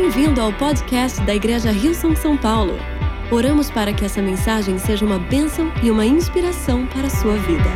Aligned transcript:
Bem-vindo 0.00 0.40
ao 0.40 0.50
podcast 0.54 1.20
da 1.26 1.34
Igreja 1.34 1.70
Rio 1.70 1.94
São 1.94 2.16
São 2.16 2.34
Paulo. 2.34 2.72
Oramos 3.30 3.70
para 3.70 3.92
que 3.92 4.02
essa 4.02 4.22
mensagem 4.22 4.78
seja 4.78 5.04
uma 5.04 5.18
bênção 5.18 5.70
e 5.84 5.90
uma 5.90 6.06
inspiração 6.06 6.86
para 6.86 7.06
a 7.06 7.10
sua 7.10 7.36
vida. 7.36 7.68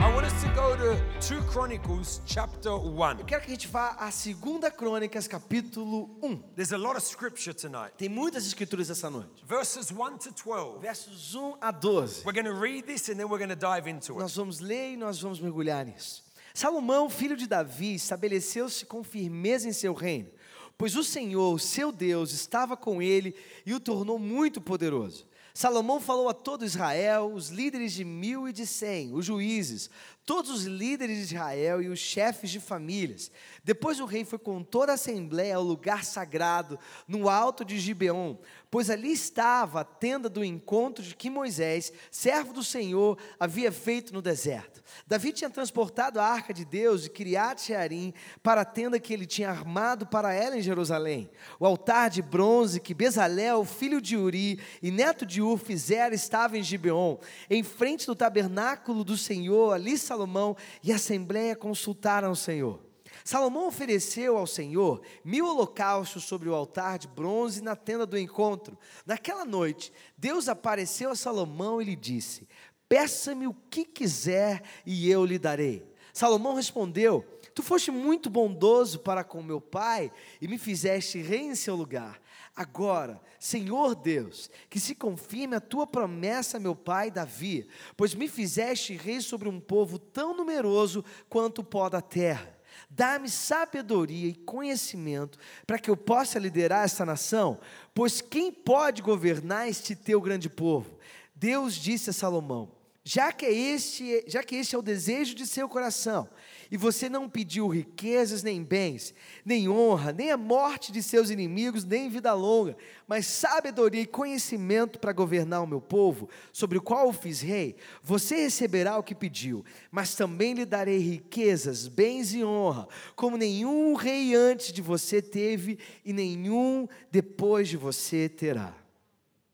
I 0.00 0.10
want 0.14 0.26
us 0.26 0.32
to 0.42 0.48
go 0.54 0.74
to 0.74 0.96
2 1.20 1.52
Chronicles 1.52 2.22
chapter 2.24 2.72
1. 2.72 3.18
Eu 3.18 3.24
quero 3.26 3.42
que 3.42 3.48
a 3.48 3.50
gente 3.50 3.68
vá 3.68 3.94
a 3.98 4.08
2 4.08 4.74
Crônicas, 4.74 5.28
capítulo 5.28 6.18
1. 6.22 6.36
There's 6.56 6.72
a 6.72 6.78
lot 6.78 6.96
of 6.96 7.06
scripture 7.06 7.52
tonight. 7.52 7.92
Tem 7.98 8.08
muitas 8.08 8.46
escrituras 8.46 8.88
essa 8.88 9.10
noite. 9.10 9.44
Verses 9.46 9.90
1 9.90 10.16
to 10.16 10.32
12. 10.32 10.80
Versos 10.80 11.34
1 11.34 11.58
a 11.60 11.70
12. 11.70 12.22
We're 12.24 12.32
going 12.32 12.50
to 12.50 12.58
read 12.58 12.86
this 12.86 13.10
and 13.10 13.16
then 13.16 13.28
we're 13.28 13.36
going 13.38 13.54
to 13.54 13.54
dive 13.54 13.86
into 13.86 14.14
it. 14.14 14.18
Nós 14.18 14.34
vamos 14.34 14.60
ler 14.60 14.94
e 14.94 14.96
nós 14.96 15.20
vamos 15.20 15.38
mergulhar 15.40 15.84
nisso. 15.84 16.29
Salomão, 16.54 17.08
filho 17.08 17.36
de 17.36 17.46
Davi, 17.46 17.94
estabeleceu-se 17.94 18.84
com 18.84 19.02
firmeza 19.02 19.68
em 19.68 19.72
seu 19.72 19.94
reino, 19.94 20.30
pois 20.76 20.96
o 20.96 21.04
Senhor, 21.04 21.60
seu 21.60 21.92
Deus, 21.92 22.32
estava 22.32 22.76
com 22.76 23.00
ele 23.02 23.34
e 23.64 23.74
o 23.74 23.80
tornou 23.80 24.18
muito 24.18 24.60
poderoso. 24.60 25.28
Salomão 25.52 26.00
falou 26.00 26.28
a 26.28 26.34
todo 26.34 26.64
Israel, 26.64 27.32
os 27.32 27.48
líderes 27.48 27.92
de 27.92 28.04
mil 28.04 28.48
e 28.48 28.52
de 28.52 28.66
cem, 28.66 29.12
os 29.12 29.26
juízes, 29.26 29.90
todos 30.24 30.50
os 30.50 30.64
líderes 30.64 31.16
de 31.16 31.34
Israel 31.34 31.82
e 31.82 31.88
os 31.88 31.98
chefes 31.98 32.50
de 32.50 32.60
famílias. 32.60 33.30
Depois 33.64 34.00
o 34.00 34.04
rei 34.04 34.24
foi 34.24 34.38
com 34.38 34.62
toda 34.62 34.92
a 34.92 34.94
assembleia 34.94 35.56
ao 35.56 35.62
lugar 35.62 36.04
sagrado, 36.04 36.78
no 37.06 37.28
alto 37.28 37.64
de 37.64 37.78
Gibeon, 37.78 38.36
pois 38.70 38.88
ali 38.88 39.12
estava 39.12 39.80
a 39.80 39.84
tenda 39.84 40.28
do 40.28 40.44
encontro 40.44 41.02
de 41.02 41.16
que 41.16 41.28
Moisés, 41.28 41.92
servo 42.10 42.52
do 42.52 42.62
Senhor, 42.62 43.18
havia 43.38 43.72
feito 43.72 44.12
no 44.14 44.22
deserto. 44.22 44.80
Davi 45.06 45.32
tinha 45.32 45.50
transportado 45.50 46.20
a 46.20 46.24
arca 46.24 46.52
de 46.52 46.64
Deus 46.64 47.02
de 47.02 47.10
Kiriat 47.10 47.66
Jearim 47.66 48.12
para 48.42 48.62
a 48.62 48.64
tenda 48.64 48.98
que 48.98 49.12
ele 49.12 49.26
tinha 49.26 49.50
armado 49.50 50.06
para 50.06 50.32
ela 50.32 50.56
em 50.56 50.62
Jerusalém. 50.62 51.30
O 51.58 51.66
altar 51.66 52.10
de 52.10 52.22
bronze 52.22 52.80
que 52.80 52.94
Bezalel, 52.94 53.64
filho 53.64 54.00
de 54.00 54.16
Uri 54.16 54.60
e 54.82 54.90
neto 54.90 55.26
de 55.26 55.42
Ur 55.42 55.58
fizeram 55.58 56.14
estava 56.14 56.58
em 56.58 56.62
Gibeon, 56.62 57.18
em 57.48 57.62
frente 57.62 58.06
do 58.06 58.14
tabernáculo 58.14 59.04
do 59.04 59.16
Senhor. 59.16 59.72
Ali 59.72 59.98
Salomão 60.10 60.56
e 60.82 60.90
a 60.90 60.96
assembleia 60.96 61.54
consultaram 61.54 62.32
o 62.32 62.36
Senhor. 62.36 62.80
Salomão 63.24 63.68
ofereceu 63.68 64.36
ao 64.36 64.46
Senhor 64.46 65.00
mil 65.24 65.46
holocaustos 65.46 66.24
sobre 66.24 66.48
o 66.48 66.54
altar 66.54 66.98
de 66.98 67.06
bronze 67.06 67.62
na 67.62 67.76
tenda 67.76 68.04
do 68.04 68.18
encontro. 68.18 68.76
Naquela 69.06 69.44
noite, 69.44 69.92
Deus 70.18 70.48
apareceu 70.48 71.10
a 71.10 71.14
Salomão 71.14 71.80
e 71.80 71.84
lhe 71.84 71.94
disse: 71.94 72.48
Peça-me 72.88 73.46
o 73.46 73.54
que 73.54 73.84
quiser 73.84 74.64
e 74.84 75.08
eu 75.08 75.24
lhe 75.24 75.38
darei. 75.38 75.88
Salomão 76.12 76.56
respondeu: 76.56 77.24
Tu 77.54 77.62
foste 77.62 77.92
muito 77.92 78.28
bondoso 78.28 78.98
para 78.98 79.22
com 79.22 79.40
meu 79.40 79.60
pai 79.60 80.10
e 80.40 80.48
me 80.48 80.58
fizeste 80.58 81.18
rei 81.18 81.42
em 81.42 81.54
seu 81.54 81.76
lugar. 81.76 82.20
Agora, 82.60 83.18
Senhor 83.38 83.94
Deus, 83.94 84.50
que 84.68 84.78
se 84.78 84.94
confirme 84.94 85.56
a 85.56 85.60
tua 85.62 85.86
promessa 85.86 86.60
meu 86.60 86.76
pai 86.76 87.10
Davi, 87.10 87.66
pois 87.96 88.14
me 88.14 88.28
fizeste 88.28 88.92
rei 88.92 89.22
sobre 89.22 89.48
um 89.48 89.58
povo 89.58 89.98
tão 89.98 90.36
numeroso 90.36 91.02
quanto 91.26 91.62
o 91.62 91.64
pó 91.64 91.88
da 91.88 92.02
terra. 92.02 92.54
Dá-me 92.90 93.30
sabedoria 93.30 94.28
e 94.28 94.34
conhecimento 94.34 95.38
para 95.66 95.78
que 95.78 95.88
eu 95.88 95.96
possa 95.96 96.38
liderar 96.38 96.84
esta 96.84 97.06
nação, 97.06 97.58
pois 97.94 98.20
quem 98.20 98.52
pode 98.52 99.00
governar 99.00 99.66
este 99.66 99.96
teu 99.96 100.20
grande 100.20 100.50
povo? 100.50 100.98
Deus 101.34 101.74
disse 101.74 102.10
a 102.10 102.12
Salomão: 102.12 102.70
já 103.02 103.32
que, 103.32 103.46
este, 103.46 104.24
já 104.26 104.42
que 104.42 104.56
este 104.56 104.74
é 104.74 104.78
o 104.78 104.82
desejo 104.82 105.34
de 105.34 105.46
seu 105.46 105.68
coração, 105.68 106.28
e 106.70 106.76
você 106.76 107.08
não 107.08 107.30
pediu 107.30 107.66
riquezas 107.66 108.42
nem 108.42 108.62
bens, 108.62 109.14
nem 109.42 109.68
honra, 109.68 110.12
nem 110.12 110.30
a 110.30 110.36
morte 110.36 110.92
de 110.92 111.02
seus 111.02 111.30
inimigos, 111.30 111.82
nem 111.82 112.10
vida 112.10 112.32
longa, 112.34 112.76
mas 113.08 113.26
sabedoria 113.26 114.02
e 114.02 114.06
conhecimento 114.06 114.98
para 114.98 115.14
governar 115.14 115.62
o 115.62 115.66
meu 115.66 115.80
povo, 115.80 116.28
sobre 116.52 116.76
o 116.76 116.82
qual 116.82 117.08
o 117.08 117.12
fiz 117.12 117.40
rei, 117.40 117.74
você 118.02 118.36
receberá 118.36 118.98
o 118.98 119.02
que 119.02 119.14
pediu, 119.14 119.64
mas 119.90 120.14
também 120.14 120.52
lhe 120.52 120.66
darei 120.66 120.98
riquezas, 120.98 121.88
bens 121.88 122.34
e 122.34 122.44
honra, 122.44 122.86
como 123.16 123.38
nenhum 123.38 123.94
rei 123.94 124.34
antes 124.34 124.74
de 124.74 124.82
você 124.82 125.22
teve 125.22 125.78
e 126.04 126.12
nenhum 126.12 126.86
depois 127.10 127.66
de 127.66 127.78
você 127.78 128.28
terá. 128.28 128.79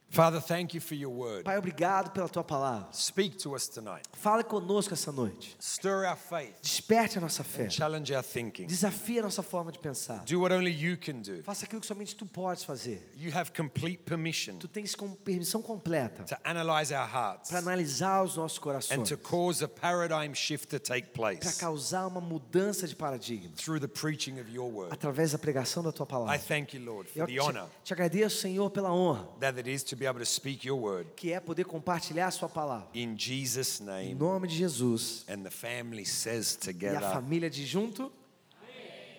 Father, 0.08 0.40
thank 0.40 0.72
you 0.74 0.80
for 0.80 0.94
your 0.94 1.12
word. 1.12 1.42
Pai, 1.44 1.58
obrigado 1.58 2.10
pela 2.12 2.28
tua 2.28 2.44
palavra. 2.44 2.88
Speak 2.92 3.36
to 3.38 3.54
us 3.54 3.68
tonight. 3.68 4.02
Fala 4.14 4.42
conosco 4.44 4.94
essa 4.94 5.12
noite. 5.12 5.56
Stir 5.60 6.06
our 6.06 6.16
faith. 6.16 6.54
Desperte 6.62 7.18
a 7.18 7.20
nossa 7.20 7.44
fé. 7.44 7.68
Challenge 7.68 8.14
our 8.14 8.22
thinking. 8.22 8.66
Desafie 8.66 9.18
a 9.18 9.22
nossa 9.22 9.42
forma 9.42 9.70
de 9.72 9.78
pensar. 9.78 10.24
Do 10.24 10.40
what 10.40 10.54
only 10.54 10.70
you 10.70 10.96
can 10.96 11.20
do. 11.20 11.42
Faça 11.42 11.66
aquilo 11.66 11.80
que 11.80 11.86
somente 11.86 12.14
tu 12.16 12.24
podes 12.24 12.64
fazer. 12.64 13.02
You 13.16 13.30
have 13.36 13.50
complete 13.52 14.04
permission 14.04 14.56
Tu 14.58 14.68
tens 14.68 14.94
com 14.94 15.12
permissão 15.12 15.60
completa 15.60 16.22
to 16.24 16.36
analyze 16.44 16.94
our 16.94 17.06
hearts 17.06 17.50
para 17.50 17.58
analisar 17.58 18.22
os 18.22 18.36
nossos 18.36 18.58
and 18.58 18.62
corações, 18.62 19.08
to 19.08 19.18
cause 19.18 19.62
a 19.62 19.68
paradigm 19.68 20.32
shift 20.34 20.68
to 20.68 20.78
take 20.78 21.08
para 21.08 21.34
place 21.36 21.58
causar 21.58 22.06
uma 22.06 22.20
mudança 22.20 22.86
de 22.86 22.94
paradigma 22.96 23.50
through 23.56 23.80
the 23.80 23.88
preaching 23.88 24.40
of 24.40 24.50
your 24.50 24.72
word. 24.72 24.92
através 24.94 25.32
da 25.32 25.38
pregação 25.38 25.82
da 25.82 25.92
tua 25.92 26.04
I 26.04 26.08
palavra. 26.08 26.38
thank 26.38 26.74
you, 26.76 26.82
Lord, 26.84 27.10
Eu 27.14 27.26
for 27.26 27.26
the 27.26 27.32
te, 27.32 27.40
honor 27.40 27.68
te 27.84 27.92
agradeço, 27.92 28.38
Senhor, 28.40 28.70
pela 28.70 28.92
honra 28.92 29.26
that 29.40 29.58
it 29.58 29.68
is 29.70 29.82
to 29.82 29.95
be 29.96 30.06
able 30.06 30.20
to 30.20 30.26
speak 30.26 30.66
your 30.66 30.78
word 30.80 31.08
que 31.16 31.32
é 31.32 31.40
poder 31.40 31.64
compartilhar 31.64 32.26
a 32.26 32.30
sua 32.30 32.48
palavra. 32.48 32.88
in 32.94 33.16
Jesus' 33.16 33.80
Em 33.80 33.84
name. 33.86 34.14
nome 34.14 34.46
de 34.48 34.54
Jesus. 34.56 35.24
And 35.28 35.42
the 35.42 35.50
family 35.50 36.04
says 36.04 36.54
E 36.54 36.56
a 36.56 36.72
together, 36.72 37.00
família 37.12 37.50
de 37.50 37.64
junto. 37.66 38.12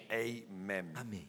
Amen. 0.10 0.86
Amém. 0.96 1.28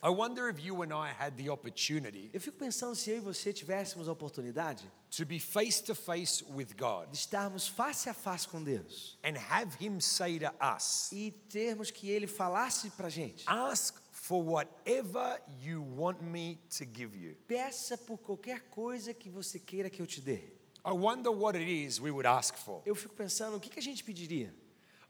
I 0.00 0.10
wonder 0.10 0.48
if 0.48 0.64
you 0.64 0.82
and 0.82 0.92
I 0.92 1.08
had 1.10 1.36
the 1.36 1.50
opportunity 1.50 2.30
Eu 2.32 2.40
fico 2.40 2.56
pensando 2.56 2.94
se 2.94 3.10
eu 3.10 3.16
e 3.16 3.20
você 3.20 3.52
tivéssemos 3.52 4.06
a 4.08 4.12
oportunidade 4.12 4.84
to 5.10 5.26
be 5.26 5.40
face 5.40 5.82
to 5.82 5.92
face 5.92 6.44
with 6.54 6.68
God 6.78 7.10
de 7.10 7.16
estarmos 7.18 7.66
face 7.66 8.08
a 8.08 8.14
face 8.14 8.46
com 8.46 8.62
Deus 8.62 9.18
and 9.24 9.36
have 9.36 9.74
Him 9.80 9.98
say 10.00 10.38
to 10.38 10.52
us, 10.62 11.10
e 11.10 11.32
termos 11.50 11.90
que 11.90 12.08
Ele 12.08 12.28
falasse 12.28 12.90
para 12.90 13.08
gente. 13.08 13.42
Ask 13.48 13.96
for 14.28 14.42
whatever 14.44 15.40
you 15.62 15.82
want 15.96 16.20
me 16.20 16.58
to 16.78 16.84
give 16.84 17.16
you. 17.16 17.34
Peça 17.46 17.96
por 17.96 18.18
qualquer 18.18 18.60
coisa 18.68 19.14
que 19.14 19.30
você 19.30 19.58
queira 19.58 19.88
que 19.88 20.02
eu 20.02 20.06
te 20.06 20.20
dê. 20.20 20.52
I 20.84 20.92
wonder 20.92 21.30
what 21.30 21.56
it 21.56 21.66
is 21.66 21.98
we 21.98 22.10
would 22.10 22.26
ask 22.26 22.54
for. 22.58 22.82
Eu 22.84 22.94
fico 22.94 23.14
pensando, 23.14 23.56
o 23.56 23.60
que, 23.60 23.70
que 23.70 23.78
a 23.78 23.82
gente 23.82 24.04
pediria? 24.04 24.54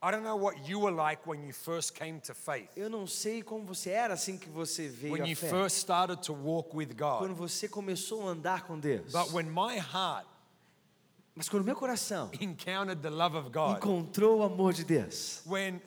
I 0.00 0.12
don't 0.12 0.22
know 0.22 0.36
what 0.36 0.70
you 0.70 0.80
were 0.80 0.94
like 0.94 1.28
when 1.28 1.44
you 1.44 1.52
first 1.52 1.92
came 1.94 2.20
to 2.20 2.32
faith, 2.32 2.70
Eu 2.76 2.88
não 2.88 3.04
sei 3.08 3.42
como 3.42 3.64
você 3.64 3.90
era 3.90 4.14
assim 4.14 4.38
que 4.38 4.48
você 4.48 4.86
veio 4.86 5.14
when 5.14 5.22
à 5.22 5.26
you 5.26 5.34
fé. 5.34 5.48
first 5.48 5.76
started 5.78 6.22
to 6.22 6.32
walk 6.32 6.70
with 6.72 6.94
Quando 6.96 7.34
God. 7.34 7.38
você 7.38 7.68
começou 7.68 8.28
a 8.28 8.30
andar 8.30 8.62
com 8.64 8.78
Deus. 8.78 9.10
But 9.10 9.32
when 9.32 9.46
my 9.46 9.76
heart 9.78 10.28
Mas 11.34 11.48
quando 11.48 11.64
meu 11.64 11.74
coração 11.74 12.30
encountered 12.40 13.00
the 13.02 13.10
love 13.10 13.36
of 13.36 13.50
God, 13.50 13.78
encontrou 13.78 14.38
o 14.38 14.42
amor 14.44 14.72
de 14.72 14.84
Deus, 14.84 15.42
when 15.46 15.80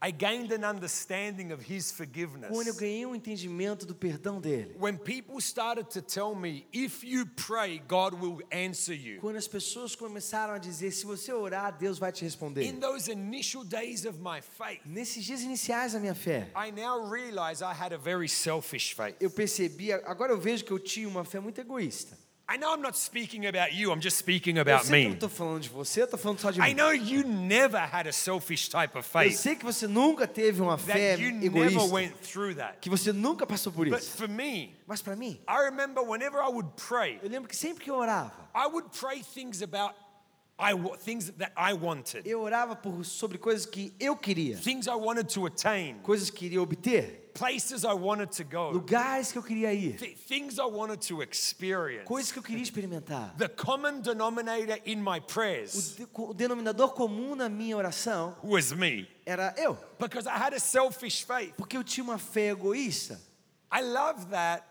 I 0.00 0.12
gained 0.12 0.52
an 0.52 0.64
understanding 0.64 1.50
of 1.52 1.60
His 1.60 1.90
quando 1.90 2.00
eu 2.00 2.06
forgiveness, 2.06 2.76
ganhei 2.78 3.04
um 3.04 3.14
entendimento 3.16 3.84
do 3.84 3.94
perdão 3.94 4.40
dele, 4.40 4.76
when 4.78 4.96
people 4.96 5.40
started 5.40 5.90
to 5.90 6.00
tell 6.00 6.36
me, 6.36 6.66
if 6.72 7.02
you 7.02 7.26
pray, 7.26 7.80
God 7.88 8.14
will 8.14 8.40
answer 8.52 8.94
you. 8.94 9.20
quando 9.20 9.36
as 9.36 9.48
pessoas 9.48 9.96
começaram 9.96 10.54
a 10.54 10.58
dizer, 10.58 10.92
se 10.92 11.04
você 11.04 11.32
orar, 11.32 11.76
Deus 11.76 11.98
vai 11.98 12.12
te 12.12 12.24
responder. 12.24 12.62
In 12.62 12.78
those 12.78 13.10
initial 13.10 13.64
days 13.64 14.04
of 14.04 14.20
my 14.20 14.40
faith, 14.40 14.80
Nesses 14.86 15.24
dias 15.24 15.42
iniciais 15.42 15.94
da 15.94 15.98
minha 15.98 16.14
fé, 16.14 16.48
I 16.54 16.70
now 16.70 17.10
realize 17.10 17.60
I 17.60 17.72
had 17.72 17.92
a 17.92 17.98
very 17.98 18.28
selfish 18.28 18.94
faith. 18.94 19.16
eu 19.20 19.30
percebi, 19.30 19.92
agora 19.92 20.32
eu 20.32 20.38
vejo 20.38 20.64
que 20.64 20.70
eu 20.70 20.78
tinha 20.78 21.08
uma 21.08 21.24
fé 21.24 21.40
muito 21.40 21.60
egoísta. 21.60 22.16
I 22.50 22.56
know 22.56 22.72
I'm 22.74 22.80
not 22.80 22.96
speaking 22.96 23.44
about 23.46 23.74
you, 23.74 23.92
I'm 23.92 24.00
just 24.00 24.16
speaking 24.16 24.56
Eu 24.56 24.62
about 24.62 24.86
sei 24.86 24.90
que 24.90 24.96
eu 24.96 25.02
não 25.04 25.08
me. 25.10 25.14
estou 25.16 25.28
falando 25.28 25.60
de 25.60 25.68
você, 25.68 26.00
eu 26.00 26.04
estou 26.06 26.18
falando 26.18 26.38
só 26.40 26.50
de 26.50 26.60
I 26.60 26.68
mim. 26.68 26.74
know 26.76 26.92
you 26.94 27.22
never 27.22 27.78
had 27.78 28.06
a 28.08 28.12
selfish 28.12 28.68
type 28.70 28.96
of 28.96 29.06
Eu 29.06 29.20
faith, 29.22 29.36
sei 29.36 29.54
que 29.54 29.66
você 29.66 29.86
nunca 29.86 30.26
teve 30.26 30.62
uma 30.62 30.78
fé 30.78 31.10
that 31.16 31.22
you 31.22 31.30
never 31.32 31.66
egoísta, 31.66 31.92
went 31.92 32.14
through 32.22 32.54
that. 32.56 32.78
que 32.80 32.88
você 32.88 33.12
nunca 33.12 33.46
passou 33.46 33.70
por 33.70 33.86
But 33.86 33.98
isso. 34.00 34.16
for 34.16 34.28
me, 34.28 34.74
Mas 34.86 35.02
para 35.02 35.14
mim, 35.14 35.38
I 35.46 35.62
remember 35.66 36.02
whenever 36.02 36.38
I 36.40 36.48
would 36.50 36.70
pray, 36.88 37.20
eu 37.22 37.28
lembro 37.28 37.48
que 37.50 37.56
sempre 37.56 37.84
que 37.84 37.90
eu 37.90 37.96
orava, 37.96 38.48
I 38.54 38.66
would 38.66 38.88
pray 38.98 39.22
things 39.22 39.60
about 39.62 39.94
I 40.60 40.74
things 40.98 41.30
that 41.38 41.52
I 41.56 41.72
wanted, 41.72 42.26
eu 42.26 42.40
orava 42.40 42.74
por, 42.74 43.04
sobre 43.04 43.38
coisas 43.38 43.64
que 43.64 43.92
eu 44.00 44.16
queria, 44.16 44.56
things 44.58 44.86
I 44.88 44.94
wanted 44.96 45.28
to 45.34 45.46
attain, 45.46 45.96
coisas 46.02 46.30
que 46.30 46.36
eu 46.36 46.40
queria 46.50 46.62
obter, 46.62 47.30
places 47.32 47.84
I 47.84 47.92
wanted 47.94 48.32
to 48.36 48.42
go, 48.44 48.70
lugares 48.72 49.30
que 49.30 49.38
eu 49.38 49.42
queria 49.44 49.72
ir, 49.72 49.96
th- 49.96 50.16
things 50.26 50.58
I 50.58 50.64
wanted 50.64 51.00
to 51.06 51.22
experience. 51.22 52.04
coisas 52.08 52.32
que 52.32 52.40
eu 52.40 52.42
queria 52.42 52.62
experimentar. 52.62 53.36
The 53.38 53.48
common 53.48 54.00
denominator 54.00 54.80
in 54.84 54.96
my 55.00 55.18
O, 55.18 55.22
prayers 55.22 55.94
de- 55.96 56.08
o 56.12 56.34
denominador 56.34 56.92
comum 56.92 57.36
na 57.36 57.48
minha 57.48 57.76
oração 57.76 58.34
was 58.42 58.72
me 58.72 59.06
era 59.24 59.54
eu, 59.56 59.78
because 60.00 60.26
I 60.26 60.36
had 60.36 60.54
a 60.54 60.58
selfish 60.60 61.22
faith. 61.24 61.54
porque 61.56 61.76
eu 61.76 61.84
tinha 61.84 62.02
uma 62.02 62.18
fé 62.18 62.48
egoísta. 62.50 63.20
I 63.70 63.82
love 63.82 64.26
that 64.30 64.64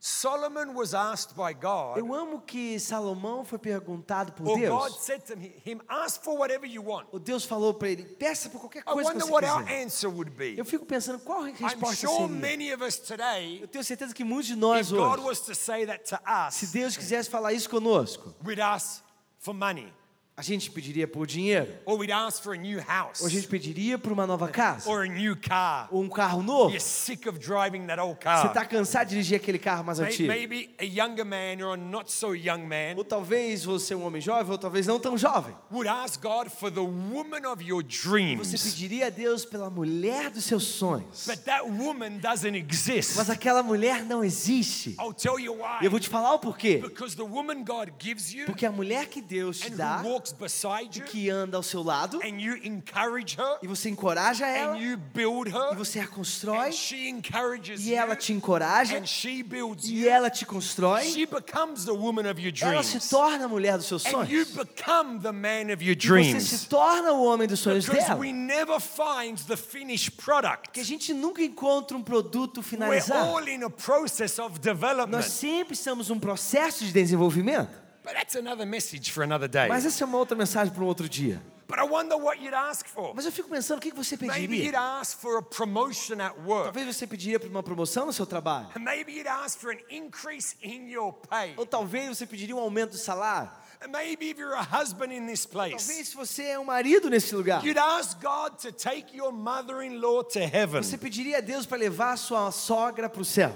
Solomon 0.00 0.74
was 0.76 0.94
asked 0.94 1.34
by 1.34 1.52
God, 1.52 1.98
Eu 1.98 2.14
amo 2.14 2.40
que 2.40 2.78
Salomão 2.78 3.44
foi 3.44 3.58
perguntado 3.58 4.32
por 4.32 4.46
or 4.48 4.56
God 4.58 4.90
Deus. 4.92 5.00
said 5.04 5.22
to 5.26 5.34
him, 5.34 5.80
Ask 5.88 6.22
for 6.22 6.38
whatever 6.38 6.66
you 6.66 6.82
want. 6.84 7.08
O 7.10 7.18
Deus 7.18 7.44
falou 7.44 7.74
para 7.74 7.88
ele: 7.88 8.04
peça 8.04 8.48
por 8.48 8.60
qualquer 8.60 8.80
I 8.80 8.84
coisa 8.84 9.10
que 9.12 9.16
wonder 9.18 9.24
você 9.26 9.32
what 9.32 9.46
our 9.46 9.64
quiser. 9.64 9.82
answer 9.84 10.08
would 10.08 10.30
be. 10.30 10.56
Eu 10.56 10.64
fico 10.64 10.86
pensando 10.86 11.18
qual 11.18 11.42
a 11.42 11.46
resposta 11.48 12.06
sure 12.06 12.12
seria. 12.28 12.28
many 12.28 12.72
of 12.72 12.84
us 12.84 12.96
today, 12.98 13.60
Eu 13.60 13.66
tenho 13.66 13.82
certeza 13.82 14.14
que 14.14 14.22
muitos 14.22 14.46
de 14.46 14.54
nós 14.56 14.90
God 14.92 15.18
hoje, 15.18 15.26
was 15.26 15.40
to 15.40 15.54
say 15.54 15.84
that 15.84 16.04
to 16.04 16.16
se 16.52 16.64
us, 16.66 16.72
Deus 16.72 16.96
quisesse 16.96 17.28
falar 17.28 17.52
isso 17.52 17.68
conosco, 17.68 18.32
we'd 18.44 18.60
ask 18.60 19.02
for 19.40 19.52
money, 19.52 19.92
a 20.38 20.42
gente 20.42 20.70
pediria 20.70 21.08
por 21.08 21.26
dinheiro, 21.26 21.74
or 21.84 21.98
we'd 21.98 22.12
ask 22.12 22.40
for 22.44 22.54
a 22.54 22.56
new 22.56 22.80
house, 22.80 23.20
ou 23.20 23.26
a 23.26 23.30
gente 23.30 23.48
pediria 23.48 23.98
por 23.98 24.12
uma 24.12 24.24
nova 24.24 24.46
casa, 24.46 24.88
or 24.88 25.02
a 25.02 25.06
new 25.08 25.36
car. 25.36 25.88
ou 25.90 26.00
um 26.00 26.08
carro 26.08 26.44
novo. 26.44 26.70
You're 26.70 26.78
sick 26.80 27.28
of 27.28 27.40
driving 27.40 27.86
that 27.88 28.00
old 28.00 28.14
Você 28.18 28.22
car. 28.22 28.46
está 28.46 28.64
cansado 28.64 29.08
de 29.08 29.14
dirigir 29.16 29.36
aquele 29.36 29.58
carro 29.58 29.82
mais 29.82 29.98
antigo. 29.98 30.28
Maybe 30.28 30.70
a 30.78 30.84
younger 30.84 31.24
man 31.24 31.60
or 31.66 31.74
a 31.74 31.76
not 31.76 32.12
so 32.12 32.36
young 32.36 32.60
man 32.68 32.94
Ou 32.96 33.02
talvez 33.04 33.64
você 33.64 33.94
é 33.94 33.96
um 33.96 34.04
homem 34.04 34.20
jovem, 34.22 34.52
ou 34.52 34.56
talvez 34.58 34.86
não 34.86 35.00
tão 35.00 35.18
jovem. 35.18 35.56
would 35.72 35.88
ask 35.88 36.20
God 36.22 36.48
for 36.48 36.70
the 36.70 36.78
woman 36.80 37.44
of 37.50 37.60
your 37.64 37.82
Você 37.82 38.08
dreams. 38.08 38.62
pediria 38.62 39.08
a 39.08 39.10
Deus 39.10 39.44
pela 39.44 39.68
mulher 39.68 40.30
dos 40.30 40.44
seus 40.44 40.62
sonhos. 40.62 41.26
But 41.26 41.38
that 41.46 41.64
woman 41.68 42.18
doesn't 42.18 42.56
exist. 42.56 43.16
Mas 43.16 43.28
aquela 43.28 43.62
mulher 43.64 44.04
não 44.04 44.22
existe. 44.22 44.94
I'll 45.00 45.12
tell 45.12 45.40
you 45.40 45.56
E 45.80 45.84
eu 45.86 45.90
vou 45.90 45.98
why. 45.98 46.04
te 46.04 46.08
falar 46.08 46.32
o 46.34 46.38
porquê. 46.38 46.78
Because 46.78 47.16
the 47.16 47.22
woman 47.24 47.64
God 47.64 47.90
gives 47.98 48.32
you 48.32 48.46
Porque 48.46 48.64
a 48.64 48.70
mulher 48.70 49.06
que 49.06 49.20
Deus 49.20 49.58
te 49.58 49.70
dá, 49.70 50.00
walks 50.28 50.32
beside 50.32 50.96
you 50.98 51.04
que 51.04 51.28
anda 51.30 51.56
ao 51.56 51.62
seu 51.62 51.82
lado, 51.82 52.20
and 52.22 52.40
you 52.40 52.56
encourage 52.64 53.36
her 53.38 53.58
e 53.62 53.66
você 53.66 53.88
encoraja 53.88 54.46
ela, 54.46 54.74
and 54.74 54.78
you 54.78 54.96
build 54.96 55.48
e 55.48 55.52
her 55.52 55.74
você 55.76 56.00
a 56.00 56.06
constrói, 56.06 56.68
and 56.68 56.72
she 56.72 57.08
encourages 57.08 57.84
e 57.86 57.90
you 57.90 57.96
ela 57.96 58.14
te 58.16 58.32
encoraja, 58.32 58.96
and 58.98 59.06
she 59.06 59.42
builds 59.42 59.84
e 59.88 60.02
you. 60.04 60.08
ela 60.08 60.30
te 60.30 60.44
constrói, 60.44 61.04
She 61.04 61.26
becomes 61.26 61.84
the 61.84 61.92
woman 61.92 62.28
of 62.30 62.40
your 62.40 62.52
ela 62.62 62.82
se 62.82 62.90
dreams. 62.98 63.08
torna 63.10 63.44
a 63.44 63.48
mulher 63.48 63.76
dos 63.76 63.86
seus 63.86 64.04
And 64.06 64.24
you 64.28 64.44
sonhos. 64.44 64.50
become 64.66 65.20
the 65.20 65.32
man 65.32 65.72
of 65.72 65.82
your 65.82 65.96
E 65.96 66.00
você 66.00 66.06
dreams. 66.08 66.42
se 66.48 66.66
torna 66.68 67.12
o 67.12 67.24
homem 67.24 67.46
dos 67.48 67.60
sonhos 67.60 67.84
Because 67.86 68.06
dela. 68.08 68.18
we 68.20 68.32
never 68.32 68.78
find 68.80 69.38
the 69.46 69.56
finished 69.56 70.12
product. 70.16 70.78
a 70.78 70.82
gente 70.84 71.12
nunca 71.12 71.42
encontra 71.42 71.96
um 71.96 72.02
produto 72.02 72.58
We're 72.60 72.68
finalizado. 72.68 73.28
all 73.30 73.48
in 73.48 73.62
a 73.64 73.70
process 73.70 74.38
of 74.38 74.58
development. 74.58 75.10
Nós 75.16 75.26
sempre 75.26 75.74
estamos 75.74 76.08
num 76.08 76.18
processo 76.18 76.84
de 76.84 76.92
desenvolvimento. 76.92 77.87
But 78.08 78.16
that's 78.16 78.36
another 78.36 78.64
message 78.64 79.10
for 79.10 79.22
another 79.22 79.46
day. 79.48 79.68
Mas 79.68 79.84
essa 79.84 80.02
é 80.02 80.06
uma 80.06 80.16
outra 80.16 80.34
mensagem 80.34 80.72
para 80.72 80.82
um 80.82 80.86
outro 80.86 81.06
dia. 81.06 81.42
But 81.68 81.78
I 81.78 81.82
wonder 81.82 82.16
what 82.16 82.40
you'd 82.42 82.54
ask 82.56 82.86
for. 82.88 83.14
Mas 83.14 83.26
eu 83.26 83.32
fico 83.32 83.50
pensando, 83.50 83.76
o 83.76 83.80
que 83.82 83.92
você 83.92 84.16
Maybe 84.16 84.40
you'd 84.40 84.48
pediria? 84.48 84.80
ask 84.80 85.18
for 85.20 85.36
a 85.36 85.42
promotion 85.42 86.18
at 86.18 86.34
work. 86.46 86.64
Talvez 86.72 86.96
você 86.96 87.06
pediria 87.06 87.38
por 87.38 87.50
uma 87.50 87.62
promoção 87.62 88.06
no 88.06 88.12
seu 88.14 88.24
trabalho. 88.24 88.68
And 88.74 88.80
maybe 88.80 89.12
you'd 89.12 89.28
ask 89.28 89.60
for 89.60 89.70
an 89.70 89.78
increase 89.90 90.56
in 90.62 90.88
your 90.88 91.12
pay. 91.12 91.52
Ou 91.58 91.66
talvez 91.66 92.16
você 92.16 92.24
pediria 92.24 92.56
um 92.56 92.60
aumento 92.60 92.92
do 92.92 92.96
salário. 92.96 93.50
And 93.82 93.88
maybe 93.88 94.30
if 94.30 94.38
you're 94.38 94.56
a 94.56 94.62
husband 94.62 95.12
in 95.12 95.26
this 95.26 95.44
place, 95.44 95.86
Talvez 95.86 96.08
se 96.08 96.16
você 96.16 96.44
é 96.44 96.58
um 96.58 96.64
marido 96.64 97.10
nesse 97.10 97.34
lugar. 97.34 97.62
you'd 97.62 97.78
ask 97.78 98.18
God 98.22 98.56
to 98.62 98.72
take 98.72 99.14
your 99.14 99.30
mother-in-law 99.30 100.22
to 100.24 100.38
heaven. 100.38 100.82
Você 100.82 100.96
pediria 100.96 101.36
a 101.36 101.40
Deus 101.42 101.66
para 101.66 101.76
levar 101.76 102.16
sua 102.16 102.50
sogra 102.50 103.10
para 103.10 103.20
o 103.20 103.24
céu. 103.26 103.54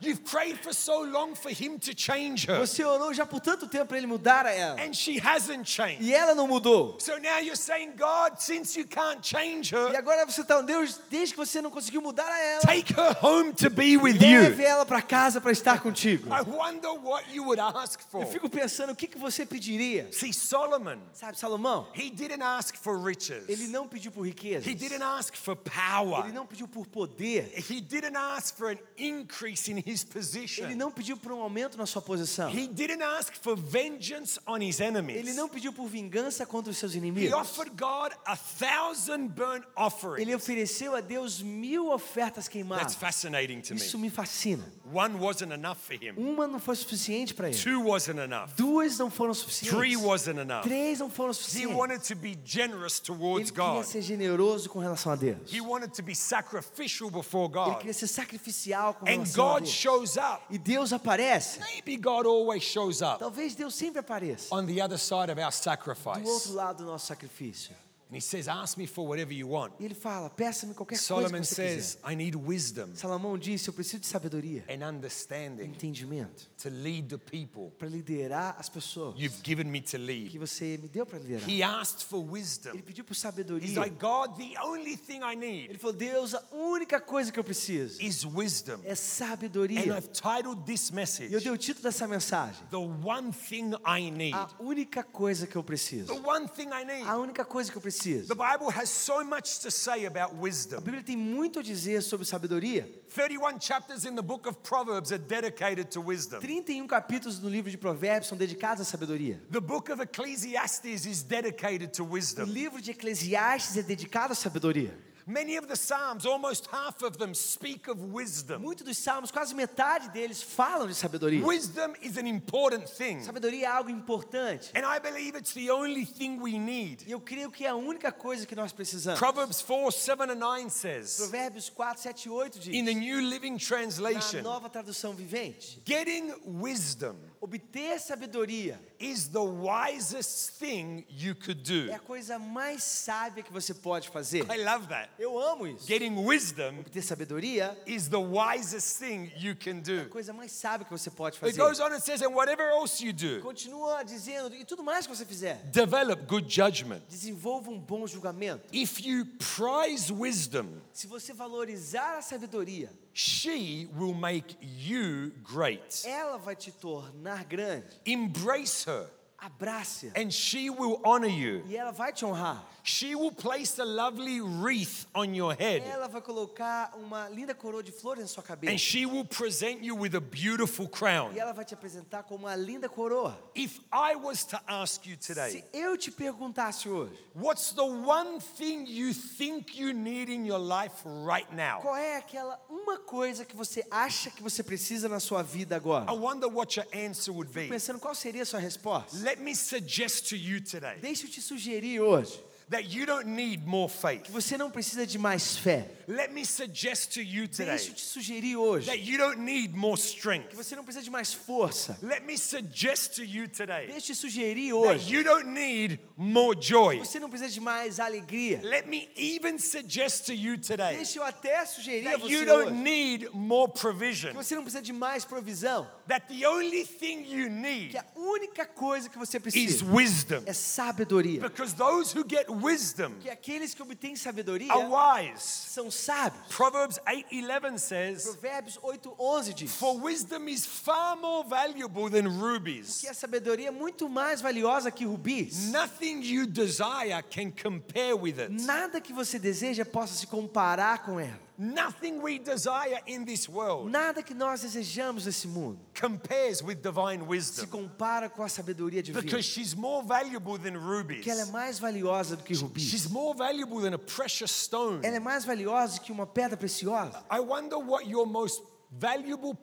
You've 0.00 0.24
prayed 0.24 0.58
for 0.58 0.72
so 0.74 1.02
long 1.02 1.34
for 1.34 1.50
him 1.50 1.78
to 1.78 1.94
change 1.94 2.46
her. 2.46 2.58
Você 2.60 2.84
orou 2.84 3.12
já 3.14 3.24
por 3.24 3.40
tanto 3.40 3.66
tempo 3.66 3.86
para 3.86 3.96
ele 3.98 4.06
mudar 4.06 4.44
a 4.46 4.52
ela. 4.52 4.80
And 4.80 4.92
she 4.92 5.18
hasn't 5.18 5.64
changed. 5.68 6.02
E 6.02 6.12
ela 6.14 6.34
não 6.34 6.46
mudou. 6.46 6.98
So 7.00 7.18
now 7.18 7.38
you're 7.38 7.56
saying, 7.56 7.92
God, 7.96 8.38
since 8.38 8.78
you 8.78 8.86
can't 8.86 9.22
change 9.22 9.74
E 9.74 9.76
her, 9.76 9.96
agora 9.96 10.24
você 10.26 10.42
está, 10.42 10.60
Deus, 10.60 11.00
desde 11.10 11.34
que 11.34 11.38
você 11.38 11.62
não 11.62 11.70
conseguiu 11.70 12.02
mudar 12.02 12.28
a 12.28 12.38
ela, 12.38 12.60
take 12.62 12.92
her 12.92 13.16
home 13.22 13.52
to 13.54 13.70
be 13.70 13.96
with 13.96 14.18
leve 14.20 14.60
you. 14.60 14.66
ela 14.68 14.84
para 14.84 15.00
casa 15.00 15.40
para 15.40 15.52
estar 15.52 15.80
contigo. 15.80 16.28
I 16.30 16.42
wonder 16.42 16.90
what 17.02 17.24
you 17.32 17.44
would 17.44 17.60
ask 17.60 18.00
for. 18.10 18.22
Eu 18.22 18.28
fico 18.28 18.48
pensando, 18.50 18.90
o 18.92 18.96
que, 18.96 19.06
que 19.06 19.18
você 19.18 19.46
pediria? 19.46 20.08
See, 20.12 20.32
Solomon, 20.32 20.98
Sabe, 21.14 21.38
Salomão, 21.38 21.88
he 21.94 22.10
didn't 22.10 22.42
ask 22.42 22.76
for 22.76 22.98
riches. 22.98 23.44
ele 23.48 23.66
não 23.68 23.88
pediu 23.88 24.12
por 24.12 24.26
riqueza. 24.26 24.68
He 24.68 24.74
didn't 24.74 25.02
ask 25.02 25.34
for 25.34 25.56
power. 25.56 26.24
Ele 26.24 26.32
não 26.34 26.46
pediu 26.46 26.68
por 26.68 26.86
poder. 26.86 27.52
He 27.70 27.80
didn't 27.80 28.16
ask 28.16 28.54
for 28.56 28.70
an 28.70 28.78
increase 28.98 29.70
in 29.70 29.82
his 29.86 30.02
Ele 30.02 30.12
position. 30.12 30.68
não 30.76 30.90
pediu 30.90 31.16
por 31.16 31.32
um 31.32 31.40
aumento 31.40 31.78
na 31.78 31.86
sua 31.86 32.02
posição. 32.02 32.50
He 32.50 32.66
didn't 32.66 33.02
ask 33.02 33.34
for 33.40 33.56
vengeance 33.56 34.38
on 34.46 34.58
his 34.60 34.80
Ele 34.80 34.88
enemies. 34.88 35.36
não 35.36 35.48
pediu 35.48 35.72
por 35.72 35.86
vingança 35.86 36.44
contra 36.44 36.70
os 36.70 36.76
seus 36.78 36.94
He 36.94 36.98
inimigos. 36.98 37.32
offered 37.32 37.70
God 37.76 38.12
a 38.24 38.36
thousand 38.36 39.28
burnt 39.28 39.64
offerings. 39.76 40.20
Ele 40.20 40.34
ofereceu 40.34 40.94
a 40.96 41.00
Deus 41.00 41.40
mil 41.40 41.90
ofertas 41.90 42.46
That's 42.46 42.48
queimadas. 42.48 42.94
fascinating 42.94 43.60
to 43.60 43.74
me. 43.74 43.80
Isso 43.80 43.98
me 43.98 44.10
fascina. 44.10 44.64
One 44.92 45.16
wasn't 45.16 45.52
enough 45.52 45.76
for 45.78 45.94
him. 45.94 46.14
Uma 46.16 46.46
não 46.46 46.58
foi 46.58 46.76
suficiente 46.76 47.34
para 47.34 47.48
ele. 47.48 47.58
Two 47.58 47.84
wasn't 47.88 48.18
enough. 48.18 48.50
Duas 48.56 48.98
não 48.98 49.10
foram 49.10 49.32
Three 49.34 49.42
suficientes. 49.42 49.96
wasn't 50.02 50.38
enough. 50.40 50.62
Três 50.62 50.98
não 50.98 51.10
foram 51.10 51.30
He 51.30 51.34
suficientes. 51.34 51.76
wanted 51.76 52.00
to 52.06 52.14
be 52.16 52.38
generous 52.44 52.98
towards 53.00 53.50
Ele 53.50 53.58
queria 53.60 53.72
God. 53.74 53.84
ser 53.84 54.02
generoso 54.02 54.68
com 54.68 54.78
relação 54.78 55.12
a 55.12 55.16
Deus. 55.16 55.52
He 55.52 55.60
wanted 55.60 55.92
to 55.94 56.02
be 56.02 56.14
sacrificial 56.14 57.10
before 57.10 57.46
Ele 57.46 57.52
God. 57.54 57.78
queria 57.78 57.92
ser 57.94 58.06
sacrificial 58.06 58.94
com 58.94 59.06
And 59.06 59.10
relação 59.10 59.44
a 59.48 59.52
God 59.54 59.62
Deus. 59.64 59.75
Shows 59.76 60.16
up. 60.16 60.42
E 60.50 60.58
Deus 60.58 60.92
aparece. 60.92 61.60
Maybe 61.60 61.96
God 61.96 62.26
always 62.26 62.62
shows 62.62 63.02
up 63.02 63.18
Talvez 63.18 63.54
Deus 63.54 63.74
sempre 63.74 64.00
apareça 64.00 64.54
on 64.54 64.66
the 64.66 64.80
other 64.80 64.98
side 64.98 65.30
of 65.30 65.38
our 65.38 65.50
do 65.50 65.50
outro 65.50 65.62
sacrifice. 65.62 66.48
lado 66.52 66.78
do 66.78 66.86
nosso 66.86 67.06
sacrifício. 67.06 67.74
And 68.08 68.16
He 68.16 68.20
says, 68.20 68.46
Ask 68.46 68.76
me 68.78 68.86
for 68.86 69.04
whatever 69.08 69.32
you 69.32 69.48
want. 69.48 69.72
E 69.80 69.84
ele 69.84 69.94
fala: 69.94 70.30
peça-me 70.30 70.74
qualquer 70.74 70.94
coisa 70.96 71.06
Solomon 71.06 71.40
que 71.40 71.46
você 71.46 71.54
says, 71.54 71.94
quiser. 71.96 72.12
I 72.12 72.14
need 72.14 72.36
wisdom 72.36 72.94
Salomão 72.94 73.36
disse: 73.36 73.68
eu 73.68 73.74
preciso 73.74 73.98
de 73.98 74.06
sabedoria, 74.06 74.64
and 74.68 74.86
understanding 74.88 75.64
entendimento, 75.64 76.48
to 76.62 76.68
lead 76.68 77.08
the 77.08 77.18
people 77.18 77.70
para 77.76 77.88
liderar 77.88 78.54
as 78.60 78.68
pessoas 78.68 79.16
you've 79.18 79.40
given 79.42 79.64
me 79.64 79.80
to 79.80 79.90
que 79.92 79.98
lead. 79.98 80.38
você 80.38 80.78
me 80.78 80.86
deu 80.88 81.04
para 81.04 81.18
liderar. 81.18 81.48
He 81.50 81.62
asked 81.64 82.04
for 82.04 82.20
Ele 82.22 82.30
wisdom. 82.30 82.78
pediu 82.82 83.04
por 83.04 83.12
He's 83.14 83.20
sabedoria. 83.22 83.80
like, 83.80 83.96
God, 83.98 84.36
the 84.38 84.56
only 84.62 84.96
thing 84.96 85.22
I 85.22 85.32
Ele 85.32 85.66
need 85.68 85.78
falou: 85.80 85.96
Deus, 85.96 86.32
a 86.34 86.44
única 86.52 87.00
coisa 87.00 87.32
que 87.32 87.40
eu 87.40 87.44
preciso 87.44 88.00
is 88.00 88.24
wisdom. 88.24 88.80
é 88.84 88.92
And 88.92 88.96
sabedoria. 88.96 89.80
I've 89.98 90.10
titled 90.12 90.64
this 90.64 90.90
E 90.90 90.92
eu 90.92 90.96
message, 90.96 91.40
dei 91.40 91.50
o 91.50 91.56
título 91.58 91.82
dessa 91.82 92.06
mensagem: 92.06 92.64
The 92.70 92.76
One 92.76 93.32
Thing 93.32 93.72
I 93.84 94.10
Need. 94.12 94.32
A 94.34 94.48
única 94.60 95.02
coisa 95.02 95.46
que 95.46 95.56
eu 95.56 95.62
The 95.62 95.66
preciso. 95.66 96.12
one 96.24 96.46
thing 96.48 96.68
I 96.68 96.84
need. 96.84 97.08
A 97.08 97.16
única 97.16 97.44
coisa 97.44 97.70
que 97.72 97.76
eu 97.78 97.82
preciso. 97.96 98.28
The 98.28 98.34
Bible 98.34 98.70
has 98.70 98.88
so 98.90 99.24
much 99.24 99.60
to 99.60 99.70
say 99.70 100.06
about 100.06 100.34
A. 100.34 100.80
Bíblia 100.80 101.02
tem 101.02 101.16
muito 101.16 101.58
a 101.60 101.62
dizer 101.62 102.02
sobre 102.02 102.26
sabedoria. 102.26 102.88
31 103.14 103.58
chapters 103.60 104.04
in 104.04 104.14
the 104.14 104.22
book 104.22 104.46
of 104.46 104.58
Proverbs 104.62 105.10
are 105.12 105.18
dedicated 105.18 105.90
to 105.90 106.00
wisdom. 106.00 106.40
31 106.40 106.86
capítulos 106.86 107.40
no 107.40 107.48
livro 107.48 107.70
de 107.70 107.78
Provérbios 107.78 108.28
são 108.28 108.36
dedicados 108.36 108.80
à 108.82 108.84
sabedoria. 108.84 109.40
The 109.50 109.60
book 109.60 109.90
of 109.90 110.02
Ecclesiastes 110.02 111.06
is 111.06 111.22
dedicated 111.22 111.92
to 111.94 112.04
O 112.04 112.12
wisdom. 112.12 112.44
livro 112.44 112.80
de 112.80 112.90
Eclesiastes 112.90 113.76
é 113.76 113.82
dedicado 113.82 114.32
à 114.32 114.36
sabedoria. 114.36 114.96
Many 115.28 115.56
of 115.56 115.66
the 115.66 115.74
Psalms, 115.74 116.24
almost 116.24 116.68
half 116.70 117.02
of 117.02 117.18
them, 117.18 117.34
speak 117.34 117.88
of 117.88 118.00
wisdom. 118.00 118.62
Muitos 118.62 118.84
dos 118.86 118.96
salmos, 118.96 119.32
quase 119.32 119.52
metade 119.54 120.08
deles 120.10 120.40
falam 120.40 120.86
de 120.86 120.94
sabedoria. 120.94 121.44
Wisdom 121.44 121.94
is 122.00 122.16
an 122.16 122.28
important 122.28 122.88
thing. 122.88 123.20
Sabedoria 123.22 123.66
é 123.66 123.70
algo 123.70 123.90
importante. 123.90 124.70
And 124.72 124.86
I 124.86 125.00
believe 125.00 125.36
it's 125.36 125.52
the 125.52 125.68
only 125.68 126.06
thing 126.06 126.40
we 126.40 126.56
need. 126.56 127.02
E 127.08 127.10
eu 127.10 127.20
creio 127.20 127.50
que 127.50 127.64
é 127.66 127.70
a 127.70 127.74
única 127.74 128.12
coisa 128.12 128.46
que 128.46 128.54
nós 128.54 128.72
precisamos. 128.72 129.18
Proverbs 129.18 129.60
4 129.62 129.90
7 129.90 130.30
and 130.30 130.36
9 130.36 130.70
says, 130.70 131.16
Provérbios 131.16 131.68
4, 131.70 132.02
7 132.02 132.26
e 132.26 132.30
8 132.30 132.58
diz. 132.60 132.72
in 132.72 132.84
the 132.84 132.94
New 132.94 133.20
Living 133.20 133.54
Na 133.54 133.58
Translation, 133.58 134.42
nova 134.42 134.70
tradução 134.70 135.12
vivente. 135.12 135.82
getting 135.84 136.32
wisdom 136.44 137.16
Obter 137.46 137.96
sabedoria 138.00 138.76
is 138.98 139.28
the 139.28 139.38
wisest 139.38 140.58
thing 140.58 141.04
you 141.08 141.32
could 141.32 141.62
do. 141.62 141.88
é 141.90 141.94
a 141.94 141.98
coisa 142.00 142.40
mais 142.40 142.82
sábia 142.82 143.40
que 143.40 143.52
você 143.52 143.72
pode 143.72 144.08
fazer. 144.08 144.38
I 144.50 144.64
love 144.64 144.88
that. 144.88 145.08
Eu 145.16 145.38
amo 145.38 145.64
isso. 145.64 145.86
Getting 145.86 146.16
wisdom 146.24 146.80
Obter 146.80 147.02
sabedoria 147.02 147.78
is 147.86 148.08
the 148.08 148.16
wisest 148.18 148.98
thing 148.98 149.30
you 149.38 149.54
can 149.54 149.76
é 149.78 149.80
do. 149.80 150.00
a 150.02 150.08
coisa 150.08 150.32
mais 150.32 150.50
sábia 150.50 150.84
que 150.84 150.90
você 150.90 151.08
pode 151.08 151.36
It 151.36 151.40
fazer. 151.40 151.56
goes 151.62 151.78
on 151.78 151.92
and 151.92 152.00
says, 152.00 152.20
and 152.20 152.30
whatever 152.34 152.66
else 152.68 153.00
you 153.04 153.12
do, 153.12 153.40
Continua 153.42 154.02
dizendo, 154.02 154.52
e 154.52 154.64
tudo 154.64 154.82
mais 154.82 155.06
que 155.06 155.14
você 155.16 155.24
fizer, 155.24 155.62
develop 155.70 156.24
good 156.26 156.52
judgment. 156.52 157.02
desenvolva 157.08 157.70
um 157.70 157.78
bom 157.78 158.08
julgamento. 158.08 158.66
If 158.72 158.98
you 159.06 159.24
prize 159.38 160.12
wisdom, 160.12 160.80
Se 160.92 161.06
você 161.06 161.32
valorizar 161.32 162.18
a 162.18 162.22
sabedoria, 162.22 162.90
she 163.16 163.88
will 163.96 164.12
make 164.12 164.58
you 164.60 165.32
great. 165.42 166.04
ela 166.06 166.36
vai 166.36 166.54
te 166.54 166.70
tornar 166.70 167.44
grande. 167.48 167.98
Embrace 168.04 168.84
her. 168.84 169.08
Abrace-a. 169.38 170.12
and 170.14 170.30
she 170.32 170.68
will 170.68 171.00
honor 171.02 171.26
you. 171.26 171.62
E 171.66 171.76
ela 171.76 171.92
vai 171.92 172.12
te 172.12 172.24
honrar. 172.26 172.62
She 172.88 173.16
will 173.16 173.32
place 173.32 173.80
a 173.80 173.84
lovely 173.84 174.40
wreath 174.40 175.06
on 175.12 175.34
your 175.34 175.54
head 175.54 175.82
Ela 175.84 176.06
vai 176.06 176.20
colocar 176.20 176.92
uma 176.96 177.28
linda 177.28 177.52
coroa 177.52 177.82
de 177.82 177.90
flores 177.90 178.22
na 178.22 178.28
sua 178.28 178.44
and 178.44 178.46
cabeça. 178.46 178.78
she 178.78 179.04
will 179.04 179.24
present 179.24 179.82
you 179.82 179.96
with 179.96 180.14
a 180.14 180.20
beautiful 180.20 180.88
crown. 180.88 181.32
E 181.34 181.40
ela 181.40 181.52
vai 181.52 181.64
te 181.64 181.74
apresentar 181.74 182.22
como 182.22 182.46
uma 182.46 182.54
linda 182.54 182.88
coroa. 182.88 183.36
If 183.56 183.80
I 183.92 184.14
was 184.14 184.44
to 184.44 184.60
ask 184.68 185.04
you 185.04 185.16
Se 185.18 185.34
today, 185.34 185.64
eu 185.72 185.96
te 185.98 186.12
perguntasse 186.12 186.88
hoje, 186.88 187.12
what's 187.34 187.72
the 187.72 187.82
one 187.82 188.38
thing 188.56 188.86
you 188.86 189.12
think 189.12 189.76
you 189.76 189.92
need 189.92 190.30
in 190.30 190.46
your 190.46 190.60
life 190.60 190.94
right 191.26 191.52
now? 191.52 191.80
qual 191.80 191.96
é 191.96 192.16
aquela 192.16 192.56
uma 192.70 192.98
coisa 192.98 193.44
que 193.44 193.56
você 193.56 193.84
acha 193.90 194.30
que 194.30 194.40
você 194.40 194.62
precisa 194.62 195.08
na 195.08 195.18
sua 195.18 195.42
vida 195.42 195.74
agora? 195.74 196.08
I 196.08 196.16
wonder 196.16 196.46
what 196.48 196.78
your 196.78 196.86
answer 196.94 197.34
would 197.34 197.50
be. 197.52 197.66
Pensando 197.66 197.98
qual 197.98 198.14
seria 198.14 198.42
a 198.44 198.46
sua 198.46 198.60
resposta? 198.60 199.16
Let 199.24 199.40
me 199.40 199.56
suggest 199.56 200.28
to 200.28 200.36
you 200.36 200.60
today 200.60 200.98
Deixa 201.00 201.26
eu 201.26 201.30
te 201.30 201.42
sugerir 201.42 202.00
hoje 202.00 202.40
that 202.70 202.84
you 202.92 203.06
don't 203.06 203.26
need 203.26 203.64
more 203.66 203.88
faith. 203.88 204.22
que 204.24 204.32
você 204.32 204.56
não 204.58 204.70
precisa 204.70 205.06
de 205.06 205.18
mais 205.18 205.56
fé. 205.56 205.90
Let 206.08 206.32
me 206.32 206.44
suggest 206.44 207.12
to 207.14 207.20
you 207.20 207.46
Deixa 207.48 207.64
today 207.64 207.88
eu 207.88 207.94
te 207.94 208.00
sugerir 208.00 208.56
hoje 208.56 208.86
that 208.86 208.98
you 209.00 209.18
don't 209.18 209.40
need 209.40 209.74
more 209.76 209.96
que 210.00 210.06
strength. 210.06 210.54
você 210.54 210.76
não 210.76 210.84
precisa 210.84 211.04
de 211.04 211.10
mais 211.10 211.32
força. 211.34 211.98
Let 212.02 212.22
me 212.24 212.36
suggest 212.38 213.14
to 213.16 213.24
you 213.24 213.48
today 213.48 213.86
Deixa 213.86 213.98
eu 213.98 214.02
te 214.02 214.14
sugerir 214.14 214.70
that 214.72 214.86
hoje 214.94 215.12
you 215.14 215.24
don't 215.24 215.48
need 215.48 215.98
more 216.16 216.56
joy. 216.60 216.98
que 217.00 217.06
você 217.06 217.18
não 217.18 217.28
precisa 217.28 217.50
de 217.50 217.60
mais 217.60 217.98
alegria. 218.00 218.60
Let 218.62 218.86
me 218.86 219.08
even 219.16 219.58
suggest 219.58 220.26
to 220.26 220.32
you 220.32 220.56
today 220.58 220.96
Deixa 220.96 221.18
eu 221.18 221.24
até 221.24 221.64
sugerir 221.66 222.06
a 222.08 222.12
that 222.18 222.30
you 222.30 222.38
você 222.40 222.44
don't 222.46 222.66
hoje 222.72 222.74
need 222.82 223.28
more 223.32 223.70
que 223.72 223.80
provision. 223.80 224.32
você 224.32 224.54
não 224.54 224.62
precisa 224.62 224.82
de 224.82 224.92
mais 224.92 225.24
provisão. 225.24 225.88
That 226.08 226.26
the 226.28 226.46
only 226.48 226.84
thing 226.84 227.22
you 227.28 227.46
Que 227.46 227.50
need 227.50 227.96
a 227.98 228.04
única 228.14 228.64
coisa 228.64 229.08
que 229.08 229.18
você 229.18 229.38
is 229.38 229.42
precisa 229.42 229.84
wisdom. 229.86 230.42
é 230.46 230.52
sabedoria. 230.52 231.40
Because 231.40 231.74
those 231.74 232.16
who 232.16 232.24
get 232.28 232.48
wisdom 232.62 233.12
Que 233.20 233.30
aqueles 233.30 233.74
que 233.74 233.82
obtêm 233.82 234.16
sabedoria 234.16 234.72
are 234.72 234.86
wise. 234.86 235.40
são 235.42 235.90
sábios. 235.90 236.46
Proverbs 236.48 236.98
8:11 237.06 237.78
says, 237.78 238.24
Provérbios 238.24 238.78
8:11 238.82 239.52
diz 239.54 239.74
"For 239.74 239.96
wisdom 240.02 240.48
is 240.48 240.64
far 240.66 241.16
more 241.16 241.48
valuable 241.48 242.10
than 242.10 242.28
rubies. 242.28 243.00
que 243.00 243.08
a 243.08 243.14
sabedoria 243.14 243.68
é 243.68 243.70
muito 243.70 244.08
mais 244.08 244.40
valiosa 244.40 244.90
que 244.90 245.04
rubis. 245.04 245.70
Nothing 245.70 246.22
you 246.22 246.46
desire 246.46 247.22
can 247.30 247.50
compare 247.50 248.14
with 248.14 248.38
it. 248.38 248.50
Nada 248.64 249.00
que 249.00 249.12
você 249.12 249.38
deseja 249.38 249.84
possa 249.84 250.14
se 250.14 250.26
comparar 250.26 251.04
com 251.04 251.20
ela. 251.20 251.45
Nothing 251.58 252.20
we 252.22 252.38
desire 252.38 253.00
in 253.06 253.24
this 253.24 253.48
world 253.48 253.90
Nada 253.90 254.22
que 254.22 254.34
nós 254.34 254.60
desejamos 254.60 255.24
nesse 255.24 255.48
mundo 255.48 255.80
compares 255.98 256.62
with 256.62 256.76
divine 256.76 257.20
se 257.20 257.26
wisdom 257.26 257.66
compara 257.66 258.28
com 258.28 258.42
a 258.42 258.48
sabedoria 258.48 259.02
divina. 259.02 259.22
because 259.22 259.44
she's 259.46 259.74
more 259.74 260.04
valuable 260.06 260.58
than 260.58 260.76
rubies. 260.76 261.18
Porque 261.18 261.30
ela 261.30 261.42
é 261.42 261.46
mais 261.46 261.78
valiosa 261.78 262.36
do 262.36 262.42
que 262.42 262.54
rubis. 262.54 262.84
She's 262.84 263.06
more 263.08 263.36
valuable 263.36 263.80
than 263.80 263.94
a 263.94 263.98
precious 263.98 264.50
stone. 264.50 265.00
Ela 265.02 265.16
é 265.16 265.20
mais 265.20 265.44
valiosa 265.44 265.98
que 265.98 266.12
uma 266.12 266.26
pedra 266.26 266.56
preciosa. 266.56 267.24
I 267.30 267.40
wonder 267.40 267.78
what 267.78 268.06
your 268.06 268.26
most 268.26 268.62
valuable 268.90 269.56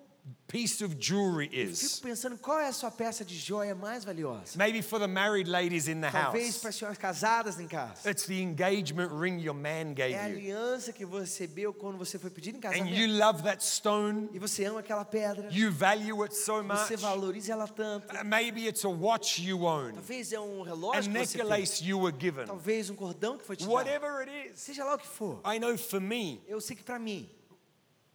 piece 0.47 0.81
of 0.83 0.95
jewelry 0.99 1.49
Fico 1.49 1.71
is. 1.71 1.99
pensando 1.99 2.37
qual 2.37 2.59
é 2.59 2.67
a 2.67 2.71
sua 2.71 2.91
peça 2.91 3.25
de 3.25 3.35
joia 3.35 3.73
mais 3.73 4.05
valiosa. 4.05 4.55
Maybe 4.55 4.81
for 4.83 4.99
the 4.99 5.07
married 5.07 5.49
ladies 5.49 5.87
in 5.87 5.99
the 5.99 6.11
Talvez 6.11 6.57
para 6.59 6.65
house, 6.65 6.65
as 6.67 6.75
senhoras 6.75 6.97
casadas 6.97 7.59
em 7.59 7.67
casa. 7.67 8.07
it's 8.09 8.25
the 8.27 8.39
engagement 8.39 9.09
ring 9.11 9.39
your 9.41 9.55
man 9.55 9.69
É 9.69 9.91
a 9.91 9.93
gave 9.93 10.13
you. 10.13 10.19
aliança 10.57 10.93
que 10.93 11.05
você 11.05 11.23
recebeu 11.43 11.73
quando 11.73 11.97
você 11.97 12.19
foi 12.19 12.29
pedir 12.29 12.51
em 12.51 12.57
And 12.57 12.87
you 12.87 13.07
casamento. 13.07 13.17
love 13.17 13.43
that 13.43 13.63
stone, 13.65 14.29
E 14.31 14.37
você 14.39 14.65
ama 14.65 14.79
aquela 14.81 15.03
pedra. 15.03 15.49
you 15.51 15.71
value 15.71 16.21
it 16.23 16.35
so 16.35 16.63
much. 16.63 16.87
Você 16.87 16.97
valoriza 16.97 17.51
ela 17.53 17.67
tanto. 17.67 18.15
Uh, 18.15 18.23
Maybe 18.23 18.67
it's 18.67 18.85
a 18.85 18.89
watch 18.89 19.41
you 19.43 19.63
own, 19.65 19.93
Talvez 19.93 20.31
é 20.31 20.39
um 20.39 20.61
a 20.61 20.65
relógio 20.67 21.11
que 21.11 21.17
você 21.25 21.37
tem. 21.39 21.47
necklace 21.47 21.83
you 21.83 21.99
were 21.99 22.15
given. 22.17 22.45
Talvez 22.45 22.89
um 22.91 22.95
cordão 22.95 23.37
que 23.39 23.43
foi 23.43 23.55
te 23.55 23.63
dado. 23.65 23.73
Whatever 23.73 24.19
it 24.27 24.51
is. 24.53 24.59
Seja 24.59 24.85
lá 24.85 24.93
o 24.95 24.97
que 24.99 25.07
for. 25.07 25.41
I 25.45 25.57
know 25.59 25.75
for 25.77 25.99
me, 25.99 26.41
Eu 26.47 26.61
sei 26.61 26.75
que 26.75 26.83
para 26.83 26.99
mim, 26.99 27.27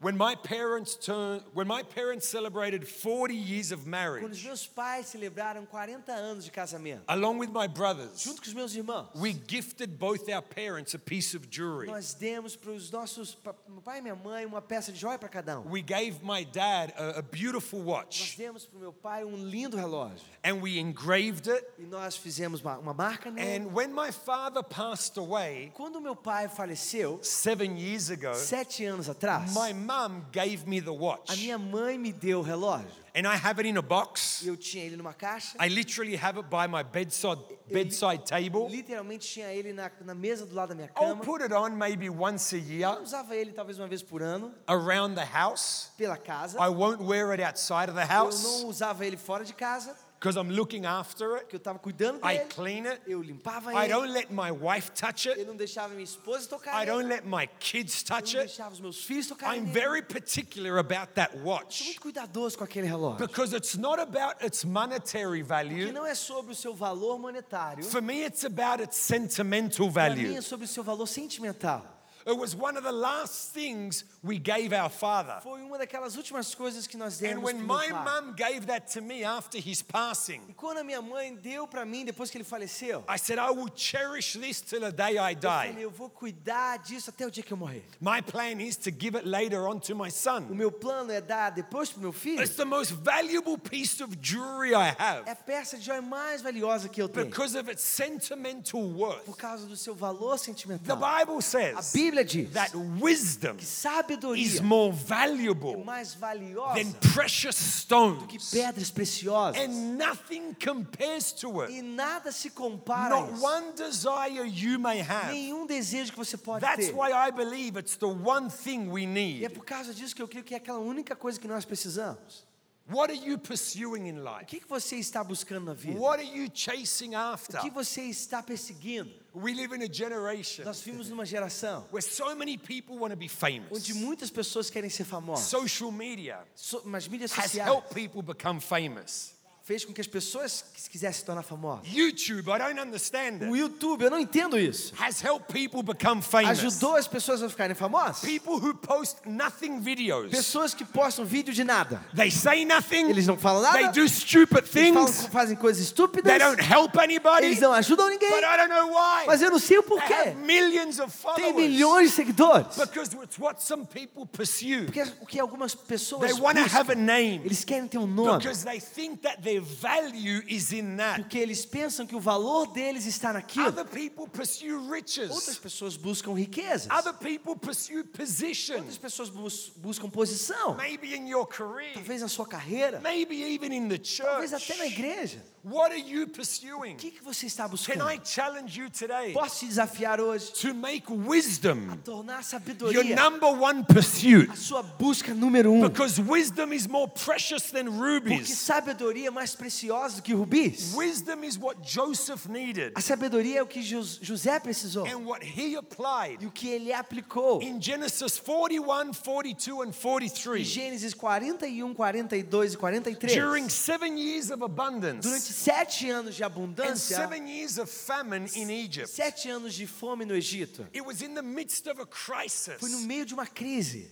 when 0.01 0.17
my 0.17 0.35
parents 0.37 0.95
turned, 0.95 1.43
when 1.53 1.67
my 1.67 1.83
parents 1.83 2.29
celebrated 2.29 2.87
40 2.87 3.35
years 3.35 3.73
of 3.73 3.81
quando 3.81 3.85
os 3.85 3.87
marriage, 3.87 4.45
meus 4.45 4.67
pais 4.67 5.07
celebraram 5.07 5.67
40 5.67 6.13
anos 6.13 6.45
de 6.45 6.51
casamento, 6.53 7.03
along 7.09 7.39
with 7.39 7.49
my 7.51 7.67
brothers, 7.67 8.23
junto 8.23 8.41
com 8.41 8.47
os 8.49 8.55
meus 8.55 8.75
irmãos, 8.75 9.09
we 9.17 9.33
gifted 9.33 9.99
both 9.99 10.29
our 10.29 10.43
parents 10.43 10.95
a 10.95 10.99
piece 10.99 11.35
of 11.37 11.47
jewelry. 11.51 11.87
nós 11.89 12.15
demos 12.15 12.55
para 12.55 12.71
os 12.71 12.91
nossos, 12.91 13.37
meu 13.69 13.83
pai 13.83 13.99
e 13.99 14.03
minha 14.03 14.15
mãe, 14.15 14.47
uma 14.47 14.63
peça 14.63 14.93
de 14.93 14.99
joia 14.99 15.19
para 15.19 15.29
cada 15.29 15.59
um. 15.61 15.69
We 15.71 15.83
gave 15.83 16.21
my 16.23 16.45
dad 16.45 16.93
a, 16.97 17.19
a 17.19 17.23
beautiful 17.23 17.81
Nós 17.81 17.89
watch 17.89 18.37
demos 18.39 18.65
para 18.65 18.77
o 18.77 18.81
meu 18.81 18.93
pai 18.93 19.25
um 19.25 19.37
lindo 19.37 19.77
relógio. 19.77 20.25
and 20.45 20.63
we 20.63 20.79
engraved 20.79 21.49
it. 21.49 21.67
E 21.79 21.83
nós 21.83 22.17
fizemos 22.17 22.61
uma, 22.61 22.79
uma 22.79 22.95
marca 22.95 23.31
nele. 23.31 23.65
And 23.67 23.75
when 23.75 23.93
my 23.93 24.13
father 24.13 24.63
passed 24.63 25.19
away 25.19 25.73
Quando 25.75 26.01
meu 26.01 26.15
pai 26.15 26.49
faleceu, 26.49 27.19
seven 27.23 27.77
years 27.79 28.11
ago, 28.11 28.35
sete 28.35 28.85
anos 28.85 29.09
atrás, 29.09 29.53
my 29.55 29.73
mum 29.89 30.27
gave 30.31 30.67
me 30.67 30.81
the 30.81 30.93
watch. 30.93 31.31
a 31.31 31.37
minha 31.37 31.59
mãe 31.59 31.99
me 31.99 32.13
deu 32.13 32.41
o 32.41 32.43
relógio. 32.43 32.87
And 33.15 33.27
I 33.27 33.37
have 33.37 33.59
it 33.59 33.67
in 33.67 33.77
a 33.79 33.83
box. 33.83 34.45
Eu 34.47 34.57
tinha 34.57 34.85
ele 34.85 34.97
numa 34.97 35.13
caixa. 35.15 35.57
I 35.59 35.69
literally 35.69 36.15
have 36.15 36.39
it 36.39 36.49
by 36.49 36.69
my 36.69 36.83
bedside, 36.85 37.41
bedside 37.67 38.25
table. 38.27 38.69
Literalmente 38.69 39.27
tinha 39.27 39.49
ele 39.53 39.73
na, 39.73 39.91
na 40.05 40.15
mesa 40.15 40.47
do 40.47 40.55
lado 40.55 40.69
da 40.69 40.75
minha 40.75 40.89
cama. 40.89 41.09
I'll 41.09 41.17
put 41.17 41.43
it 41.43 41.53
on 41.53 41.71
maybe 41.71 42.09
once 42.11 42.55
a 42.55 42.59
Eu 42.59 42.65
year 42.65 43.01
usava 43.03 43.35
ele 43.35 43.53
talvez 43.53 43.79
uma 43.79 43.89
vez 43.89 44.03
por 44.03 44.23
ano 44.23 44.55
around 44.69 45.17
the 45.17 45.25
house. 45.25 45.91
pela 45.97 46.17
casa. 46.17 46.59
I 46.61 46.69
won't 46.69 47.03
wear 47.03 47.33
it 47.33 47.43
outside 47.43 47.89
of 47.91 47.95
the 47.95 48.05
house. 48.07 48.45
Eu 48.45 48.51
não 48.51 48.69
usava 48.69 49.05
ele 49.05 49.17
fora 49.17 49.45
de 49.45 49.55
casa, 49.55 49.97
because 50.19 50.37
I'm 50.39 50.51
looking 50.51 50.85
after 50.85 51.35
it. 51.35 51.43
porque 51.45 51.57
eu 51.57 51.59
estava 51.59 51.79
cuidando 51.79 52.19
I 52.29 52.41
clean 52.49 52.87
it. 52.87 53.01
Eu 53.07 53.23
limpava 53.23 53.73
I 53.73 53.85
ele. 53.85 53.93
don't 53.95 54.13
let 54.13 54.31
my 54.31 54.51
wife 54.51 54.91
touch 54.93 55.27
Eu 55.29 55.35
it. 55.35 55.45
não 55.45 55.57
deixava 55.57 55.95
minha 55.95 56.05
esposa 56.05 56.49
tocar 56.49 56.83
I 56.83 56.87
don't 56.87 57.07
let 57.09 57.25
my 57.25 57.47
kids 57.61 58.03
Eu 58.03 58.17
touch 58.17 58.35
não 58.35 58.41
it. 58.43 58.49
deixava 58.49 58.75
os 58.75 58.81
meus 58.81 59.05
filhos 59.05 59.27
tocarem 59.29 59.61
I'm 59.61 59.67
nele. 59.67 59.73
very 59.81 60.03
particular 60.03 60.79
about 60.79 61.13
that 61.15 61.33
Sou 61.33 61.43
watch 61.47 61.85
muito 61.85 62.01
cuidadoso 62.01 62.59
com 62.59 62.65
aquele 62.65 62.87
relógio. 62.87 63.27
because 63.27 63.55
it's 63.55 63.77
not 63.77 64.01
about 64.01 64.45
its 64.45 64.65
monetary 64.65 65.43
value. 65.43 65.93
não 65.93 66.05
é 66.07 66.15
sobre 66.15 66.53
o 66.53 66.55
seu 66.55 66.75
valor 66.75 67.19
monetário. 67.19 67.85
For 67.85 68.03
me, 68.03 68.25
it's 68.25 68.45
about 68.45 68.83
its 68.83 68.97
sentimental 68.97 69.91
Para 69.93 70.15
mim 70.15 70.23
value. 70.25 70.37
é 70.39 70.41
sobre 70.41 70.65
o 70.65 70.69
seu 70.69 70.83
valor 70.83 71.07
sentimental. 71.07 71.98
It 72.29 72.37
was 72.37 72.55
one 72.55 72.77
of 72.77 72.85
the 72.85 72.93
last 72.93 73.55
things 73.55 74.05
we 74.23 74.39
gave 74.39 74.75
our 74.75 74.91
father. 74.91 75.41
Foi 75.43 75.63
uma 75.63 75.79
daquelas 75.79 76.15
últimas 76.15 76.55
coisas 76.55 76.87
que 76.87 76.99
nós 76.99 77.23
And 77.23 77.43
when 77.43 77.63
my 77.67 77.89
mum 77.91 78.35
gave 78.37 78.67
that 78.67 78.87
to 78.93 79.01
me 79.01 79.25
after 79.25 79.59
his 79.59 79.81
passing, 79.83 80.43
E 80.49 80.53
quando 80.53 80.79
a 80.79 80.85
minha 80.85 81.01
mãe 81.01 81.35
deu 81.35 81.67
para 81.67 81.87
mim 81.87 82.05
depois 82.05 82.31
que 82.31 82.37
ele 82.37 82.45
faleceu, 82.45 83.03
I 83.09 83.17
said, 83.19 83.39
I 83.39 83.51
will 83.51 83.71
cherish 83.75 84.35
this 84.35 84.61
till 84.61 84.81
the 84.81 84.93
day 84.93 85.17
I 85.19 85.33
eu 85.33 85.41
falei, 85.41 85.73
die. 85.73 85.83
eu 85.83 85.91
vou 85.91 86.11
cuidar 86.11 86.77
disso 86.81 87.09
até 87.09 87.27
o 87.27 87.31
dia 87.31 87.43
que 87.43 87.53
eu 87.53 87.57
morrer. 87.57 87.83
My 88.01 88.21
plan 88.21 88.61
is 88.61 88.77
to 88.77 88.91
give 88.91 89.17
it 89.17 89.27
later 89.27 89.67
on 89.67 89.79
to 89.81 89.95
my 89.95 90.09
O 90.09 90.13
son. 90.13 90.41
meu 90.51 90.71
plano 90.71 91.11
é 91.11 91.23
dar 91.23 91.49
depois 91.51 91.89
pro 91.91 92.03
meu 92.03 92.13
filho. 92.13 92.43
It's 92.43 92.57
the 92.57 92.67
most 92.67 92.93
valuable 92.93 93.57
piece 93.57 94.03
of 94.03 94.15
jewelry 94.21 94.75
I 94.75 94.95
have 94.99 95.27
a 95.31 95.35
peça 95.35 95.79
de 95.79 95.85
joia 95.87 96.03
mais 96.03 96.43
valiosa 96.43 96.91
que 96.91 97.01
eu 97.01 97.09
tenho. 97.09 97.25
because 97.27 97.57
of 97.57 97.71
its 97.71 97.83
sentimental 97.83 98.83
worth. 98.83 99.25
Por 99.25 99.37
causa 99.37 99.67
do 99.67 99.77
seu 99.77 99.95
valor 99.95 100.33
The 100.37 100.45
sentimental. 100.45 100.97
Bible 100.97 101.39
A 101.39 101.43
says 101.43 101.93
Bíblia 102.19 102.25
diz 102.25 102.51
that 102.53 102.75
wisdom 103.01 103.57
que 103.57 103.63
is 103.65 103.69
sabedoria 103.69 104.63
more 104.63 104.93
é 104.93 104.97
valuable 105.05 105.85
mais 105.85 106.15
valiosa 106.15 106.75
than 106.75 106.93
precious 107.13 107.57
que 107.57 107.65
stones, 107.65 108.51
pedras 108.51 108.91
preciosas. 108.91 109.61
and 109.63 109.97
nothing 109.97 110.55
compares 110.55 111.33
to 111.33 111.63
it. 111.63 111.73
E 111.73 111.83
nada 111.83 112.33
se 112.33 112.51
compara 112.51 113.15
a 113.17 113.21
Not 113.21 113.33
isso. 113.35 113.43
one 113.45 113.73
desire 113.75 114.47
you 114.47 114.79
may 114.79 115.01
have. 115.01 115.33
Nenhum 115.33 115.67
desejo 115.67 116.13
que 116.13 116.19
você 116.19 116.37
pode 116.37 116.61
That's 116.61 116.87
ter. 116.89 116.95
why 116.95 117.13
I 117.13 117.31
believe 117.31 117.79
it's 117.79 117.97
the 117.97 118.07
one 118.07 118.49
thing 118.51 118.89
we 118.91 119.03
E 119.03 119.05
é 119.05 119.07
need. 119.07 119.49
por 119.55 119.65
causa 119.65 119.93
disso 119.95 120.15
que 120.15 120.23
eu 120.23 120.29
creio 120.29 120.45
que 120.45 120.55
é 120.55 120.57
aquela 120.59 120.79
única 120.79 121.15
coisa 121.17 121.39
que 121.41 121.49
nós 121.49 121.65
precisamos. 121.65 122.47
What 122.91 123.13
are 123.13 123.21
you 123.29 123.37
pursuing 123.39 124.09
in 124.09 124.19
O 124.21 124.25
life? 124.25 124.47
que, 124.47 124.61
que 124.61 124.67
você 124.69 124.97
está 124.97 125.23
buscando 125.23 125.67
na 125.67 125.75
vida? 125.75 126.01
What 126.01 126.23
are 126.25 126.39
you 126.39 126.49
chasing 126.55 127.15
after? 127.15 127.59
O 127.61 127.63
que 127.63 127.69
você 127.69 128.05
está 128.05 128.43
perseguindo? 128.43 129.11
We 129.41 129.55
live 129.55 129.75
in 129.75 129.83
a 129.83 129.89
generation 129.89 130.65
Nós 130.65 130.81
vivemos 130.81 131.09
numa 131.09 131.25
geração 131.25 131.85
where 131.93 132.03
so 132.03 132.35
many 132.35 132.59
people 132.59 132.97
want 132.99 133.11
to 133.13 133.17
be 133.17 133.29
famous. 133.29 133.71
onde 133.71 133.95
muitas 133.95 134.31
pessoas 134.31 134.69
querem 134.71 134.91
ser 134.91 135.05
famosas. 135.05 135.47
Social 135.47 135.93
media 135.93 136.41
So, 136.55 136.83
mas 136.85 137.07
mídias 137.09 137.33
has 137.33 137.53
helped 137.55 137.95
people 137.95 138.23
become 138.23 138.61
famous. 138.61 139.38
Fez 139.69 139.85
com 139.85 139.93
que 139.93 140.01
as 140.01 140.07
pessoas 140.07 140.65
que 140.73 140.89
quisessem 140.89 141.21
se 141.21 141.27
tornar 141.27 141.43
famosas. 141.43 141.87
YouTube, 141.93 142.49
I 142.49 142.59
don't 142.59 142.81
understand 142.81 143.43
O 143.43 143.53
it, 143.53 143.59
YouTube, 143.59 144.03
eu 144.03 144.11
não 144.11 144.19
entendo 144.19 144.59
isso. 144.59 144.95
has 144.99 145.23
helped 145.23 145.53
people 145.53 145.83
become 145.83 146.23
famous. 146.23 146.59
Ajudou 146.65 146.97
as 146.97 147.07
pessoas 147.07 147.43
a 147.43 147.51
ficarem 147.51 147.75
famosas? 147.75 148.21
People 148.23 148.55
who 148.55 148.75
post 148.75 149.19
nothing 149.27 149.81
videos. 149.81 150.31
Pessoas 150.31 150.73
que 150.73 150.87
postam 150.87 151.23
vídeo 151.27 151.53
de 151.53 151.65
nada. 151.65 152.03
They 152.17 152.31
say 152.31 152.65
nothing. 152.65 153.11
Eles 153.11 153.27
não 153.27 153.37
falam 153.37 153.61
nada. 153.61 153.77
They 153.77 153.89
do 153.93 154.09
stupid 154.09 154.65
Eles 154.75 154.95
falam- 154.95 155.07
things. 155.07 155.27
fazem 155.27 155.55
coisas 155.57 155.83
estúpidas. 155.85 156.25
They 156.33 156.39
don't 156.39 156.63
help 156.63 156.97
anybody. 156.97 157.45
Eles 157.45 157.61
não 157.61 157.75
ajudam 157.75 158.09
ninguém. 158.09 158.31
But 158.31 158.45
I 158.45 158.57
don't 158.57 158.71
know 158.73 158.89
why. 158.89 159.27
Mas 159.27 159.43
eu 159.43 159.51
não 159.51 159.59
sei 159.59 159.77
o 159.77 159.83
They 159.83 159.91
porquê. 159.99 160.15
have 160.31 160.35
millions 160.47 160.99
of 160.99 161.13
Tem 161.13 161.21
followers. 161.45 161.57
milhões 161.57 162.09
de 162.09 162.17
seguidores. 162.17 162.75
Because 162.75 163.15
it's 163.23 163.39
what 163.39 163.63
some 163.63 163.85
people 163.85 164.25
pursue. 164.27 164.87
Porque 164.87 165.03
o 165.21 165.27
que 165.27 165.39
algumas 165.39 165.75
pessoas 165.75 166.31
They 166.33 166.41
want 166.41 166.57
to 166.57 166.75
have 166.75 166.91
a 166.91 166.95
name 166.95 167.43
eles 167.45 167.65
querem 167.65 167.87
ter 167.87 167.99
um 167.99 168.07
nome. 168.07 168.39
because 168.39 168.65
they 168.65 168.81
think 168.81 169.21
that 169.21 169.43
their 169.43 169.58
their 169.59 169.63
value 169.63 170.43
is 170.49 170.73
in 170.73 170.97
that. 170.97 171.17
Porque 171.21 171.39
eles 171.39 171.65
pensam 171.67 172.07
que 172.07 172.15
o 172.15 172.21
valor 172.21 172.67
deles 172.73 173.07
está 173.07 173.33
naquilo. 173.33 173.67
Other 173.69 173.85
people 173.85 174.27
pursue 174.29 174.75
Outras 174.79 174.91
riches. 174.91 175.59
pessoas 175.59 175.97
buscam 175.97 176.33
riquezas. 176.35 176.89
Other 176.91 177.13
people 177.13 177.57
pursue 177.57 178.05
position. 178.05 178.77
Outras 178.79 178.99
pessoas 178.99 179.29
bus- 179.31 179.71
buscam 179.77 180.09
posição. 180.11 180.77
Maybe 180.77 181.15
in 181.15 181.27
your 181.29 181.47
career. 181.47 181.95
Talvez 181.95 182.23
na 182.23 182.29
sua 182.29 182.47
carreira. 182.47 183.01
Maybe 183.01 183.35
even 183.43 183.73
in 183.73 183.89
the 183.89 183.99
Talvez 183.99 184.53
até 184.53 184.77
na 184.77 184.85
church. 184.85 184.93
igreja. 184.99 185.43
What 185.65 185.91
are 185.93 185.99
you 186.01 186.27
pursuing? 186.29 186.95
O 186.95 186.97
que, 186.97 187.11
que 187.11 187.23
você 187.23 187.47
está 187.47 187.65
Can 187.65 187.71
buscando? 187.71 188.09
I 188.11 188.21
challenge 188.25 188.79
you 188.81 188.89
today 188.91 189.33
Posso 189.33 189.61
te 189.61 189.67
desafiar 189.67 190.21
hoje? 190.21 190.53
to 190.53 190.73
make 190.73 191.05
wisdom 191.11 191.99
Tornar 192.05 192.35
a 192.35 192.37
your 192.37 192.43
sabedoria 192.45 193.17
number 193.17 193.49
one 193.51 193.85
pursuit? 193.85 194.49
a 194.51 194.57
sua 194.57 194.83
busca 194.83 195.35
número 195.35 195.73
um. 195.73 195.81
Because 195.83 196.21
wisdom 196.21 196.73
is 196.73 196.87
more 196.87 197.09
precious 197.09 197.71
than 197.71 197.85
Porque 197.87 197.99
rubies. 198.31 198.57
sabedoria 198.59 199.29
é 199.29 199.31
mais 199.31 199.55
preciosa 199.55 200.17
do 200.17 200.23
que 200.23 200.33
rubis. 200.33 200.95
Wisdom 200.95 201.43
is 201.45 201.59
what 201.59 201.81
Joseph 201.83 202.47
needed 202.49 202.93
A 202.95 203.01
sabedoria 203.01 203.59
é 203.59 203.63
o 203.63 203.67
que 203.67 203.83
Jos- 203.83 204.19
José 204.23 204.59
precisou 204.61 205.07
and 205.07 205.27
what 205.27 205.45
he 205.45 205.73
e 205.73 205.77
applied 205.77 206.45
o 206.47 206.51
que 206.51 206.69
ele 206.69 206.93
aplicou. 206.93 207.61
in 207.63 207.81
Genesis 207.81 208.39
41, 208.39 209.13
42, 209.13 209.83
and 209.83 209.89
Em 209.89 209.93
43. 209.93 210.65
Gênesis 210.67 211.13
41, 211.15 211.93
42 211.95 212.75
e 212.75 212.77
43. 212.77 213.35
During 213.35 213.69
seven 213.69 214.17
years 214.19 214.51
of 214.51 214.59
Durante 214.59 214.65
abundance 214.81 215.48
sete 215.53 216.11
anos 216.11 216.35
de 216.37 216.45
and 216.45 216.51
abundância, 216.51 217.17
seven 217.17 217.47
years 217.49 217.79
of 217.79 217.91
famine 217.91 218.47
in 218.55 218.71
Egypt, 218.71 219.09
sete 219.09 219.49
anos 219.49 219.75
de 219.75 219.87
fome 219.87 220.25
no 220.25 220.35
Egito, 220.35 220.87
it 220.93 221.05
was 221.05 221.23
in 221.23 221.35
the 221.35 221.43
midst 221.43 221.87
of 221.87 221.99
a 222.01 222.07
foi 222.07 222.89
no 222.89 222.97
crisis 222.97 223.07
meio 223.07 223.25
de 223.25 223.35
uma 223.35 223.47
crise 223.47 224.09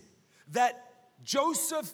that 0.52 0.74
Joseph 1.24 1.92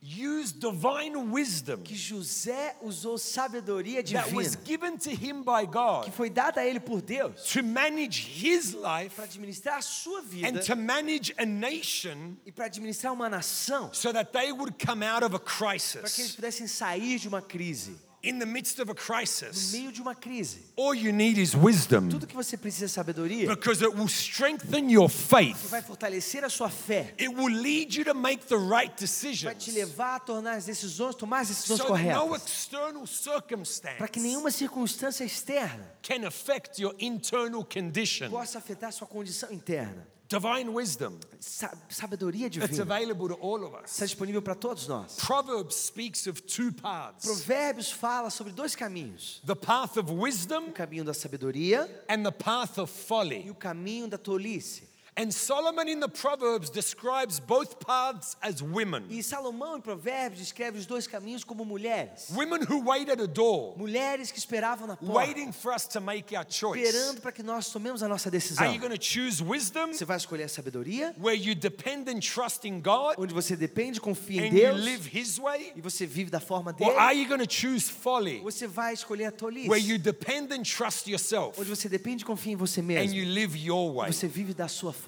used 0.00 0.60
divine 0.60 1.32
wisdom 1.32 1.82
que 1.82 1.96
José 1.96 2.76
usou 2.80 3.18
sabedoria 3.18 4.00
that 4.12 4.32
was 4.32 4.54
divina 4.54 4.64
given 4.64 4.98
to 4.98 5.10
him 5.10 5.42
by 5.42 5.66
God 5.66 6.04
que 6.04 6.12
foi 6.12 6.30
dada 6.30 6.60
a 6.60 6.64
ele 6.64 6.78
por 6.78 7.00
Deus 7.00 7.42
to 7.52 7.64
manage 7.64 8.20
his 8.20 8.74
life 8.74 9.16
para 9.16 9.24
administrar 9.24 9.78
a 9.78 9.82
sua 9.82 10.22
vida 10.22 10.46
and 10.46 10.60
to 10.62 10.76
manage 10.76 11.34
a 11.36 11.44
nation 11.44 12.36
e 12.46 12.52
para 12.52 12.66
administrar 12.66 13.12
uma 13.12 13.28
nação 13.28 13.92
so 13.92 14.12
that 14.12 14.32
they 14.32 14.52
would 14.52 14.74
come 14.78 15.04
out 15.04 15.24
of 15.24 15.34
a 15.34 15.40
para 15.40 15.48
que 15.48 15.64
eles 15.64 15.92
crisis. 15.96 16.36
pudessem 16.36 16.68
sair 16.68 17.18
de 17.18 17.26
uma 17.26 17.42
crise. 17.42 17.96
In 18.20 18.40
the 18.40 18.46
midst 18.46 18.80
of 18.80 18.90
a 18.90 18.94
No 18.94 18.94
crisis, 18.96 19.70
meio 19.72 19.92
de 19.92 20.02
uma 20.02 20.12
crise, 20.12 20.58
all 20.76 20.92
you 20.92 21.12
need 21.12 21.40
is 21.40 21.54
wisdom 21.54 22.08
tudo 22.08 22.26
que 22.26 22.34
você 22.34 22.56
precisa 22.56 22.86
é 22.86 22.88
sabedoria 22.88 23.46
because 23.46 23.80
it 23.80 23.94
will 23.96 24.08
strengthen 24.08 24.90
your 24.90 25.08
faith. 25.08 25.56
vai 25.68 25.80
fortalecer 25.80 26.42
a 26.44 26.48
sua 26.48 26.68
fé, 26.68 27.14
It 27.16 27.28
will 27.28 27.54
lead 27.54 27.96
you 27.96 28.04
to 28.04 28.14
make 28.14 28.46
the 28.46 28.56
right 28.56 28.88
vai 28.88 28.88
te 28.88 29.02
decisions 29.02 29.72
levar 29.72 30.16
a 30.16 30.20
tornar 30.20 30.56
as 30.56 30.64
decisões, 30.64 31.14
tomar 31.14 31.42
as 31.42 31.48
so 31.48 31.76
decisões 31.76 31.78
no 31.78 31.86
corretas, 31.86 32.42
external 32.42 33.06
circumstance 33.06 33.98
para 33.98 34.08
que 34.08 34.18
nenhuma 34.18 34.50
circunstância 34.50 35.22
externa 35.24 35.88
can 36.02 36.26
affect 36.26 36.82
your 36.82 36.96
internal 36.98 37.64
condition. 37.64 38.28
possa 38.30 38.58
afetar 38.58 38.88
a 38.88 38.92
sua 38.92 39.06
condição 39.06 39.52
interna. 39.52 40.04
Divine 40.28 40.72
wisdom 40.74 41.18
Sa- 41.40 41.72
Sabedoria 41.88 42.50
divina 42.50 42.82
available 42.82 43.28
to 43.28 43.34
all 43.36 43.64
of 43.64 43.74
us. 43.74 43.90
está 43.92 44.04
disponível 44.04 44.42
para 44.42 44.54
todos 44.54 44.86
nós. 44.86 45.16
Proverbs 45.16 45.74
speaks 45.74 46.26
of 46.26 46.42
two 46.42 46.70
paths 46.70 47.24
Provérbios 47.24 47.90
fala 47.90 48.28
sobre 48.30 48.52
dois 48.52 48.74
caminhos: 48.76 49.40
the 49.46 49.56
path 49.56 49.96
of 49.96 50.12
wisdom 50.12 50.68
o 50.68 50.72
caminho 50.72 51.02
da 51.04 51.14
sabedoria 51.14 51.88
and 52.10 52.22
the 52.24 52.32
path 52.32 52.78
of 52.78 52.90
e 52.92 53.04
folly. 53.06 53.50
o 53.50 53.54
caminho 53.54 54.06
da 54.06 54.18
tolice. 54.18 54.82
And 55.20 55.32
Solomon 55.32 55.88
in 55.88 55.98
the 55.98 56.06
Proverbs 56.08 56.70
describes 56.70 57.40
both 57.40 57.80
paths 57.84 58.36
as 58.40 58.62
women. 58.62 59.02
E 59.10 59.20
Salomão 59.20 59.76
em 59.76 59.80
Provérbios 59.80 60.38
descreve 60.38 60.78
os 60.78 60.86
dois 60.86 61.08
caminhos 61.08 61.42
como 61.42 61.64
mulheres. 61.64 62.28
Women 62.30 62.60
who 62.70 62.84
wait 62.88 63.10
at 63.10 63.20
a 63.20 63.26
door, 63.26 63.76
Mulheres 63.76 64.30
que 64.30 64.38
esperavam 64.38 64.86
na 64.86 64.96
porta, 64.96 65.12
waiting 65.12 65.50
for 65.50 65.74
us 65.74 65.88
to 65.88 66.00
make 66.00 66.36
our 66.36 66.46
choice. 66.48 66.80
esperando 66.80 67.20
para 67.20 67.32
que 67.32 67.42
nós 67.42 67.68
tomemos 67.70 68.00
a 68.00 68.06
nossa 68.08 68.28
Are 68.28 68.36
decisão. 68.38 68.72
you 68.72 68.78
going 68.78 68.96
to 68.96 69.02
choose 69.04 69.42
wisdom 69.42 69.92
Você 69.92 70.04
vai 70.04 70.18
escolher 70.18 70.44
a 70.44 70.48
sabedoria, 70.48 71.12
where 71.20 71.34
you 71.36 71.52
depend 71.56 72.08
and 72.08 72.20
trust 72.20 72.64
in 72.64 72.80
God 72.80 73.16
onde 73.18 73.34
você 73.34 73.56
depende, 73.56 74.00
confia 74.00 74.42
em 74.46 74.50
and 74.50 74.54
you 74.54 74.60
Deus 74.72 74.80
live 74.84 75.10
His 75.18 75.36
way? 75.40 75.72
e 75.74 75.80
você 75.80 76.06
vive 76.06 76.30
da 76.30 76.38
forma 76.38 76.72
Or 76.78 76.96
are 76.96 77.08
dele. 77.12 77.22
you 77.22 77.28
going 77.28 77.44
to 77.44 77.52
choose 77.52 77.90
folly 77.90 78.38
Você 78.42 78.68
vai 78.68 78.94
escolher 78.94 79.24
a 79.24 79.32
tolice, 79.32 79.68
where 79.68 79.82
you 79.84 79.98
depend 79.98 80.52
and 80.54 80.62
trust 80.62 81.10
yourself 81.10 81.60
onde 81.60 81.68
você 81.68 81.88
depende 81.88 82.22
e 82.22 82.24
confia 82.24 82.52
em 82.52 82.56
você 82.56 82.80
and 82.80 82.84
mesmo. 82.84 83.16
you 83.16 83.26
live 83.34 83.58
your 83.58 83.92
way? 83.94 84.12
Você 84.12 84.28
vive 84.28 84.54
da 84.54 84.68
sua 84.68 84.92
forma. 84.92 85.07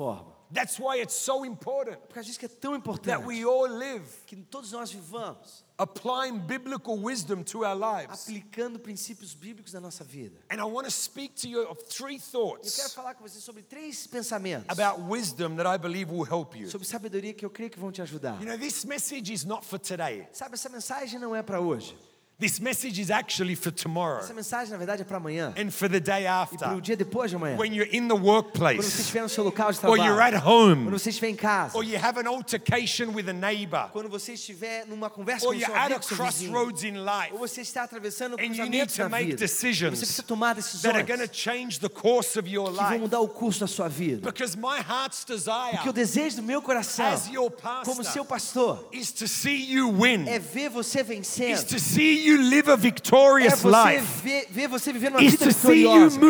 That's 0.53 0.81
why 0.81 1.01
it's 1.01 1.15
so 1.15 1.45
important 1.45 2.01
Por 2.09 2.15
causa 2.15 2.27
disso 2.27 2.39
que 2.41 2.47
é 2.47 2.49
tão 2.49 2.73
that 2.73 2.81
importante 2.81 3.25
we 3.25 3.45
all 3.45 3.69
live 3.69 4.05
que 4.27 4.35
todos 4.37 4.73
nós 4.73 4.91
vivamos 4.91 5.65
applying 5.79 6.41
biblical 6.41 6.99
wisdom 6.99 7.45
to 7.45 7.65
our 7.65 7.77
lives. 7.77 8.23
aplicando 8.27 8.79
princípios 8.81 9.33
bíblicos 9.33 9.73
na 9.73 9.81
nossa 9.81 10.03
vida. 10.03 10.37
And 10.51 10.57
I 10.57 10.65
want 10.65 10.87
to 10.87 10.91
speak 10.91 11.35
to 11.43 11.49
you 11.49 11.63
of 11.71 11.81
three 11.85 12.17
Eu 12.17 12.21
quero 12.21 12.33
thoughts 12.33 12.93
falar 12.95 13.15
com 13.15 13.23
você 13.27 13.41
sobre 13.41 13.63
três 13.63 14.09
pensamentos 14.09 14.67
about 14.69 15.01
wisdom 15.09 15.55
that 15.57 15.69
I 15.73 15.79
believe 15.79 16.13
will 16.13 16.27
help 16.29 16.57
you. 16.57 16.69
sobre 16.69 16.87
sabedoria 16.87 17.33
que 17.33 17.47
eu 17.47 17.51
creio 17.51 17.71
que 17.71 17.79
vão 17.79 17.93
te 17.93 18.03
ajudar. 18.03 18.41
You 18.41 18.47
know, 18.49 18.59
this 18.59 18.85
message 18.85 19.33
is 19.33 19.45
not 19.45 19.65
for 19.65 19.79
today. 19.79 20.27
Sabe, 20.33 20.55
essa 20.55 20.69
mensagem 20.69 21.21
não 21.21 21.35
é 21.35 21.43
para 21.45 21.61
hoje. 21.61 21.97
This 22.41 22.59
message 22.59 22.99
is 22.99 23.11
actually 23.11 23.55
for 23.55 23.71
tomorrow 23.71 24.21
Essa 24.21 24.33
mensagem, 24.33 24.73
na 24.73 24.79
verdade, 24.79 25.03
é 25.03 25.05
para 25.05 25.19
amanhã 25.19 25.53
and 25.57 25.71
for 25.71 25.89
the 25.89 26.01
day 26.01 26.23
e 26.23 26.25
para 26.25 26.33
o 26.33 26.43
after. 26.43 26.81
dia 26.81 26.97
depois 26.97 27.31
de 27.31 27.37
amanhã. 27.37 27.57
When 27.57 27.75
you're 27.75 27.89
in 27.95 28.09
the 28.09 28.15
Quando 28.15 28.23
você 28.23 28.31
workplace 28.31 29.01
estiver 29.01 29.23
no 29.23 29.29
seu 29.29 29.45
local 29.45 29.71
de 29.71 29.79
or 29.79 29.81
trabalho, 29.81 30.05
you're 30.05 30.23
at 30.23 30.43
quando 30.43 30.47
home 30.47 30.91
você 30.91 31.11
estiver 31.11 31.29
em 31.29 31.37
casa, 31.37 31.77
or 31.77 31.85
you 31.85 31.99
have 31.99 32.19
an 32.19 32.27
altercation 32.27 33.13
with 33.13 33.29
a 33.29 33.33
neighbor 33.33 33.91
quando 33.93 34.09
você 34.09 34.33
estiver 34.33 34.87
numa 34.87 35.11
conversa 35.11 35.47
or 35.47 35.55
com 35.55 35.61
seu 35.61 35.75
at 35.75 35.81
a 35.81 35.85
amigo, 35.87 36.05
seu 36.05 36.17
crossroads 36.17 36.83
in 36.83 36.95
life 37.05 37.33
ou 37.33 37.39
você 37.39 37.61
está 37.61 37.83
atravessando 37.83 38.37
and 38.39 38.57
you 38.57 38.67
need 38.67 38.93
to 38.93 39.03
na 39.03 39.09
make 39.09 39.27
vida, 39.27 39.37
decisions 39.37 39.99
você 39.99 40.07
precisa 40.07 40.23
tomar 40.23 40.55
that 40.55 40.61
are 40.61 41.03
decisões 41.03 41.07
going 41.07 41.29
to 41.29 41.35
change 41.35 41.79
the 41.79 41.89
course 41.89 42.39
of 42.39 42.49
your 42.49 42.71
que 42.71 42.77
vão 42.77 42.89
life. 42.91 42.99
mudar 43.01 43.21
o 43.21 43.29
curso 43.29 43.61
da 43.61 43.67
sua 43.67 43.89
vida. 43.89 44.27
Because 44.27 44.57
my 44.57 44.79
heart's 44.79 45.25
desire 45.25 45.73
Porque 45.73 45.91
o 45.91 45.93
desejo 45.93 46.37
do 46.37 46.43
meu 46.43 46.63
coração, 46.63 47.07
as 47.07 47.29
your 47.29 47.51
como 47.85 48.03
seu 48.03 48.25
pastor 48.25 48.41
pastor, 48.41 48.89
is 48.93 49.13
to 49.13 49.29
see 49.29 49.57
you 49.57 49.91
win, 49.91 50.27
é 50.29 50.39
ver 50.39 50.71
você 50.71 51.01
is 51.01 51.07
vencendo, 51.07 51.65
to 51.67 51.79
see 51.79 52.27
you 52.27 52.30
live 52.37 52.71
a 52.71 52.75
é 52.75 52.77
victorious 52.77 53.61
você 53.61 53.93
life, 53.93 54.23
ver, 54.23 54.47
ver 54.51 54.69
você 54.69 54.93
vivendo 54.93 55.15
uma 55.15 55.21
vida 55.21 55.47
to 55.47 55.53
see 55.53 55.83
you 55.83 56.09
vitoriosa, 56.11 56.21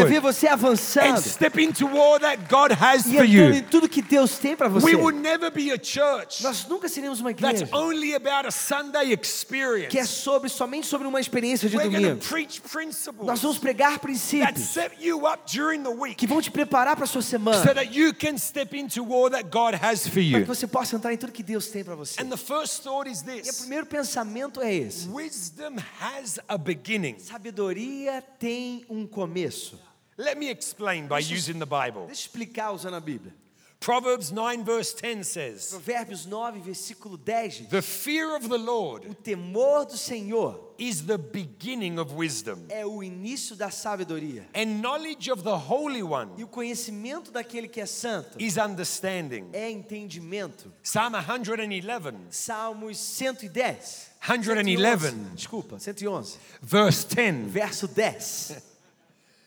é 0.00 0.04
ver 0.04 0.20
você 0.20 0.48
and 0.48 0.52
avançando 0.52 1.20
step 1.22 1.62
into 1.62 1.86
all 1.98 2.18
that 2.18 2.42
God 2.48 2.72
has 2.72 3.06
e 3.06 3.16
for 3.16 3.24
entrando 3.24 3.54
em 3.54 3.58
you. 3.58 3.64
tudo 3.70 3.88
que 3.88 4.02
Deus 4.02 4.38
tem 4.38 4.56
para 4.56 4.68
você. 4.68 4.86
We 4.86 4.96
will 4.96 5.16
never 5.16 5.50
be 5.50 5.70
a 5.70 5.78
church 5.82 6.42
Nós 6.42 6.66
nunca 6.66 6.88
seremos 6.88 7.20
uma 7.20 7.32
that's 7.34 7.62
igreja 7.62 7.76
only 7.76 8.14
about 8.14 8.46
a 8.46 8.50
Sunday 8.50 9.06
que 9.06 9.12
é 9.12 9.20
experience. 9.22 10.06
sobre 10.08 10.48
somente 10.48 10.86
sobre 10.86 11.06
uma 11.06 11.20
experiência 11.20 11.68
de 11.68 11.76
We're 11.76 11.88
going 11.88 12.02
domingo. 12.02 12.20
to 12.20 12.28
preach 12.28 12.60
Nós 12.62 12.72
principles 12.72 13.40
vamos 13.40 13.58
pregar 13.58 13.90
that 13.92 14.00
princípios 14.00 14.60
set 14.68 14.92
you 15.00 15.26
up 15.26 15.40
during 15.52 15.82
the 15.82 15.90
week 15.90 16.16
que 16.16 16.26
vão 16.26 16.40
te 16.40 16.50
preparar 16.50 16.96
para 16.96 17.04
a 17.04 17.08
sua 17.08 17.22
so 17.22 17.28
semana, 17.30 17.74
that 17.74 17.96
you 17.96 18.12
can 18.14 18.36
step 18.38 18.76
into 18.76 19.02
all 19.12 19.30
that 19.30 19.44
God 19.50 19.74
has 19.74 20.02
for 20.06 20.12
para 20.12 20.22
you. 20.22 20.40
que 20.40 20.46
você 20.46 20.66
possa 20.66 20.96
entrar 20.96 21.12
em 21.12 21.16
tudo 21.16 21.32
que 21.32 21.42
Deus 21.42 21.68
tem 21.68 21.84
para 21.84 21.94
você. 21.94 22.20
And 22.22 22.28
the 22.28 22.36
first 22.36 22.82
thought 22.82 23.10
is 23.10 23.20
E 23.20 23.30
o 23.30 23.42
this 23.42 23.60
primeiro 23.60 23.86
pensamento 23.86 24.60
é 24.60 24.74
esse: 24.74 25.08
wisdom 25.30 25.78
has 26.00 26.40
a 26.48 26.58
beginning. 26.58 27.16
sabedoria 27.18 28.20
tem 28.38 28.84
um 28.88 29.06
começo. 29.06 29.78
Let 30.18 30.36
me 30.36 30.50
explain 30.50 31.06
by 31.06 31.20
using 31.20 31.58
the 31.58 31.66
Bible. 31.66 32.06
Deixa 32.06 32.10
eu 32.10 32.26
explicar 32.26 32.72
usando 32.72 32.94
a 32.94 33.00
Bíblia. 33.00 33.32
Proverbs 33.78 34.30
9, 34.30 34.62
verse 34.62 34.92
10 34.94 35.26
says, 35.26 35.70
Provérbios 35.72 36.26
9, 36.26 36.60
versículo 36.60 37.16
10 37.16 37.54
diz: 37.60 37.68
The 37.68 37.80
fear 37.80 38.36
of 38.36 38.46
the 38.46 38.58
Lord 38.58 39.08
O 39.08 39.14
temor 39.14 39.86
do 39.86 39.96
Senhor 39.96 40.74
is 40.78 41.06
the 41.06 41.16
beginning 41.16 41.98
of 41.98 42.12
wisdom, 42.12 42.66
é 42.68 42.84
o 42.84 43.02
início 43.02 43.56
da 43.56 43.70
sabedoria, 43.70 44.46
and 44.54 44.82
knowledge 44.82 45.30
of 45.30 45.42
the 45.42 45.56
Holy 45.56 46.00
e 46.00 46.02
One 46.02 46.42
o 46.42 46.46
conhecimento 46.48 47.30
daquele 47.30 47.68
que 47.68 47.80
é 47.80 47.86
santo 47.86 48.36
is 48.38 48.58
understanding. 48.58 49.48
é 49.54 49.70
entendimento. 49.70 50.70
Psalm 50.82 51.14
111, 51.14 52.26
Salmos 52.30 52.98
110. 52.98 54.09
111, 54.20 55.34
Desculpa, 55.34 55.78
111. 55.78 56.38
verse 56.62 57.04
10 57.04 57.48
Verso 57.48 57.86
10. 57.88 58.62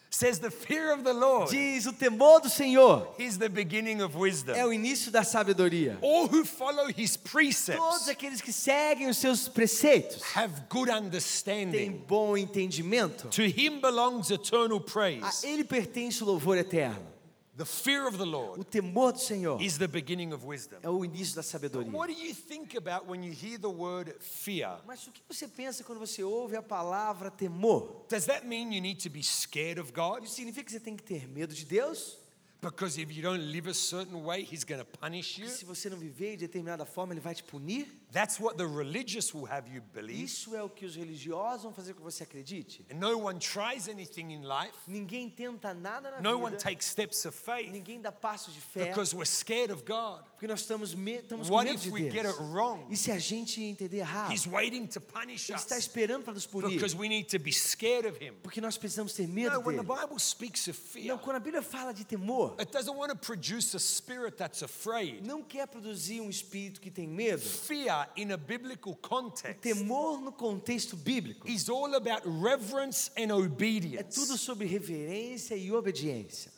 says, 0.09 0.39
The 0.39 0.51
fear 0.51 0.91
of 0.93 1.03
the 1.03 1.13
Lord 1.13 1.49
Diz: 1.51 1.85
O 1.87 1.93
temor 1.93 2.39
do 2.41 2.49
Senhor 2.49 3.07
is 3.17 3.37
the 3.37 3.49
beginning 3.49 4.01
of 4.01 4.15
é 4.15 4.19
wisdom. 4.19 4.55
o 4.67 4.71
início 4.73 5.11
da 5.11 5.23
sabedoria. 5.23 5.97
All 6.01 6.27
who 6.27 6.43
follow 6.45 6.87
his 6.87 7.15
Todos 7.17 7.31
precepts 7.31 8.07
aqueles 8.09 8.41
que 8.41 8.51
seguem 8.53 9.07
os 9.09 9.17
seus 9.17 9.47
preceitos 9.47 10.21
have 10.35 10.53
good 10.69 10.87
têm 10.89 10.97
understanding. 10.97 12.03
bom 12.07 12.35
entendimento. 12.37 13.27
To 13.29 13.41
him 13.43 13.79
belongs 13.81 14.29
eternal 14.31 14.77
A 14.77 14.81
praise. 14.81 15.43
ele 15.45 15.63
pertence 15.63 16.21
o 16.23 16.25
louvor 16.27 16.57
eterno. 16.57 17.12
The 17.55 17.65
fear 17.65 18.07
of 18.07 18.17
the 18.17 18.23
O 18.23 18.25
Lord 18.25 18.65
temor 18.71 19.13
do 19.13 19.19
Senhor 19.19 19.61
is 19.61 19.77
the 19.77 19.87
beginning 19.87 20.33
of 20.33 20.43
wisdom. 20.43 20.79
é 20.81 20.89
o 20.89 21.05
início 21.05 21.35
da 21.35 21.43
sabedoria. 21.43 21.91
What 21.91 22.11
do 22.11 22.19
you 22.19 22.33
think 22.33 22.75
about 22.75 23.07
when 23.07 23.23
you 23.23 23.31
hear 23.31 23.59
the 23.59 23.69
word 23.69 24.15
fear? 24.19 24.79
Mas 24.87 25.05
o 25.05 25.11
que 25.11 25.21
você 25.27 25.47
pensa 25.47 25.83
quando 25.83 25.99
você 25.99 26.23
ouve 26.23 26.55
a 26.55 26.63
palavra 26.63 27.29
temor? 27.29 28.05
Does 28.09 28.25
that 28.25 28.47
mean 28.47 28.73
you 28.73 28.81
need 28.81 29.03
to 29.03 29.09
be 29.09 29.21
scared 29.21 29.79
of 29.79 29.91
God? 29.93 30.23
Isso 30.23 30.33
significa 30.33 30.65
que 30.65 30.71
você 30.71 30.79
tem 30.79 30.95
que 30.95 31.03
ter 31.03 31.27
medo 31.27 31.53
de 31.53 31.63
Deus? 31.65 32.17
Because 32.63 32.97
if 32.97 33.11
you 33.15 33.21
don't 33.21 33.51
live 33.51 33.67
a 33.67 33.73
certain 33.73 34.23
way, 34.23 34.41
He's 34.43 34.63
going 34.63 34.79
to 34.79 34.85
punish 34.85 35.37
you? 35.37 35.47
Se 35.47 35.65
você 35.65 35.89
não 35.89 35.97
viver 35.97 36.37
de 36.37 36.47
determinada 36.47 36.85
forma, 36.85 37.13
Ele 37.13 37.19
vai 37.19 37.35
te 37.35 37.43
punir? 37.43 37.87
That's 38.11 38.39
what 38.39 38.57
the 38.57 38.65
religious 38.65 39.33
will 39.33 39.45
have 39.49 39.67
you 39.69 39.81
believe. 39.93 40.23
Isso 40.23 40.55
é 40.55 40.63
o 40.63 40.69
que 40.69 40.85
os 40.85 40.95
religiosos 40.95 41.63
vão 41.63 41.73
fazer 41.73 41.93
com 41.93 41.99
que 41.99 42.03
você 42.05 42.23
acredite. 42.23 42.85
And 42.91 42.95
no 42.99 43.17
one 43.25 43.39
tries 43.39 43.87
anything 43.89 44.31
in 44.31 44.43
life. 44.43 44.77
Ninguém 44.87 45.29
tenta 45.29 45.73
nada 45.73 46.11
na 46.11 46.21
No 46.21 46.37
one 46.39 46.55
takes 46.57 46.85
steps 46.85 47.25
of 47.25 47.35
faith 47.37 47.71
Ninguém 47.71 47.99
dá 47.99 48.11
passos 48.11 48.53
de 48.53 48.61
fé. 48.61 48.87
because 48.89 49.15
we're 49.15 49.25
scared 49.25 49.71
of 49.71 49.83
God. 49.83 50.23
Porque 50.43 50.51
nós 50.51 50.59
estamos, 50.59 50.93
me, 50.93 51.13
estamos 51.19 51.47
com 51.47 51.55
What 51.55 51.69
medo 51.69 51.77
if 51.77 51.83
de 51.83 51.89
we 51.89 52.01
get 52.11 52.23
Deus. 52.23 52.35
it 52.35 52.43
wrong? 52.51 52.85
E 52.89 52.97
se 52.97 53.09
a 53.11 53.17
gente 53.17 53.63
entender 53.63 53.99
errado? 53.99 54.29
He's 54.33 54.45
waiting 54.45 54.85
to 54.87 54.99
punish 54.99 55.49
Ele 55.49 55.57
está 55.57 55.77
esperando 55.77 56.25
para 56.25 56.33
nos 56.33 56.45
punir. 56.45 56.71
because 56.75 56.93
we 56.97 57.07
need 57.07 57.29
to 57.29 57.39
be 57.39 57.53
scared 57.53 58.05
of 58.05 58.17
him. 58.21 58.33
Porque 58.43 58.59
nós 58.59 58.77
precisamos 58.77 59.13
ter 59.13 59.25
medo 59.25 59.53
No, 59.53 59.59
when 59.61 59.77
the 59.77 59.83
dele. 59.83 60.01
Bible 60.01 60.19
speaks 60.19 60.67
of 60.67 60.77
fear, 60.77 61.05
Não, 61.07 61.17
quando 61.17 61.37
a 61.37 61.39
Bíblia 61.39 61.61
fala 61.61 61.93
de 61.93 62.03
temor, 62.03 62.55
it 62.59 62.69
doesn't 62.73 62.93
want 62.93 63.09
to 63.09 63.15
produce 63.15 63.73
a 63.73 63.79
spirit 63.79 64.35
that's 64.35 64.61
afraid. 64.61 65.25
não 65.25 65.41
quer 65.41 65.65
produzir 65.65 66.19
um 66.19 66.29
espírito 66.29 66.81
que 66.81 66.91
tem 66.91 67.07
medo. 67.07 67.39
Fear 67.41 68.09
in 68.17 68.33
a 68.33 68.37
biblical 68.37 68.97
context 68.97 69.61
Temor 69.61 70.19
no 70.19 70.33
contexto 70.33 70.97
bíblico 70.97 71.47
is 71.47 71.69
all 71.69 71.95
about 71.95 72.21
reverence 72.27 73.09
and 73.17 73.29
é 73.29 73.33
obedience. 73.33 74.13
tudo 74.13 74.37
sobre 74.37 74.67
reverência 74.67 75.55
e 75.55 75.71
obediência. 75.71 76.51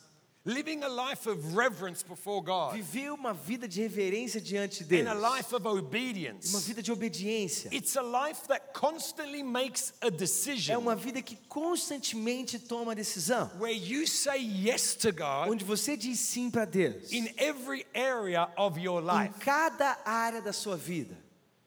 Living 0.46 0.84
a 0.84 0.88
life 0.88 1.28
of 1.28 1.56
reverence 1.56 2.04
before 2.04 2.40
God 2.40 2.72
Viver 2.74 3.10
uma 3.12 3.34
vida 3.34 3.66
de 3.66 3.80
reverência 3.82 4.40
diante 4.40 4.84
de 4.84 5.00
and 5.00 5.10
a 5.10 5.36
life 5.36 5.52
of 5.52 5.66
Uma 5.66 5.72
obedience. 5.80 6.56
vida 6.64 6.80
de 6.80 6.92
obediência. 6.92 7.68
It's 7.74 7.96
a 7.96 8.02
life 8.02 8.46
that 8.46 8.72
constantly 8.72 9.42
makes 9.42 9.92
a 10.00 10.06
É 10.06 10.10
decision 10.10 10.78
uma 10.78 10.94
vida 10.94 11.20
que 11.20 11.34
constantemente 11.48 12.58
toma 12.60 12.94
decisão. 12.94 13.50
where 13.58 13.72
you 13.76 14.06
say 14.06 14.38
yes 14.38 14.94
to 14.94 15.10
God 15.12 15.48
Onde 15.50 15.64
você 15.64 15.96
diz 15.96 16.20
sim 16.20 16.48
para 16.50 16.64
Deus. 16.64 17.10
in 17.12 17.28
every 17.38 17.84
area 17.92 18.48
of 18.56 18.78
your 18.78 19.02
Em 19.02 19.24
life. 19.24 19.40
cada 19.40 19.98
área 20.04 20.40
da 20.40 20.52
sua 20.52 20.76
vida. 20.76 21.16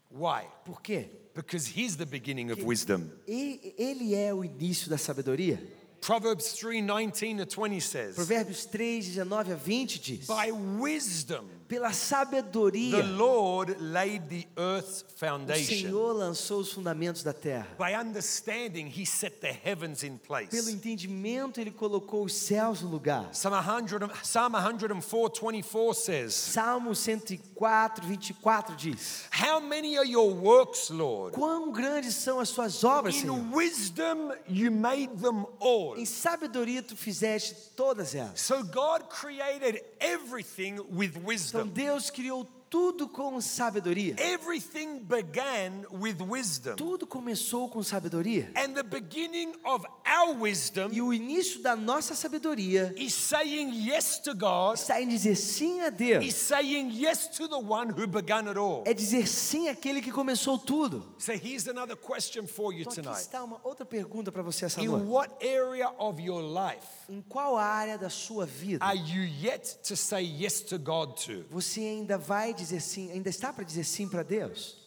Why? 0.10 0.46
Por 0.64 0.82
quê? 0.82 1.10
Because 1.36 1.68
He's 1.70 1.96
the 1.98 2.06
beginning 2.06 2.50
of 2.52 2.64
wisdom. 2.64 3.12
Ele 3.28 4.16
é 4.16 4.34
o 4.34 4.44
início 4.44 4.90
da 4.90 4.98
sabedoria. 4.98 5.62
Proverbs 6.02 6.52
3 6.54 6.82
19 6.82 7.38
to 7.38 7.46
20 7.46 7.80
says, 7.80 8.16
Provérbios 8.16 8.70
3, 8.70 9.02
19 9.26 9.52
a 9.52 9.56
20 9.56 10.00
diz: 10.00 10.28
By 10.28 10.52
wisdom 10.52 11.50
Pela 11.70 11.90
the 11.90 11.94
sabedoria, 11.94 13.04
Lord 13.04 13.78
laid 13.80 14.28
the 14.28 14.48
earth's 14.58 15.06
o 15.08 15.20
foundation. 15.20 15.66
Senhor 15.66 16.14
lançou 16.14 16.62
os 16.62 16.74
fundamentos 16.74 17.22
da 17.22 17.32
terra. 17.32 17.68
By 17.78 17.94
understanding, 17.94 18.88
He 18.88 19.06
set 19.06 19.40
the 19.40 19.56
heavens 19.64 20.04
in 20.04 20.18
Pelo 20.18 20.50
place. 20.50 20.72
entendimento, 20.72 21.62
Ele 21.62 21.70
colocou 21.70 22.26
os 22.26 22.34
céus 22.34 22.82
no 22.82 22.90
lugar. 22.90 23.30
Psalm 23.30 23.54
100 23.54 24.10
Psalm 24.24 24.54
104 24.56 25.30
24 25.40 25.94
says, 25.94 26.34
Salmo 26.34 26.96
104, 26.96 28.04
24 28.04 28.76
diz: 28.76 29.26
How 29.32 29.60
many 29.62 29.96
are 29.96 30.10
your 30.10 30.34
works, 30.34 30.90
Lord? 30.90 31.36
Quão 31.36 31.72
grandes 31.72 32.16
são 32.16 32.40
as 32.40 32.50
suas 32.50 32.84
obras, 32.84 33.14
Senhor? 33.14 33.38
In 33.38 33.52
wisdom, 33.54 34.32
you 34.48 34.72
made 34.72 35.16
them 35.22 35.46
all. 35.60 35.96
Em 36.00 36.06
sabedoria 36.06 36.82
tu 36.82 36.98
fizeste 36.98 37.54
todas 37.76 38.16
elas. 38.16 38.42
So 38.42 38.64
God 38.64 39.04
created 39.10 39.84
everything 40.00 40.80
with 40.92 41.16
Então. 41.62 41.74
Deus 41.74 42.10
criou 42.10 42.46
tudo 42.70 43.08
com 43.08 43.42
sabedoria. 43.42 44.14
Everything 44.20 45.00
began 45.00 45.86
with 45.92 46.18
wisdom. 46.22 46.76
Tudo 46.76 47.08
começou 47.08 47.68
com 47.68 47.82
sabedoria. 47.82 48.52
And 48.56 48.74
the 48.74 48.84
beginning 48.84 49.54
of 49.66 49.84
our 50.08 50.40
wisdom 50.40 50.90
E 50.92 51.02
o 51.02 51.12
início 51.12 51.64
da 51.64 51.76
nossa 51.76 52.14
sabedoria 52.14 52.94
is 52.96 53.12
saying 53.16 53.72
yes 53.90 54.20
to 54.20 54.36
God, 54.36 54.76
está 54.76 55.02
em 55.02 55.08
dizer 55.08 55.36
sim 55.36 55.82
a 55.82 55.88
is 55.88 55.94
Deus. 55.96 56.36
saying 56.36 56.92
yes 56.94 57.28
to 57.30 57.48
the 57.48 57.56
one 57.58 57.90
who 57.92 58.06
began 58.06 58.48
it 58.48 58.60
all. 58.60 58.84
É 58.86 58.94
dizer 58.94 59.28
sim 59.28 59.68
àquele 59.68 60.00
que 60.00 60.12
começou 60.12 60.60
tudo. 60.60 61.04
So 61.18 61.32
here's 61.32 61.68
another 61.68 61.96
question 61.98 62.46
for 62.46 62.72
you 62.72 62.82
Então 62.82 62.92
aqui 62.94 63.02
tonight. 63.02 63.22
está 63.22 63.44
uma 63.44 63.60
outra 63.64 63.84
pergunta 63.84 64.32
para 64.32 64.44
você 64.44 64.66
essa 64.66 64.80
In 64.80 64.90
noite. 64.90 65.08
what 65.08 65.34
area 65.44 65.90
of 65.98 66.22
your 66.22 66.44
life 66.44 66.99
Em 67.10 67.22
qual 67.24 67.58
área 67.58 67.98
da 67.98 68.10
sua 68.10 68.46
vida 68.46 68.86
are 68.86 68.98
you 68.98 69.24
yet 69.24 69.80
to 69.84 69.96
say 69.98 70.24
yes 70.24 70.62
to 70.62 70.78
God 70.78 71.16
to? 71.26 71.44
você 71.50 71.80
ainda 71.80 72.20
vai 72.20 72.54
dizer 72.54 72.80
sim, 72.80 73.12
ainda 73.12 73.30
está 73.30 73.52
para 73.52 73.64
dizer 73.64 73.84
sim 73.84 74.08
para 74.08 74.22
Deus? 74.22 74.78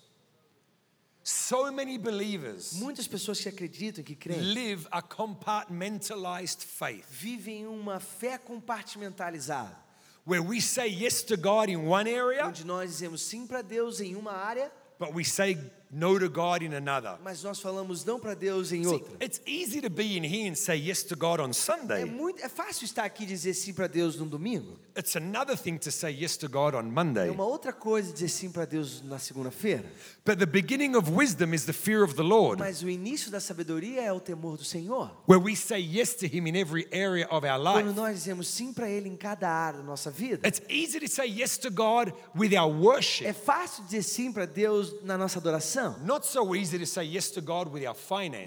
So 1.25 1.73
many 1.73 1.99
believers 1.99 2.75
Muitas 2.75 3.09
pessoas 3.09 3.41
que 3.41 3.49
acreditam, 3.49 4.05
que 4.05 4.15
creem, 4.15 4.41
live 4.41 4.87
a 4.91 5.03
compartmentalized 5.03 6.65
faith 6.65 7.05
vivem 7.11 7.67
uma 7.67 7.99
fé 7.99 8.39
compartimentalizada, 8.39 9.77
where 10.25 10.45
we 10.45 10.61
say 10.61 10.89
yes 10.89 11.23
to 11.25 11.37
God 11.37 11.69
in 11.69 11.89
one 11.89 12.09
area, 12.09 12.47
onde 12.47 12.65
nós 12.65 12.89
dizemos 12.91 13.23
sim 13.23 13.49
para 13.49 13.63
Deus 13.63 14.01
em 14.01 14.15
uma 14.15 14.33
área, 14.33 14.71
but 14.99 15.13
we 15.13 15.25
say 15.25 15.57
no 15.93 16.19
to 16.19 16.29
God 16.31 16.63
in 16.63 16.73
another. 16.75 17.19
mas 17.23 17.43
nós 17.43 17.61
falamos 17.61 18.05
não 18.05 18.19
para 18.19 18.35
Deus 18.35 18.73
em 18.73 18.87
outra. 18.87 19.13
it's 19.25 19.41
easy 19.47 19.81
to 19.81 19.91
be 19.91 20.17
in 20.17 20.25
here 20.25 20.51
and 20.51 20.55
say 20.55 20.75
yes 20.77 21.03
to 21.03 21.15
God 21.15 21.39
on 21.41 21.51
É 21.51 21.53
Sunday. 21.53 22.05
muito, 22.07 22.43
é 22.43 22.49
fácil 22.49 22.85
estar 22.87 23.05
aqui 23.05 23.25
e 23.25 23.27
dizer 23.27 23.53
sim 23.55 23.73
para 23.75 23.87
Deus 23.87 24.17
no 24.17 24.25
domingo. 24.27 24.79
It's 24.97 25.17
another 25.17 25.57
thing 25.57 25.77
to 25.79 25.91
say 25.91 26.11
yes 26.13 26.37
to 26.39 26.49
God 26.49 26.75
on 26.75 26.85
Monday. 26.85 27.29
É 27.29 27.31
uma 27.31 27.45
outra 27.47 27.73
coisa 27.73 28.13
dizer 28.13 28.29
sim 28.29 28.51
para 28.51 28.65
Deus 28.65 29.03
na 29.03 29.19
segunda-feira. 29.19 29.85
But 30.25 30.39
the 30.39 30.47
beginning 30.47 30.95
of 30.97 31.11
wisdom 31.11 31.53
is 31.55 31.65
the 31.67 31.73
fear 31.73 32.03
of 32.03 32.15
the 32.15 32.23
Lord, 32.23 32.59
Mas 32.61 32.83
o 32.83 32.89
início 32.89 33.31
da 33.31 33.41
sabedoria 33.41 34.01
é 34.03 34.13
o 34.13 34.21
temor 34.21 34.57
do 34.57 34.65
Senhor. 34.65 35.11
where 35.27 35.43
we 35.43 35.55
say 35.57 35.79
yes 35.81 36.15
to 36.15 36.27
Him 36.27 36.47
in 36.49 36.57
every 36.57 36.87
area 36.93 37.27
of 37.31 37.47
our 37.47 37.61
Quando 37.61 37.87
life. 37.89 37.97
nós 37.97 38.15
dizemos 38.17 38.49
sim 38.49 38.73
para 38.73 38.89
Ele 38.89 39.09
em 39.09 39.17
cada 39.17 39.49
área 39.51 39.79
da 39.81 39.85
nossa 39.85 40.11
vida. 40.11 40.47
It's 40.47 40.61
easy 40.71 41.01
to 41.01 41.09
say 41.09 41.27
yes 41.29 41.59
to 41.59 41.71
God 41.71 42.13
with 42.35 42.55
our 42.55 42.71
worship, 42.73 43.27
É 43.27 43.33
fácil 43.33 43.85
dizer 43.85 44.03
sim 44.03 44.33
para 44.33 44.47
Deus 44.47 44.95
na 45.03 45.19
nossa 45.19 45.39
adoração. 45.39 45.82
Not 46.05 46.27
so 46.27 46.55
easy 46.55 46.79
to 46.79 46.87
say 46.87 47.05
yes 47.05 47.31
to 47.33 47.41
God 47.41 47.69
with 47.73 47.87
our 47.87 47.97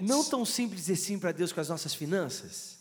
Não 0.02 0.24
tão 0.24 0.44
simples 0.44 0.80
dizer 0.86 0.96
sim 0.96 1.18
para 1.18 1.32
Deus 1.32 1.52
com 1.52 1.60
as 1.60 1.68
nossas 1.68 1.94
finanças. 1.94 2.76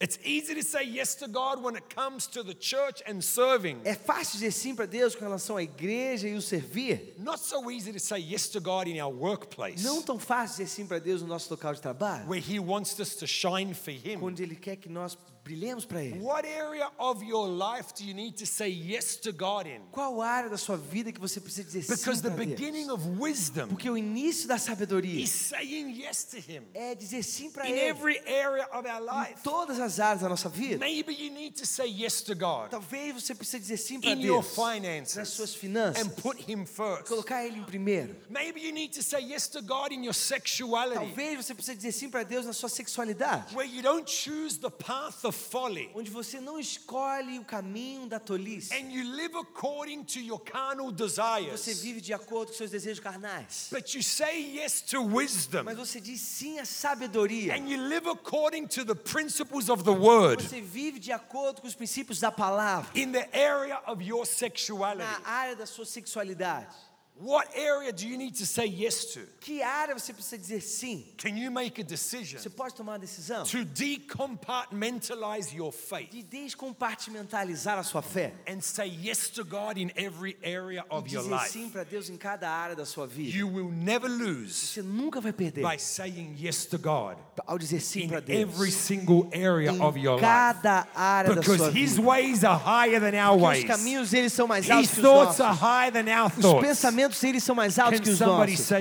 It's 0.00 0.16
easy 0.24 0.54
to 0.54 0.62
say 0.62 0.84
yes 0.84 1.16
to 1.16 1.26
God 1.26 1.60
when 1.60 1.74
it 1.74 1.92
comes 1.92 2.28
to 2.28 2.44
the 2.44 2.54
church 2.54 3.02
and 3.04 3.20
serving. 3.20 3.80
É 3.84 3.96
fácil 3.96 4.34
dizer 4.34 4.52
sim 4.52 4.72
para 4.72 4.86
Deus 4.86 5.16
com 5.16 5.24
relação 5.24 5.56
à 5.56 5.62
igreja 5.64 6.28
e 6.28 6.34
o 6.34 6.40
servir. 6.42 7.16
Not 7.18 7.40
so 7.40 7.68
easy 7.68 7.92
to 7.92 7.98
say 7.98 8.20
yes 8.20 8.48
to 8.50 8.60
God 8.60 8.86
in 8.86 9.00
our 9.00 9.12
workplace, 9.12 9.82
Não 9.82 10.00
tão 10.00 10.16
fácil 10.16 10.58
dizer 10.64 10.68
sim 10.68 10.86
para 10.86 11.00
Deus 11.00 11.20
no 11.20 11.26
nosso 11.26 11.50
local 11.52 11.74
de 11.74 11.80
trabalho, 11.80 12.28
where 12.28 12.40
He 12.40 12.60
wants 12.60 12.96
us 13.00 13.16
to 13.16 13.26
shine 13.26 13.74
for 13.74 13.90
Him. 13.90 14.22
onde 14.22 14.40
Ele 14.40 14.54
quer 14.54 14.76
que 14.76 14.88
nós 14.88 15.18
brilhemos 15.48 15.86
para 15.86 16.02
Ele. 16.04 16.20
What 16.20 16.46
area 16.46 16.90
of 16.98 17.24
your 17.24 17.48
life 17.48 17.94
do 17.94 18.04
you 18.04 18.12
need 18.14 18.36
to 18.36 18.46
say 18.46 18.68
yes 18.68 19.16
to 19.16 19.32
God 19.32 19.66
in? 19.66 19.80
Qual 19.90 20.20
área 20.20 20.50
da 20.50 20.58
sua 20.58 20.76
vida 20.76 21.10
que 21.10 21.20
você 21.20 21.40
precisa 21.40 21.64
dizer 21.64 21.80
Because 21.88 22.20
sim 22.20 22.22
the 22.22 22.30
para 22.30 22.44
beginning 22.44 22.86
Deus? 22.88 23.00
of 23.00 23.08
wisdom 23.18 23.68
Porque 23.68 23.88
o 23.88 23.96
início 23.96 24.46
da 24.46 24.58
sabedoria 24.58 25.22
is 25.22 25.30
saying 25.30 25.90
yes 25.90 26.24
to 26.24 26.36
Him 26.36 26.64
é 26.74 26.94
dizer 26.94 27.22
sim 27.22 27.50
para 27.50 27.66
in 27.66 27.72
Ele 27.72 27.80
every 27.80 28.18
area 28.26 28.68
of 28.72 28.86
our 28.86 29.28
em 29.30 29.34
todas 29.42 29.80
as 29.80 29.98
áreas 29.98 30.20
da 30.20 30.28
nossa 30.28 30.48
vida. 30.50 30.78
Maybe 30.78 31.14
you 31.14 31.30
need 31.32 31.56
to 31.56 31.66
say 31.66 31.86
yes 31.88 32.20
to 32.22 32.34
God 32.34 32.70
Talvez 32.70 33.14
você 33.14 33.34
precise 33.34 33.60
dizer 33.60 33.78
sim 33.78 34.00
para 34.00 34.10
in 34.10 34.20
your 34.20 34.42
Deus 34.42 34.56
nas 34.56 34.74
finances 34.74 35.28
suas 35.28 35.54
finanças, 35.54 36.04
and 36.04 36.10
put 36.10 36.38
Him 36.50 36.66
first. 36.66 37.04
colocar 37.08 37.44
Ele 37.44 37.58
em 37.58 37.64
primeiro. 37.64 38.14
Maybe 38.28 38.60
you 38.60 38.72
need 38.72 38.92
to 38.94 39.02
say 39.02 39.20
yes 39.22 39.48
to 39.48 39.62
God 39.62 39.92
in 39.92 40.04
your 40.04 40.14
sexuality, 40.14 40.94
Talvez 40.98 41.44
você 41.46 41.54
precise 41.54 41.76
dizer 41.76 41.92
sim 41.92 42.10
para 42.10 42.22
Deus 42.22 42.44
na 42.44 42.52
sua 42.52 42.68
sexualidade, 42.68 43.54
where 43.54 43.68
you 43.68 43.82
don't 43.82 44.08
choose 44.10 44.58
the 44.58 44.70
path 44.70 45.24
of 45.24 45.37
folly 45.38 45.90
onde 45.94 46.10
você 46.10 46.40
não 46.40 46.58
escolhe 46.58 47.38
o 47.38 47.44
caminho 47.44 48.06
da 48.06 48.18
tolice. 48.20 48.74
and 48.74 48.90
you 48.92 49.04
live 49.14 49.34
according 49.36 50.02
to 50.04 50.18
your 50.20 50.38
carnal 50.40 50.90
Você 50.90 51.04
desires. 51.04 51.82
vive 51.82 52.00
de 52.00 52.12
acordo 52.12 52.48
com 52.50 52.58
seus 52.58 52.70
desejos 52.70 53.00
carnais. 53.00 53.68
But 53.72 53.94
you 53.94 54.02
say 54.02 54.40
yes 54.56 54.80
to 54.82 55.00
wisdom 55.02 55.64
Mas 55.64 55.76
você 55.78 56.00
diz 56.00 56.20
sim 56.20 56.58
à 56.58 56.64
sabedoria. 56.64 57.54
and 57.54 57.68
you 57.68 57.78
live 57.80 58.08
according 58.08 58.66
to 58.66 58.84
the 58.84 58.94
principles 58.94 59.68
of 59.68 59.84
the 59.84 59.90
word 59.92 60.42
Você 60.42 60.60
vive 60.60 60.98
de 60.98 61.12
acordo 61.12 61.60
com 61.62 61.66
os 61.68 61.74
princípios 61.74 62.20
da 62.20 62.30
palavra. 62.32 62.90
in 62.94 63.12
the 63.12 63.28
area 63.32 63.80
of 63.86 64.02
your 64.02 64.26
sexuality. 64.26 64.98
Na 65.22 65.28
área 65.30 65.54
da 65.56 65.66
sua 65.66 65.84
sexualidade. 65.86 66.74
What 67.20 67.48
area 67.56 67.92
do 67.92 68.06
you 68.06 68.16
need 68.16 68.36
to 68.38 68.46
say 68.46 68.66
yes 68.66 69.06
to? 69.14 69.20
Que 69.40 69.60
área 69.60 69.92
você 69.98 70.12
precisa 70.12 70.38
dizer 70.38 70.60
sim? 70.60 71.04
Can 71.16 71.36
you 71.36 71.50
make 71.50 71.80
a 71.80 71.84
decision 71.84 72.38
Você 72.40 72.48
pode 72.48 72.74
tomar 72.74 72.92
uma 72.92 72.98
decisão 73.00 73.42
to 73.44 73.64
decompartmentalize 73.64 75.52
your 75.54 75.72
faith 75.72 76.10
de 76.10 76.22
descompartimentalizar 76.22 77.78
a 77.78 77.82
sua 77.82 78.02
fé. 78.02 78.32
and 78.46 78.60
say 78.60 78.86
yes 78.86 79.28
to 79.30 79.44
God 79.44 79.76
in 79.78 79.90
every 79.96 80.36
area 80.44 80.84
of 80.90 81.08
your 81.12 81.22
dizer 81.22 81.34
life? 81.34 81.50
sim 81.50 81.68
para 81.70 81.84
Deus 81.84 82.08
em 82.08 82.16
cada 82.16 82.48
área 82.48 82.76
da 82.76 82.84
sua 82.84 83.06
vida. 83.06 83.36
You 83.36 83.48
will 83.48 83.70
never 83.70 84.08
lose 84.08 84.54
Você 84.68 84.82
nunca 84.82 85.20
vai 85.20 85.32
perder 85.32 85.62
by 85.62 85.76
saying 85.78 86.36
yes 86.38 86.66
to 86.66 86.78
God 86.78 87.16
ao 87.46 87.58
dizer 87.58 87.80
sim 87.80 88.02
in 88.04 88.08
para 88.08 88.20
Deus. 88.20 88.38
every 88.40 88.70
single 88.70 89.28
area 89.32 89.72
em 89.72 89.80
of 89.80 89.98
your 89.98 90.14
life. 90.16 90.24
cada 90.24 90.86
área 90.94 91.34
da 91.34 91.42
sua 91.42 91.56
Because 91.56 91.76
His 91.78 91.96
vida. 91.96 92.02
ways 92.08 92.44
are 92.44 92.58
higher 92.58 93.00
than 93.00 93.14
our 93.18 93.38
Porque 93.38 93.58
os 93.58 93.64
ways. 93.64 93.64
caminhos 93.64 94.10
deles 94.10 94.32
são 94.32 94.46
mais 94.46 94.64
His 94.66 94.70
altos 94.70 94.90
que 94.90 94.96
os 95.00 95.02
thoughts 95.02 95.38
nossos. 95.38 95.40
are 95.40 95.54
higher 95.56 95.90
than 95.92 96.08
our 96.22 96.26
Os 96.28 96.34
thoughts. 96.42 96.60
Pensamentos 97.08 97.20
deles 97.20 97.42
são 97.44 97.54
mais 97.54 97.78
altos 97.78 97.98
Can 98.00 98.04
que 98.04 98.10
os 98.10 98.20
nossos. 98.20 98.72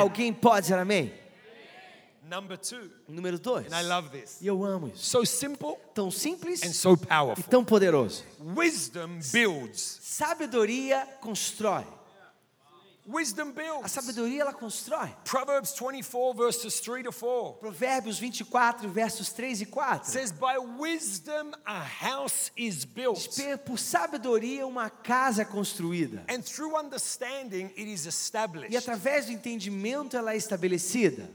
Alguém 0.00 0.32
pode 0.32 0.62
dizer 0.62 0.78
amém? 0.78 1.12
Number 2.28 2.58
two, 2.58 2.90
Número 3.08 3.38
dois. 3.38 3.72
and 3.72 3.80
I 3.80 3.84
love 3.84 4.08
this. 4.10 4.38
E 4.40 4.48
eu 4.48 4.64
amo 4.64 4.88
isso. 4.88 5.04
So 5.04 5.24
simple 5.24 5.76
Tão 5.94 6.10
simples 6.10 6.60
and 6.64 6.72
so 6.72 6.94
e 6.94 7.06
powerful. 7.06 7.44
tão 7.48 7.64
poderoso. 7.64 8.24
Wisdom 8.56 9.20
builds. 9.32 9.98
Sabedoria 10.02 11.06
constrói. 11.20 11.84
Wisdom 13.08 13.50
A 13.50 13.52
builds. 13.52 13.92
sabedoria 13.92 14.40
ela 14.42 14.52
constrói. 14.52 15.14
Proverbs 15.24 15.72
24, 15.78 16.34
verses 16.34 16.80
3 16.80 17.04
to 17.04 17.12
4 17.12 17.54
Provérbios 17.60 18.18
24, 18.18 18.88
versos 18.88 19.30
3 19.32 19.62
e 19.62 19.66
4. 19.66 20.10
says, 20.10 20.32
By 20.32 20.58
wisdom 20.78 21.52
a 21.64 21.78
house 21.80 22.50
is 22.56 22.84
built, 22.84 23.28
Por 23.64 23.78
sabedoria 23.78 24.66
uma 24.66 24.90
casa 24.90 25.42
é 25.42 25.44
construída. 25.44 26.24
and 26.28 26.42
through 26.42 26.76
understanding 26.76 27.66
it 27.76 27.88
is 27.88 28.06
E 28.06 28.08
established. 28.08 28.76
através 28.76 29.26
do 29.26 29.32
entendimento 29.32 30.16
ela 30.16 30.32
é 30.32 30.36
estabelecida. 30.36 31.30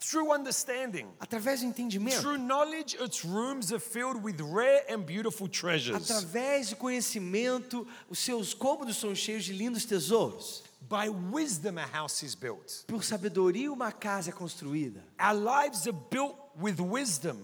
Through 0.00 0.32
understanding. 0.32 1.06
Através 1.20 1.60
do 1.60 1.66
entendimento. 1.66 2.20
Through 2.22 2.38
knowledge, 2.38 2.96
its 3.00 3.24
rooms 3.24 3.72
are 3.72 3.80
filled 3.80 4.22
with 4.22 4.36
rare 4.40 4.84
and 4.88 5.02
beautiful 5.04 5.48
treasures. 5.48 5.96
Através 6.08 6.70
do 6.70 6.76
conhecimento, 6.76 7.86
os 8.08 8.20
seus 8.20 8.54
cômodos 8.54 8.96
são 8.96 9.12
cheios 9.14 9.44
de 9.44 9.52
lindos 9.52 9.84
tesouros. 9.84 10.62
By 10.88 11.10
wisdom, 11.10 11.76
a 11.76 11.86
house 11.86 12.22
is 12.22 12.34
built. 12.34 12.84
Por 12.86 13.04
sabedoria 13.04 13.70
uma 13.70 13.92
casa 13.92 14.30
é 14.30 14.32
construída. 14.32 15.04
Our 15.20 15.34
lives 15.34 15.86
are 15.86 15.96
built. 16.10 16.34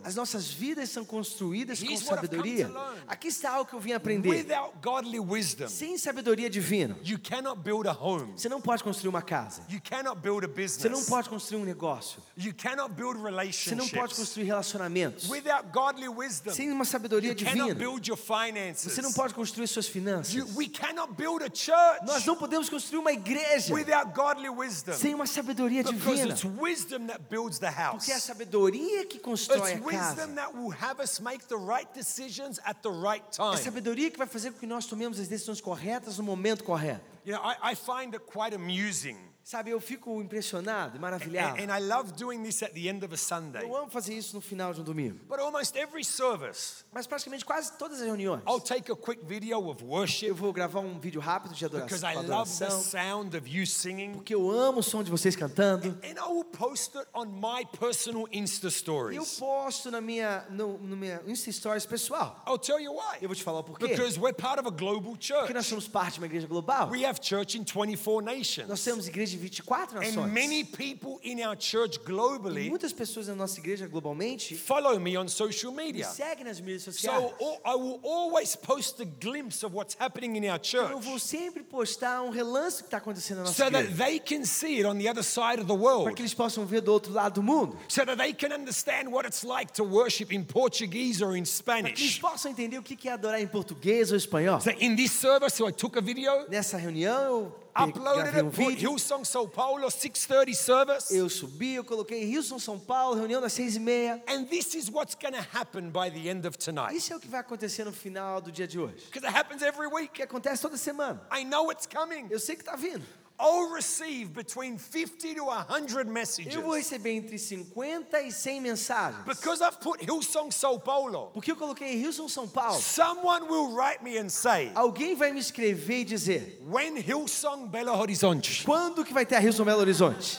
As 0.03 0.15
nossas 0.17 0.49
vidas 0.51 0.91
são 0.91 1.05
construídas 1.05 1.79
com 1.81 1.87
Here's 1.87 2.05
sabedoria. 2.05 2.71
Aqui 3.07 3.29
está 3.29 3.53
algo 3.53 3.69
que 3.71 3.75
eu 3.77 3.81
vim 3.81 3.93
aprender. 3.93 4.29
Without 4.29 4.73
godly 4.83 5.21
wisdom, 5.21 5.69
Sem 5.69 5.97
sabedoria 5.97 6.51
divina, 6.51 6.97
you 7.05 7.19
cannot 7.19 7.61
build 7.61 7.89
a 7.89 7.93
home. 7.93 8.33
você 8.37 8.49
não 8.49 8.61
pode 8.61 8.83
construir 8.83 9.09
uma 9.09 9.23
casa. 9.23 9.63
You 9.71 9.81
cannot 9.81 10.21
build 10.21 10.45
a 10.45 10.49
Você 10.69 10.89
não 10.89 11.05
pode 11.05 11.29
construir 11.29 11.61
um 11.61 11.65
negócio. 11.65 12.21
You 12.37 12.53
cannot 12.55 12.93
build 12.95 13.15
Você 13.53 13.75
não 13.75 13.89
pode 13.89 14.15
construir 14.15 14.45
relacionamentos. 14.45 15.29
Without 15.29 15.69
godly 15.73 16.09
wisdom, 16.09 16.53
Sem 16.53 16.73
uma 16.73 16.85
sabedoria 16.85 17.31
you 17.31 17.37
cannot 17.37 17.55
divina, 17.55 17.75
build 17.75 18.09
your 18.11 18.19
finances. 18.19 18.93
você 18.93 19.01
não 19.03 19.13
pode 19.13 19.33
construir 19.35 19.69
suas 19.69 19.87
finanças. 19.87 20.35
You- 20.35 20.49
we 20.57 20.69
cannot 20.69 21.13
build 21.15 21.45
a 21.45 21.49
church 21.55 22.05
Nós 22.07 22.25
não 22.27 22.37
podemos 22.37 22.69
construir 22.69 22.99
uma 22.99 23.13
igreja 23.13 23.73
without 23.73 24.13
godly 24.13 24.49
wisdom. 24.49 24.93
sem 24.95 25.15
uma 25.15 25.27
sabedoria 25.27 25.83
Because 25.85 26.01
divina. 26.17 26.33
it's 26.35 26.45
wisdom 26.45 27.07
that 27.07 27.23
builds 27.31 27.59
the 27.59 27.71
house. 27.71 27.99
Porque 27.99 28.13
é 28.13 28.17
a 28.17 28.21
sabedoria 28.21 29.04
que 29.05 29.19
constrói 29.19 29.73
It's 29.73 29.81
a 29.87 29.91
casa. 29.91 30.15
wisdom 30.15 30.35
that 30.37 30.55
will 30.55 30.71
have 30.71 31.01
us 31.03 31.21
make 31.21 31.47
the 31.49 31.57
right 31.57 31.89
decisions 31.95 32.59
at 32.65 32.83
the 32.83 32.91
right 32.91 33.25
É 33.39 33.57
sabedoria 33.57 34.11
que 34.11 34.19
vai 34.19 34.27
fazer 34.27 34.51
com 34.53 34.59
que 34.59 34.67
nós 34.67 34.87
tomemos 34.87 35.19
as 35.21 35.29
decisões 35.29 35.61
corretas 35.61 36.19
no 36.19 36.25
momento 36.25 36.65
correto. 36.65 37.05
You 37.25 37.35
know, 37.35 37.43
I, 37.43 37.73
I 37.73 37.75
find 37.75 38.15
it 38.15 38.25
quite 38.27 38.55
amusing. 38.55 39.17
Sabe, 39.45 39.71
eu 39.73 39.79
fico 39.79 40.23
impressionado 40.23 40.97
And, 40.97 41.01
maravilhado. 41.01 41.61
and 41.63 41.67
I 41.71 41.79
love 41.79 42.13
doing 42.13 42.43
this 42.43 42.63
at 42.63 42.73
the 42.73 42.89
end 42.89 43.05
of 43.05 43.13
a 43.13 43.17
Sunday. 43.19 43.63
Eu 43.63 43.77
amo 43.77 43.91
fazer 43.91 44.15
isso 44.15 44.35
no 44.35 44.41
final 44.41 44.73
de 44.73 44.81
um 44.81 44.85
domingo. 44.85 45.21
But 45.29 45.39
almost 45.39 45.77
every 45.77 46.03
service, 46.03 46.83
Mas 46.91 47.07
praticamente 47.07 47.45
quase 47.45 47.77
todas 47.77 48.01
as 48.01 48.07
reuniões. 48.07 48.43
I'll 48.49 48.59
take 48.59 48.91
a 48.91 48.97
quick 48.97 49.23
video 49.27 49.69
of 49.69 49.83
Eu 49.83 49.89
worship 49.91 50.31
vou 50.33 50.51
gravar 50.51 50.81
um 50.81 50.99
vídeo 50.99 51.21
rápido 51.21 51.55
de 51.55 51.69
because 51.69 52.03
adoração, 52.03 52.23
I 52.25 52.27
love 52.27 52.51
the 52.59 52.71
sound 52.71 53.37
of 53.37 53.47
you 53.47 53.67
singing. 53.67 54.13
porque 54.13 54.35
eu 54.35 54.51
amo 54.51 54.79
o 54.81 54.83
som 54.83 55.03
de 55.03 55.11
vocês 55.11 55.37
cantando. 55.37 55.89
And 56.03 56.19
I 56.19 56.33
will 56.33 56.45
post 56.45 56.97
it 56.97 57.07
on 57.13 57.27
my 57.27 57.67
personal 57.79 58.27
Insta 58.33 58.65
E 58.65 58.69
eu 58.69 58.71
stories. 58.71 59.39
posto 59.39 59.91
na 59.91 60.01
minha, 60.01 60.47
no, 60.49 60.79
no 60.79 60.97
minha 60.97 61.21
Insta 61.27 61.53
Stories 61.53 61.85
pessoal. 61.85 62.43
I'll 62.49 62.59
tell 62.59 62.81
you 62.81 62.95
why. 62.95 63.19
Eu 63.21 63.29
vou 63.29 63.37
te 63.37 63.43
falar 63.43 63.59
o 63.59 63.65
porquê. 63.65 63.89
Because 63.89 64.19
we're 64.19 64.33
part 64.35 64.59
of 64.59 64.67
a 64.67 64.71
global 64.71 65.15
church. 65.21 65.41
Porque 65.41 65.53
nós 65.53 65.67
somos 65.67 65.87
parte 65.87 66.15
de 66.15 66.21
uma 66.21 66.27
igreja 66.27 66.47
global. 66.47 66.89
We 66.89 67.05
have 67.05 67.21
church 67.23 67.59
in 67.59 67.65
24 67.65 68.23
Nós 68.25 68.39
nations. 68.39 68.83
temos 68.83 69.07
igreja 69.07 69.34
de 69.37 69.43
24 69.43 69.97
nações. 70.01 70.17
And 70.17 70.33
many 70.33 70.65
people 70.65 71.19
in 71.23 71.43
our 71.45 71.57
church 71.59 71.97
E 71.97 71.99
globally 72.07 72.69
muitas 72.69 72.93
pessoas 72.93 73.29
na 73.29 73.35
nossa 73.35 73.59
igreja 73.61 73.87
globalmente 73.87 74.57
follow 74.57 74.99
me 74.99 75.17
on 75.19 75.29
social 75.29 75.73
me 75.73 75.85
media. 75.85 76.07
seguem 76.09 76.45
nas 76.45 76.61
mídias 76.61 76.83
sociais. 76.83 77.19
So 77.39 77.61
I 77.65 77.75
will 77.75 78.01
always 78.03 78.57
post 78.57 79.01
a 79.03 79.05
glimpse 79.05 79.65
of 79.65 79.75
what's 79.75 79.97
happening 79.99 80.37
in 80.37 80.49
our 80.51 80.59
Então, 80.59 80.81
eu 80.83 80.89
church 80.91 81.05
vou 81.05 81.19
sempre 81.19 81.63
postar 81.63 82.23
um 82.23 82.31
relance 82.31 82.79
do 82.79 82.83
que 82.85 82.89
está 82.89 82.99
acontecendo 82.99 83.39
na 83.39 83.45
nossa 83.45 83.55
so 83.65 83.71
that 83.71 83.85
igreja. 83.89 84.05
they 84.05 84.19
can 84.21 84.45
see 84.45 84.79
it 84.79 84.85
on 84.87 84.99
the 84.99 85.09
other 85.09 85.23
side 85.25 85.61
of 85.61 85.67
the 85.67 85.75
Para 85.75 85.83
world. 85.83 86.15
que 86.15 86.23
eles 86.23 86.35
possam 86.35 86.65
ver 86.67 86.81
do 86.81 86.93
outro 86.93 87.13
lado 87.13 87.35
do 87.35 87.43
mundo. 87.43 87.77
So 87.89 88.05
that 88.05 88.17
they 88.17 88.33
can 88.33 88.53
understand 88.55 89.09
what 89.11 89.27
it's 89.27 89.43
like 89.45 89.73
to 89.75 89.85
worship 89.85 90.33
in 90.33 90.45
Portuguese 90.45 91.23
or 91.23 91.37
in 91.37 91.45
Para 91.65 91.83
que 91.83 92.03
eles 92.03 92.13
Spanish. 92.15 92.19
possam 92.21 92.51
entender 92.51 92.79
o 92.79 92.83
que 92.83 93.09
é 93.09 93.13
adorar 93.13 93.41
em 93.41 93.47
português 93.47 94.11
ou 94.11 94.17
espanhol. 94.17 94.61
So 94.61 94.71
in 94.81 94.95
this 94.97 95.13
service, 95.13 95.57
so 95.57 95.69
I 95.69 95.73
took 95.73 95.99
a 95.99 96.01
video, 96.01 96.49
Nessa 96.49 96.77
reunião 96.77 97.23
eu 97.23 97.64
gravei 97.75 98.43
um 98.43 98.51
vídeo. 98.51 98.91
Hillsong 98.91 99.25
Sao 99.25 99.49
Paulo 99.49 99.89
6:30 99.89 100.55
service. 100.55 101.17
Eu 101.17 101.29
subi, 101.29 101.75
eu 101.75 101.85
coloquei 101.85 102.25
Rilson, 102.25 102.59
São 102.59 102.79
Paulo, 102.79 103.17
reunião 103.17 103.41
das 103.41 103.53
seis 103.53 103.77
e 103.77 103.81
meia. 103.81 104.23
And 104.29 104.45
this 104.45 104.75
is 104.75 104.89
what's 104.89 105.15
going 105.15 105.33
to 105.33 105.47
happen 105.53 105.91
by 105.91 106.11
the 106.11 106.29
end 106.29 106.47
of 106.47 106.57
tonight. 106.57 106.97
Isso 106.97 107.13
é 107.13 107.17
o 107.17 107.21
que 107.21 107.29
vai 107.29 107.41
acontecer 107.41 107.85
no 107.85 107.93
final 107.93 108.41
do 108.41 108.53
dia 108.53 108.67
de 108.67 108.79
hoje. 108.79 109.05
Because 109.07 109.27
it 109.27 109.37
happens 109.37 109.63
every 109.63 109.89
week. 109.89 110.15
Que 110.15 110.23
acontece 110.23 110.63
toda 110.63 110.77
semana. 110.77 111.21
I 111.33 111.45
know 111.45 111.71
it's 111.73 111.87
coming. 111.87 112.29
Eu 112.31 112.39
sei 112.39 112.55
que 112.55 112.63
está 112.63 112.77
vindo. 112.77 113.05
I'll 113.39 113.71
receive 113.75 114.33
between 114.33 114.79
50 114.79 115.35
to 115.35 115.45
100 115.45 116.09
messages. 116.09 116.55
Eu 116.55 116.63
vou 116.63 116.77
receber 116.77 117.11
entre 117.11 117.37
50 117.37 118.21
e 118.23 118.31
100 118.31 118.61
mensagens. 118.61 119.25
Because 119.25 119.61
I've 119.61 119.81
put 119.81 120.01
Hillsong 120.01 120.53
Sao 120.53 120.79
Paulo. 120.79 121.31
Porque 121.33 121.51
eu 121.51 121.57
coloquei 121.57 122.01
Rilson, 122.01 122.29
São 122.29 122.49
Paulo. 122.49 122.81
Someone 122.81 123.49
will 123.49 123.75
write 123.75 124.05
me 124.05 124.19
and 124.19 124.29
say, 124.31 124.71
Alguém 124.75 125.17
vai 125.17 125.33
me 125.33 125.41
escrever 125.41 126.01
e 126.01 126.05
dizer: 126.05 126.61
when 126.65 126.97
Hillsong 126.97 127.69
Belo 127.69 127.93
Horizonte? 127.97 128.63
quando 128.65 129.05
que 129.05 129.13
vai 129.13 129.27
ter 129.27 129.37
a 129.37 129.41
Rilson 129.41 129.65
Belo 129.65 129.81
Horizonte? 129.81 130.39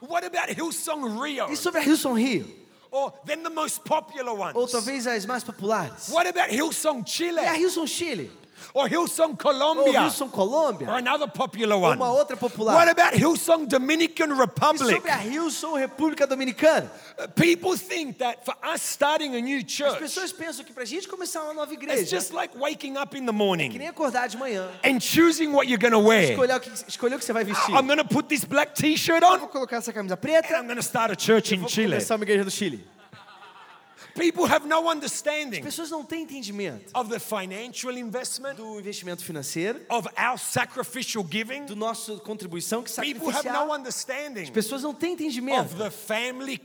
What 0.00 0.24
about 0.24 0.48
Hillsong 0.48 1.20
Rio? 1.20 1.50
E 1.50 1.56
sobre 1.56 1.80
a 1.80 1.84
Rilson 1.84 2.14
Rio? 2.14 2.46
Or 2.90 3.12
then 3.26 3.42
the 3.42 3.50
most 3.50 3.84
popular 3.84 4.32
ones? 4.32 4.54
Ou 4.54 4.66
talvez 4.66 5.06
as 5.06 5.26
mais 5.26 5.44
populares? 5.44 6.08
What 6.08 6.26
about 6.26 6.48
Hillsong 6.50 7.04
Chile? 7.06 7.40
É 7.40 7.48
a 7.48 7.52
Rilson 7.52 7.86
Chile? 7.86 8.30
Or 8.72 8.88
Hillsong 8.88 9.30
Ou 9.30 9.36
Colombia? 9.36 10.00
Rilson 10.02 10.24
Or 10.26 10.30
Colômbia? 10.30 10.98
another 10.98 11.28
popular 11.28 11.76
one? 11.76 11.96
uma 11.96 12.12
outra 12.12 12.36
popular? 12.36 12.74
What 12.74 12.88
about 12.88 13.16
Hillsong 13.16 13.66
Dominican 13.66 14.28
E 14.30 14.38
Republic? 14.38 14.94
sobre 14.94 15.10
a 15.10 15.16
Rilson 15.18 15.74
República 15.76 16.26
Dominicana? 16.26 16.90
Uh, 17.18 17.28
People 17.28 17.76
think 17.76 18.18
that 18.18 18.44
for 18.44 18.54
us 18.62 18.82
starting 18.82 19.34
a 19.34 19.40
new 19.40 19.58
As 19.58 19.64
church, 19.64 19.98
pessoas 19.98 20.32
pensam 20.32 20.64
que 20.64 20.72
pra 20.72 20.84
gente 20.84 21.06
começar 21.08 21.42
uma 21.42 21.54
nova 21.54 21.72
it's 21.74 22.10
just 22.10 22.32
like 22.32 22.56
waking 22.58 22.96
up 22.96 23.16
in 23.16 23.26
the 23.26 23.32
que 23.32 23.38
morning 23.38 23.78
nem 23.78 23.88
acordar 23.88 24.28
de 24.28 24.36
manhã, 24.36 24.68
and 24.84 25.00
choosing 25.00 25.52
what 25.52 25.68
you're 25.68 25.78
going 25.78 25.92
to 25.92 25.98
wear. 26.00 26.32
escolher 26.32 26.54
o 26.56 26.60
que, 26.60 26.70
escolher 26.88 27.14
o 27.16 27.18
que 27.18 27.24
você 27.24 27.32
vai 27.32 27.44
vestir. 27.44 27.74
I'm 27.74 27.86
going 27.86 27.98
to 27.98 28.04
put 28.04 28.28
this 28.28 28.44
black 28.44 28.74
t-shirt 28.74 29.22
Eu 29.22 29.28
on 29.28 29.38
vou 29.38 29.48
colocar 29.48 29.76
essa 29.76 29.92
camisa 29.92 30.16
and 30.16 30.56
I'm 30.56 30.66
going 30.66 30.76
to 30.76 30.82
start 30.82 31.10
a 31.12 31.16
church 31.18 31.54
in 31.54 31.60
vou 31.60 31.68
Chile. 31.68 31.88
começar 31.92 32.16
uma 32.16 32.24
igreja 32.24 32.44
do 32.44 32.50
Chile. 32.50 32.84
People 34.14 34.44
have 34.46 34.66
no 34.66 34.88
As 34.88 34.96
understanding 34.96 35.60
pessoas 35.62 35.90
não 35.90 36.04
têm 36.04 36.22
entendimento 36.22 36.90
of 36.94 37.10
the 37.10 37.18
financial 37.18 37.92
investment, 37.96 38.54
do 38.54 38.78
investimento 38.78 39.24
financeiro, 39.24 39.80
of 39.88 40.08
our 40.16 40.38
sacrificial 40.38 41.24
giving. 41.28 41.66
do 41.66 41.74
nosso 41.74 42.18
contribuição 42.20 42.82
que 42.82 42.90
People 42.92 43.28
have 43.28 43.48
no 43.48 43.52
sacrificial. 43.52 43.72
understanding 43.72 44.42
As 44.42 44.50
pessoas 44.50 44.82
não 44.82 44.94
têm 44.94 45.14
of 45.14 45.22
entendimento 45.22 45.76
the 45.76 45.90
family 45.90 46.56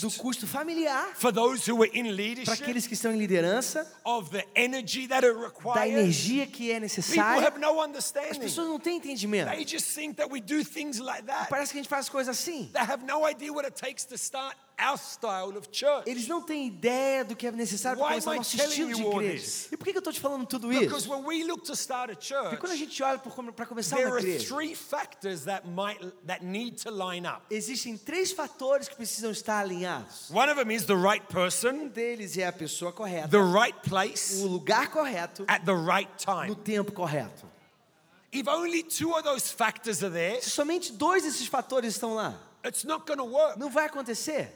do 0.00 0.10
custo 0.18 0.46
familiar 0.46 1.14
for 1.14 1.32
those 1.32 1.70
who 1.70 1.82
are 1.82 1.90
in 1.94 2.04
para 2.04 2.12
leadership, 2.12 2.62
aqueles 2.62 2.86
que 2.86 2.94
estão 2.94 3.12
em 3.12 3.18
liderança, 3.18 3.86
of 4.04 4.30
the 4.30 4.44
energy 4.54 5.06
that 5.06 5.24
it 5.24 5.36
da 5.74 5.86
energia 5.88 6.46
que 6.46 6.70
é 6.70 6.74
People 6.74 6.80
necessária. 6.80 7.46
have 7.46 7.58
no 7.60 7.80
As 7.80 8.38
pessoas 8.38 8.68
não 8.68 8.80
têm 8.80 8.96
entendimento. 8.96 9.50
They 9.50 9.64
just 9.64 9.94
think 9.94 10.16
that 10.16 10.30
we 10.30 10.40
do 10.40 10.64
things 10.64 10.98
like 10.98 11.22
that. 11.26 11.48
Parece 11.48 11.72
que 11.72 11.78
a 11.78 11.82
gente 11.82 11.88
faz 11.88 12.08
coisas 12.08 12.36
assim. 12.36 12.68
They 12.72 12.82
have 12.82 13.04
no 13.04 13.28
idea 13.28 13.52
what 13.52 13.64
it 13.66 13.76
takes 13.80 14.04
to 14.06 14.16
start 14.16 14.56
our 14.78 14.98
style 14.98 15.56
of 15.56 15.68
church. 15.72 16.04
Eles 16.06 16.26
não 16.28 16.42
têm 16.42 16.66
ideia 16.66 17.24
do 17.24 17.34
que 17.34 17.46
é 17.46 17.50
necessário 17.50 17.98
para 17.98 18.08
começar 18.08 18.30
o 18.32 18.34
nosso 18.36 18.56
estilo 18.56 18.92
de 18.94 19.02
igreja. 19.02 19.68
E 19.72 19.76
por 19.76 19.84
que 19.84 19.90
eu 19.96 19.98
estou 19.98 20.12
te 20.12 20.20
falando 20.20 20.46
tudo 20.46 20.68
Because 20.68 21.06
isso? 21.06 21.10
when 21.10 21.24
we 21.24 21.44
look 21.44 21.64
to 21.64 21.72
start 21.74 22.10
a 22.10 22.14
Porque 22.14 22.56
quando 22.58 22.72
a 22.72 22.76
church, 22.76 22.78
gente 22.78 23.02
olha 23.02 23.18
para 23.18 23.66
começar 23.66 23.96
there 23.96 24.08
uma 24.08 24.16
are 24.16 24.22
igreja, 24.26 24.54
three 24.54 24.74
factors 24.74 25.44
that 25.44 25.66
might 25.66 25.98
that 26.26 26.44
need 26.44 26.76
to 26.82 26.90
line 26.90 27.26
up. 27.26 27.40
existem 27.50 27.96
três 27.96 28.32
fatores 28.32 28.88
que 28.88 28.94
precisam 28.96 29.30
estar 29.30 29.60
alinhados. 29.60 30.30
One 30.30 30.50
of 30.50 30.62
them 30.62 30.70
is 30.74 30.84
the 30.84 30.94
right 30.96 31.24
Um 31.24 31.32
person, 31.32 31.88
deles 31.88 32.36
é 32.36 32.46
a 32.46 32.52
pessoa 32.52 32.92
correta, 32.92 33.28
the 33.28 33.38
right 33.38 33.78
o 33.78 33.88
place, 33.88 34.42
lugar 34.42 34.90
correto, 34.90 35.44
at 35.48 35.64
the 35.64 35.72
right 35.72 36.10
no 36.26 36.54
time. 36.54 36.54
tempo 36.56 36.92
correto. 36.92 37.46
If 38.32 38.46
only 38.48 38.82
two 38.82 39.14
of 39.14 39.22
those 39.22 39.50
factors 39.50 40.02
are 40.02 40.12
there, 40.12 40.42
Se 40.42 40.50
somente 40.50 40.92
dois 40.92 41.22
desses 41.22 41.46
fatores 41.46 41.94
estão 41.94 42.14
lá, 42.14 42.34
it's 42.66 42.84
not 42.84 43.06
going 43.06 43.16
to 43.16 43.24
work. 43.24 43.58
não 43.58 43.70
vai 43.70 43.86
acontecer. 43.86 44.50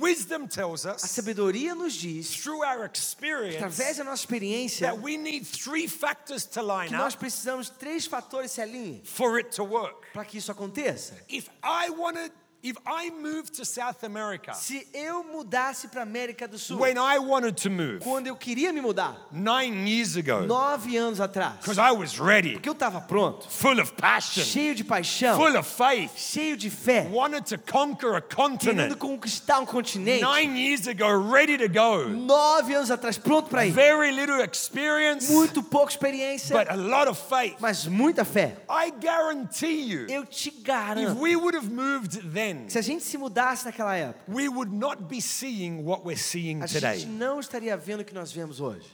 Wisdom 0.00 0.46
tells 0.46 0.84
A 0.84 0.92
us 0.92 1.02
sabedoria 1.02 1.74
nos 1.74 1.94
diz, 1.94 2.28
through 2.36 2.62
our 2.62 2.84
experience 2.84 3.56
através 3.56 3.96
da 3.96 4.04
nossa 4.04 4.22
experiência, 4.22 4.80
that 4.90 5.00
we 5.00 5.16
need 5.16 5.46
three 5.46 5.88
factors 5.88 6.44
to 6.44 6.60
line 6.60 6.88
que 6.88 6.94
nós 6.94 7.14
precisamos 7.14 7.70
três 7.70 8.06
fatores 8.06 8.50
se 8.50 8.60
alinhem 8.60 9.00
for 9.02 9.38
it 9.38 9.50
to 9.50 9.64
work. 9.64 10.12
para 10.12 10.26
que 10.26 10.36
isso 10.36 10.52
aconteça. 10.52 11.14
If 11.28 11.48
I 11.64 11.88
want 11.90 12.16
to 12.18 12.30
If 12.60 12.76
I 12.84 13.10
moved 13.10 13.54
to 13.58 13.64
South 13.64 14.02
America 14.02 14.52
Se 14.52 14.84
eu 14.92 15.22
mudasse 15.22 15.86
para 15.86 16.02
América 16.02 16.48
do 16.48 16.58
Sul, 16.58 16.80
when 16.80 16.96
I 16.98 17.16
wanted 17.20 17.54
to 17.62 17.70
move 17.70 18.00
quando 18.00 18.26
eu 18.26 18.34
queria 18.34 18.72
me 18.72 18.80
mudar, 18.80 19.16
nine 19.30 19.86
years 19.86 20.16
ago, 20.16 20.40
nove 20.44 20.96
anos 20.96 21.20
atrás, 21.20 21.54
because 21.60 21.78
I 21.78 21.92
was 21.92 22.18
ready, 22.18 22.54
porque 22.54 22.68
eu 22.68 22.72
estava 22.72 23.00
pronto, 23.00 23.48
full 23.48 23.78
of 23.80 23.92
passion, 23.92 24.42
cheio 24.42 24.74
de 24.74 24.82
paixão, 24.82 25.36
full 25.36 25.56
of 25.56 25.68
faith, 25.68 26.10
cheio 26.16 26.56
de 26.56 26.68
fé, 26.68 27.08
wanted 27.12 27.44
to 27.46 27.58
conquer 27.58 28.16
a 28.16 28.20
querendo 28.20 28.34
continent. 28.58 28.96
conquistar 28.98 29.60
um 29.60 29.66
continente. 29.66 30.22
Nine 30.22 30.56
years 30.56 30.88
ago, 30.88 31.06
ready 31.30 31.56
to 31.58 31.68
go. 31.68 32.08
Nove 32.08 32.74
anos 32.74 32.90
atrás, 32.90 33.16
pronto 33.16 33.48
para 33.50 33.66
ir. 33.66 33.70
Very 33.72 34.10
little 34.10 34.40
experience, 34.42 35.30
Muito 35.32 35.62
pouca 35.62 35.92
experiência, 35.92 36.56
but 36.58 36.68
a 36.68 36.74
lot 36.76 37.08
of 37.08 37.16
faith. 37.16 37.54
mas 37.60 37.86
muita 37.86 38.24
fé. 38.24 38.56
I 38.68 38.90
guarantee 39.00 39.80
you, 39.82 40.06
Eu 40.08 40.24
te 40.26 40.48
if 40.48 40.62
garanto, 40.64 41.20
we 41.20 41.36
would 41.36 41.54
have 41.54 41.70
moved 41.70 42.20
then, 42.32 42.47
se 42.68 42.78
a 42.78 42.82
gente 42.82 43.04
se 43.04 43.16
mudasse 43.18 43.64
naquela 43.64 43.94
época, 43.96 44.24
we 44.28 44.48
would 44.48 44.72
not 44.72 45.04
be 45.04 45.20
seeing 45.20 45.82
what 45.84 46.02
we're 46.04 46.16
seeing 46.20 46.62
a 46.62 46.66
today. 46.66 46.98
gente 47.00 47.06
não 47.06 47.40
estaria 47.40 47.76
vendo 47.76 48.00
o 48.00 48.04
que 48.04 48.14
nós 48.14 48.30
vemos 48.32 48.60
hoje. 48.60 48.86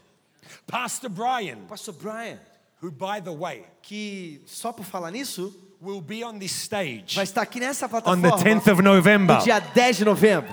Pastor 0.66 1.10
Brian, 1.10 1.58
Pastor 1.68 1.94
Brian, 1.94 2.38
who 2.82 2.90
by 2.90 3.20
the 3.22 3.30
way, 3.34 3.64
que 3.82 4.42
só 4.46 4.72
por 4.72 4.84
falar 4.84 5.10
nisso, 5.10 5.52
will 5.80 6.00
be 6.00 6.24
on 6.24 6.38
this 6.38 6.52
stage 6.52 7.14
vai 7.14 7.24
estar 7.24 7.42
aqui 7.42 7.60
nessa 7.60 7.86
on 7.86 7.88
plataforma 7.88 8.30
the 8.38 8.44
10th 8.44 8.72
of 8.72 8.82
November. 8.82 9.36
no 9.36 9.42
dia 9.42 9.60
10 9.60 9.96
de 9.98 10.04
novembro. 10.04 10.52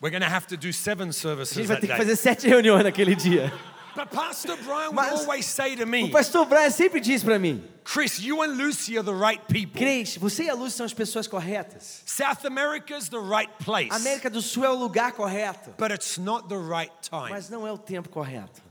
We're 0.00 0.10
going 0.10 0.22
to 0.22 0.28
have 0.28 0.48
to 0.48 0.56
do 0.56 0.72
seven 0.72 1.10
A 1.10 1.12
services 1.12 1.56
gente 1.56 1.66
vai 1.68 1.76
ter 1.78 1.86
que 1.86 1.96
fazer 1.96 2.16
sete 2.16 2.48
reuniões 2.48 2.82
naquele 2.82 3.14
dia. 3.14 3.52
But 3.94 4.10
Pastor 4.10 4.56
Brian 4.64 4.94
would 4.94 4.96
Mas- 4.96 5.20
always 5.20 5.44
say 5.46 5.76
to 5.76 5.82
O 5.82 5.86
me, 5.86 6.10
pastor 6.10 6.46
Brian 6.46 6.70
sempre 6.70 7.00
diz 7.00 7.22
para 7.22 7.38
mim: 7.38 7.62
Chris, 7.84 8.20
you 8.20 8.42
and 8.42 8.56
Lucy 8.56 8.96
are 8.96 9.02
the 9.04 9.12
right 9.14 9.40
people. 9.48 9.78
Cris, 9.80 10.16
você 10.16 10.44
e 10.44 10.48
a 10.50 10.54
Luz 10.54 10.72
são 10.74 10.86
as 10.86 10.94
pessoas 10.94 11.26
corretas. 11.28 12.02
South 12.06 12.44
America's 12.46 13.08
the 13.08 13.18
right 13.18 13.50
place, 13.62 13.90
América 13.90 14.30
do 14.30 14.40
Sul 14.40 14.64
é 14.64 14.70
o 14.70 14.74
lugar 14.74 15.12
correto, 15.12 15.74
but 15.76 15.90
it's 15.90 16.16
not 16.18 16.48
the 16.48 16.56
right 16.56 16.92
time. 17.02 17.30
mas 17.30 17.50
não 17.50 17.66
é 17.66 17.72
o 17.72 17.76
tempo 17.78 18.08
correto. 18.08 18.62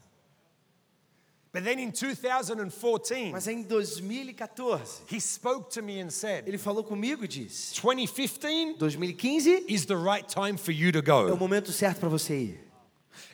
But 1.53 1.65
then 1.65 1.79
in 1.79 1.91
2014, 1.91 3.31
Mas 3.34 3.45
em 3.45 3.62
2014, 3.63 5.01
he 5.10 5.19
spoke 5.19 5.69
to 5.71 5.84
me 5.84 5.99
and 5.99 6.10
said, 6.10 6.47
ele 6.47 6.57
falou 6.57 6.81
comigo 6.84 7.25
e 7.25 7.27
disse: 7.27 7.75
2015 7.81 8.75
2015 8.77 9.65
is 9.67 9.86
the 9.86 9.97
right 9.97 10.25
time 10.27 10.57
for 10.57 10.71
you 10.71 10.91
to 10.93 10.99
é 10.99 11.01
o 11.01 11.27
go. 11.31 11.38
momento 11.38 11.71
certo 11.73 11.99
para 11.99 12.07
você 12.10 12.36
ir. 12.39 12.70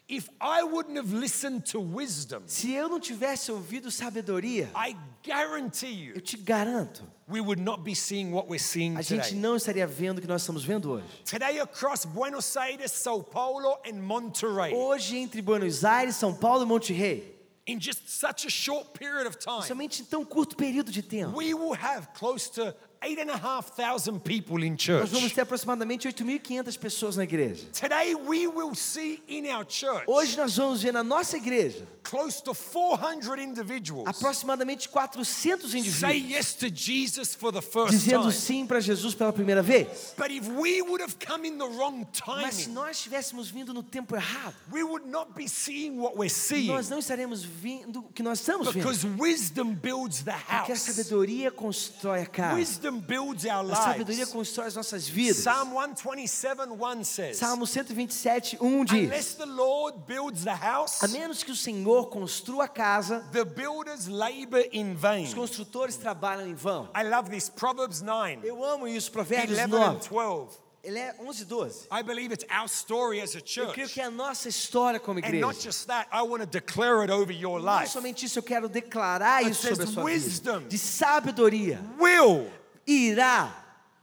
If 0.09 0.29
I 0.39 0.63
wouldn't 0.63 0.95
have 0.95 1.11
listened 1.13 1.69
to 1.73 1.81
wisdom, 1.81 2.43
Se 2.45 2.71
eu 2.71 2.87
não 2.87 2.97
tivesse 2.97 3.51
ouvido 3.51 3.91
sabedoria, 3.91 4.69
I 4.73 4.95
guarantee 5.21 6.07
eu 6.11 6.15
you, 6.15 6.21
te 6.21 6.37
garanto, 6.37 7.03
we 7.27 7.41
would 7.41 7.61
not 7.61 7.83
be 7.83 7.93
seeing 7.93 8.31
what 8.31 8.47
we're 8.47 8.57
seeing 8.57 8.95
a 8.95 9.01
gente 9.01 9.25
today. 9.25 9.39
não 9.41 9.57
estaria 9.57 9.85
vendo 9.85 10.19
o 10.19 10.21
que 10.21 10.27
nós 10.27 10.41
estamos 10.43 10.63
vendo 10.63 10.91
hoje. 10.91 11.05
Today 11.25 11.59
across 11.59 12.05
Buenos 12.05 12.55
Aires, 12.55 12.91
Sao 12.93 13.21
Paulo, 13.21 13.77
and 13.85 14.01
Monterrey, 14.01 14.73
Hoje, 14.73 15.17
entre 15.17 15.41
Buenos 15.41 15.83
Aires, 15.83 16.15
São 16.15 16.33
Paulo 16.33 16.63
e 16.63 16.65
Monte 16.65 16.93
Rei, 16.93 17.35
in 17.67 17.77
just 17.77 18.07
such 18.07 18.47
a 18.47 18.49
short 18.49 18.97
period 18.97 19.27
of 19.27 19.37
time, 19.37 19.61
somente 19.67 20.01
em 20.01 20.05
tão 20.05 20.23
curto 20.23 20.55
período 20.55 20.89
de 20.89 21.01
tempo, 21.01 21.35
we 21.37 21.53
will 21.53 21.73
have 21.75 22.07
close 22.13 22.49
to 22.49 22.73
eight 23.01 23.19
and 23.19 23.29
a 23.29 23.37
half 23.37 23.75
thousand 23.75 24.19
people 24.23 24.63
in 24.63 24.71
nós 24.73 24.81
church. 24.81 25.09
vamos 25.11 25.31
ter 25.33 25.41
aproximadamente 25.41 26.07
8.500 26.07 26.77
pessoas 26.77 27.15
na 27.15 27.23
igreja. 27.23 27.65
Today 27.71 28.15
we 28.15 28.47
will 28.47 28.73
see 28.75 29.21
in 29.27 29.45
our 29.53 29.65
church 29.65 30.03
Hoje 30.07 30.35
nós 30.37 30.55
vamos 30.57 30.81
ver 30.81 30.91
na 30.91 31.03
nossa 31.03 31.37
igreja 31.37 31.87
close 32.03 32.41
to 32.41 32.53
400 32.53 33.37
individuals 33.41 34.07
aproximadamente 34.07 34.87
400 34.87 35.25
say 35.25 35.79
indivíduos 35.79 36.29
yes 36.31 36.53
to 36.53 36.69
Jesus 36.69 37.35
for 37.35 37.51
the 37.51 37.61
first 37.61 37.91
dizendo 37.91 38.23
time. 38.29 38.33
sim 38.33 38.65
para 38.65 38.79
Jesus 38.79 39.13
pela 39.13 39.33
primeira 39.33 39.61
vez. 39.61 40.13
But 40.17 40.31
if 40.31 40.47
we 40.47 40.81
would 40.81 41.01
have 41.01 41.17
come 41.19 41.45
in 41.47 41.57
the 41.57 41.65
wrong 41.67 42.05
Mas 42.25 42.55
se 42.55 42.63
timing, 42.65 42.73
nós 42.75 42.97
estivéssemos 42.97 43.49
vindo 43.49 43.73
no 43.73 43.83
tempo 43.83 44.15
errado, 44.15 44.55
we 44.71 44.83
would 44.83 45.05
not 45.05 45.33
be 45.35 45.47
seeing 45.47 45.97
what 45.99 46.15
we're 46.17 46.29
seeing 46.29 46.67
nós 46.67 46.89
não 46.89 46.99
estaremos 46.99 47.43
vendo 47.43 47.99
o 47.99 48.03
que 48.13 48.23
nós 48.23 48.39
estamos 48.39 48.67
vendo. 48.73 48.83
because 48.83 49.05
wisdom 49.19 49.73
builds 49.73 50.23
the 50.23 50.31
Porque 50.31 50.71
a 50.71 50.75
house. 50.75 50.79
sabedoria 50.81 51.51
constrói 51.51 52.21
a 52.21 52.25
casa. 52.25 52.55
Wisdom 52.55 52.86
builds 52.91 53.45
our 53.45 53.71
A 53.71 53.75
sabedoria 53.75 54.19
lives. 54.25 54.31
constrói 54.33 54.67
as 54.67 54.75
nossas 54.75 55.07
vidas. 55.07 55.37
Psalm 55.37 55.73
127 55.73 56.69
1 56.71 57.03
says, 57.03 57.37
Salmo 57.37 57.65
127, 57.65 58.57
1 58.61 58.85
diz: 58.85 59.03
Unless 59.09 59.35
the 59.37 59.45
Lord 59.45 59.97
builds 60.07 60.43
the 60.43 60.53
house, 60.55 61.01
A 61.03 61.07
menos 61.07 61.43
que 61.43 61.51
o 61.51 61.55
Senhor 61.55 62.07
construa 62.09 62.65
a 62.65 62.67
casa, 62.67 63.23
the 63.31 63.43
builders 63.45 64.07
labor 64.07 64.63
in 64.71 64.93
vain. 64.95 65.25
os 65.25 65.33
construtores 65.33 65.95
trabalham 65.97 66.47
em 66.47 66.53
vão. 66.53 66.89
I 66.95 67.03
love 67.03 67.29
this. 67.29 67.49
Proverbs 67.49 68.01
9, 68.01 68.39
Eu 68.47 68.63
amo 68.63 68.87
isso, 68.87 69.11
Provérbios 69.11 69.57
11 69.57 69.61
and 69.63 69.67
9. 69.67 70.09
12. 70.09 70.67
Ele 70.83 70.99
é 70.99 71.13
11 71.19 71.41
e 71.41 71.45
12. 71.45 71.87
I 71.91 72.01
believe 72.01 72.31
it's 72.33 72.45
our 72.49 72.65
story 72.69 73.19
as 73.19 73.35
a 73.35 73.39
Eu 73.39 73.43
creio 73.43 73.67
church. 73.73 73.93
que 73.93 73.99
é 73.99 74.05
a 74.05 74.11
nossa 74.11 74.47
história 74.47 74.99
como 75.01 75.19
And 75.19 75.23
not 75.23 75.35
igreja. 75.35 75.61
just 75.61 75.87
that, 75.87 76.07
I 76.13 76.21
want 76.21 76.39
to 76.41 76.45
declare 76.45 77.01
it 77.01 77.11
over 77.11 77.33
your 77.35 77.59
Não 77.59 77.79
life. 77.79 77.91
somente 77.91 78.25
isso, 78.25 78.39
eu 78.39 78.43
quero 78.43 78.69
declarar 78.69 79.39
It 79.39 79.49
isso 79.51 79.67
sobre 79.67 79.83
a 79.83 79.87
sua 79.87 80.03
wisdom. 80.03 80.59
vida. 80.59 80.69
De 80.69 80.77
sabedoria 80.77 81.81
Will, 81.99 82.49
irá, 82.87 83.51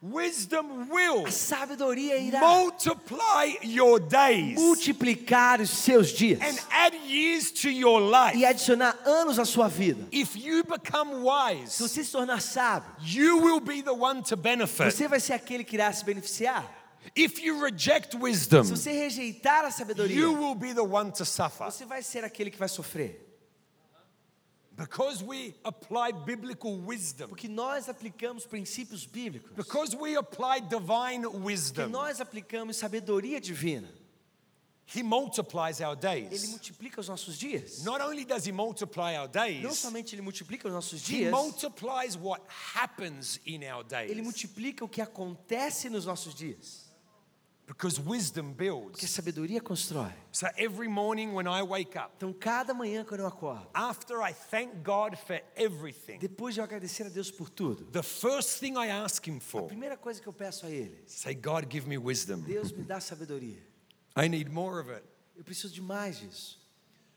wisdom 0.03 0.88
will 0.90 1.27
a 1.27 1.31
sabedoria 1.31 2.18
irá 2.18 2.38
multiply 2.40 3.57
your 3.62 3.99
days 3.99 4.55
multiplicar 4.59 5.61
os 5.62 5.70
seus 5.70 6.11
dias 6.11 6.38
and 6.42 6.59
add 6.70 6.94
years 7.07 7.51
to 7.51 7.70
your 7.70 8.01
life. 8.01 8.37
e 8.37 8.44
adicionar 8.44 8.94
anos 9.07 9.38
à 9.38 9.44
sua 9.47 9.66
vida. 9.68 10.07
If 10.12 10.37
you 10.37 10.62
become 10.64 11.11
Se 11.11 11.23
wise, 11.23 11.83
você 11.83 12.05
se 12.05 12.12
tornar 12.12 12.40
sábio, 12.42 12.90
you 13.03 13.38
will 13.42 13.61
be 13.61 13.83
the 13.83 13.92
one 13.94 14.23
to 14.25 14.37
benefit. 14.37 14.92
você 14.92 15.09
vai 15.09 15.20
ser 15.20 15.33
aquele 15.33 15.64
que 15.64 15.77
irá 15.77 15.90
se 15.92 16.05
beneficiar. 16.05 16.70
If 17.16 17.38
you 17.42 17.61
reject 17.61 18.16
wisdom, 18.16 18.64
Se 18.64 18.70
você 18.77 18.90
rejeitar 18.92 19.64
a 19.64 19.70
sabedoria, 19.70 20.16
you 20.16 20.33
will 20.35 20.55
be 20.55 20.75
the 20.75 20.81
one 20.83 21.11
to 21.12 21.25
suffer. 21.25 21.64
você 21.70 21.85
vai 21.87 22.03
ser 22.03 22.25
aquele 22.25 22.51
que 22.51 22.59
vai 22.59 22.68
sofrer. 22.68 23.34
Because 24.77 25.23
we 25.23 25.55
apply 25.65 26.11
biblical 26.13 26.77
wisdom, 26.77 27.29
Porque 27.29 27.49
nós 27.49 27.89
aplicamos 27.89 28.45
princípios 28.45 29.07
bíblicos. 29.07 29.53
because 29.55 29.95
we 29.97 30.17
apply 30.17 30.61
divine 30.61 31.25
wisdom, 31.27 31.89
nós 31.91 32.21
aplicamos 32.21 32.77
sabedoria 32.77 33.41
divina. 33.41 33.89
He 34.87 35.03
multiplies 35.03 35.81
our 35.81 35.93
Ele 35.97 36.29
days. 36.29 36.49
multiplica 36.51 37.01
os 37.01 37.09
nossos 37.09 37.39
dias. 37.39 37.83
Not 37.85 38.03
only 38.03 38.25
does 38.25 38.47
He 38.47 38.53
multiply 38.53 39.15
our 39.17 39.27
Não 39.29 39.33
days, 39.45 39.79
somente 39.79 40.15
ele 40.15 40.21
multiplica 40.21 40.69
os 40.69 40.75
nossos 40.75 41.03
He 41.09 41.19
dias, 41.19 41.31
multiplies 41.31 42.17
what 42.17 42.43
happens 42.75 43.41
in 43.47 43.63
our 43.65 43.83
ele 44.03 44.15
days. 44.17 44.23
multiplica 44.25 44.85
o 44.85 44.89
que 44.89 45.01
acontece 45.01 45.89
nos 45.89 46.05
nossos 46.05 46.35
dias. 46.35 46.84
Because 47.66 47.98
wisdom 47.98 48.53
builds. 48.53 48.90
Porque 48.90 49.07
sabedoria 49.07 49.61
constrói. 49.61 50.12
So 50.31 50.46
every 50.57 50.87
morning 50.87 51.33
when 51.33 51.46
I 51.46 51.62
wake 51.62 51.96
up, 51.96 52.12
Então, 52.16 52.33
cada 52.33 52.74
manhã 52.74 53.05
quando 53.05 53.20
eu 53.20 53.27
acordo, 53.27 53.66
after 53.72 54.20
I 54.20 54.35
thank 54.35 54.83
God 54.83 55.16
for 55.16 55.40
everything, 55.57 56.18
depois 56.18 56.55
de 56.55 56.61
eu 56.61 56.64
agradecer 56.64 57.07
a 57.07 57.09
Deus 57.09 57.31
por 57.31 57.48
tudo, 57.48 57.85
the 57.87 58.03
first 58.03 58.61
thing 58.61 58.74
I 58.77 58.88
ask 58.90 59.27
Him 59.27 59.40
for, 59.40 59.62
a 59.62 59.66
primeira 59.68 59.96
coisa 59.96 60.20
que 60.20 60.27
eu 60.27 60.33
peço 60.33 60.66
a 60.66 60.70
Ele, 60.70 61.03
say, 61.07 61.35
God, 61.35 61.66
give 61.70 61.88
me 61.88 61.96
wisdom. 61.96 62.40
Deus 62.42 62.70
me 62.70 62.85
dá 62.85 63.00
sabedoria. 63.00 63.62
I 64.14 64.29
need 64.29 64.50
more 64.50 64.79
of 64.79 64.90
it. 64.90 65.03
Eu 65.35 65.42
preciso 65.42 65.72
de 65.72 65.81
mais 65.81 66.18
disso. 66.20 66.59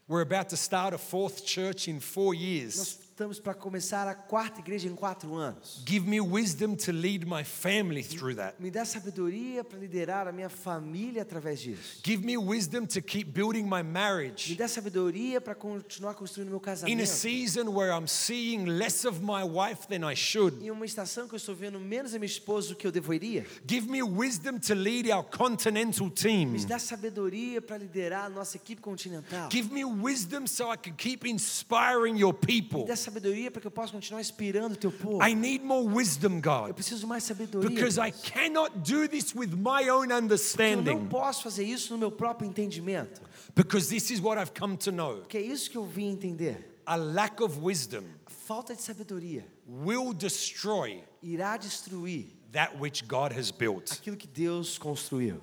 We're 0.07 0.21
about 0.21 0.49
to 0.51 0.55
start 0.55 0.95
a 0.95 0.97
fourth 0.97 1.43
church 1.45 1.89
in 1.89 1.99
four 1.99 2.33
Nós 2.33 2.41
years. 2.41 2.99
Estamos 3.17 3.39
para 3.39 3.55
começar 3.55 4.07
a 4.07 4.13
quarta 4.13 4.59
igreja 4.59 4.87
em 4.87 4.93
quatro 4.93 5.33
anos. 5.33 5.81
Give 5.87 6.07
me 6.07 6.21
wisdom 6.21 6.75
to 6.75 6.91
lead 6.91 7.25
my 7.25 7.43
family 7.43 8.03
through 8.03 8.35
that. 8.35 8.61
Me 8.61 8.69
dá 8.69 8.85
sabedoria 8.85 9.63
para 9.63 9.79
liderar 9.79 10.27
a 10.27 10.31
minha 10.31 10.49
família 10.49 11.23
através 11.23 11.59
disso. 11.59 11.99
Give 12.05 12.23
me 12.23 12.37
wisdom 12.37 12.85
to 12.85 13.01
keep 13.01 13.31
building 13.31 13.63
my 13.63 13.81
Me 13.81 13.89
marriage 13.91 14.53
dá 14.53 14.67
sabedoria 14.67 15.41
para 15.41 15.55
continuar 15.55 16.13
construindo 16.13 16.49
meu 16.49 16.57
in 16.57 16.61
a 16.61 16.65
casamento. 16.65 17.07
season 17.07 17.69
where 17.73 17.91
I'm 17.91 18.07
seeing 18.07 18.77
less 18.77 19.03
of 19.03 19.19
my 19.23 19.43
wife 19.43 19.87
than 19.87 20.07
I 20.07 20.15
should. 20.15 20.63
Em 20.63 20.69
uma 20.69 20.85
estação 20.85 21.27
que 21.27 21.33
eu 21.33 21.37
estou 21.37 21.55
vendo 21.55 21.79
menos 21.79 22.13
a 22.13 22.19
minha 22.19 22.27
esposa 22.27 22.69
do 22.69 22.75
que 22.75 22.85
eu 22.85 22.91
deveria. 22.91 23.47
Give 23.67 23.89
me 23.89 24.03
wisdom 24.03 24.59
to 24.59 24.75
lead 24.75 25.09
our 25.09 25.23
continental 25.23 26.11
team. 26.11 26.49
Me 26.49 26.63
dá 26.65 26.77
sabedoria 26.77 27.63
para 27.63 27.79
liderar 27.79 28.25
a 28.25 28.29
nossa 28.29 28.57
equipe 28.57 28.79
continental. 28.79 29.49
Give 29.49 29.73
me 29.73 29.83
wisdom 29.83 30.45
so 30.45 30.71
I 30.71 30.77
can 30.77 30.93
keep 30.95 31.27
inspiring 31.27 32.15
your 32.15 32.33
Me 32.33 32.61
people. 32.61 32.85
dá 32.85 33.06
sabedoria 33.11 33.49
para 33.49 33.61
que 33.61 33.67
eu 33.67 33.71
possa 33.71 33.91
continuar 33.93 34.21
inspirando 34.21 34.73
o 34.73 34.77
teu 34.77 34.91
povo. 34.91 35.23
I 35.25 35.33
need 35.33 35.63
more 35.63 35.87
wisdom, 35.87 36.35
Eu 36.35 36.41
God, 36.41 36.73
preciso 36.73 37.01
de 37.01 37.05
mais 37.07 37.23
sabedoria. 37.23 37.69
because 37.69 37.97
I 37.99 38.11
cannot 38.11 38.71
do 38.79 39.07
this 39.07 39.33
with 39.35 39.49
my 39.55 39.89
own 39.89 40.03
Eu 40.03 40.07
não 40.09 40.17
understanding, 40.17 41.07
posso 41.07 41.43
fazer 41.43 41.63
isso 41.63 41.93
no 41.93 41.97
meu 41.99 42.11
próprio 42.11 42.47
entendimento. 42.49 43.21
because 43.55 43.89
this 43.89 44.09
is 44.11 44.19
what 44.19 44.39
I've 44.39 44.53
come 44.53 44.75
to 44.77 44.91
know. 44.91 45.19
Porque 45.21 45.37
é 45.37 45.41
isso 45.41 45.69
que 45.71 45.77
eu 45.77 45.85
vim 45.85 46.09
entender. 46.11 46.81
A 46.85 46.95
lack 46.95 47.41
of 47.43 47.59
wisdom 47.59 48.03
A 48.25 48.29
falta 48.29 48.75
de 48.75 48.81
sabedoria 48.81 49.45
will 49.67 50.13
destroy 50.13 51.03
irá 51.21 51.57
destruir 51.57 52.27
that 52.53 52.77
which 52.79 53.03
God 53.05 53.31
has 53.37 53.51
built. 53.51 53.91
aquilo 53.91 54.15
que 54.15 54.27
Deus 54.27 54.77
construiu. 54.77 55.41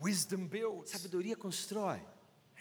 Wisdom 0.00 0.46
builds, 0.48 0.90
Sabedoria 0.90 1.36
constrói. 1.36 2.00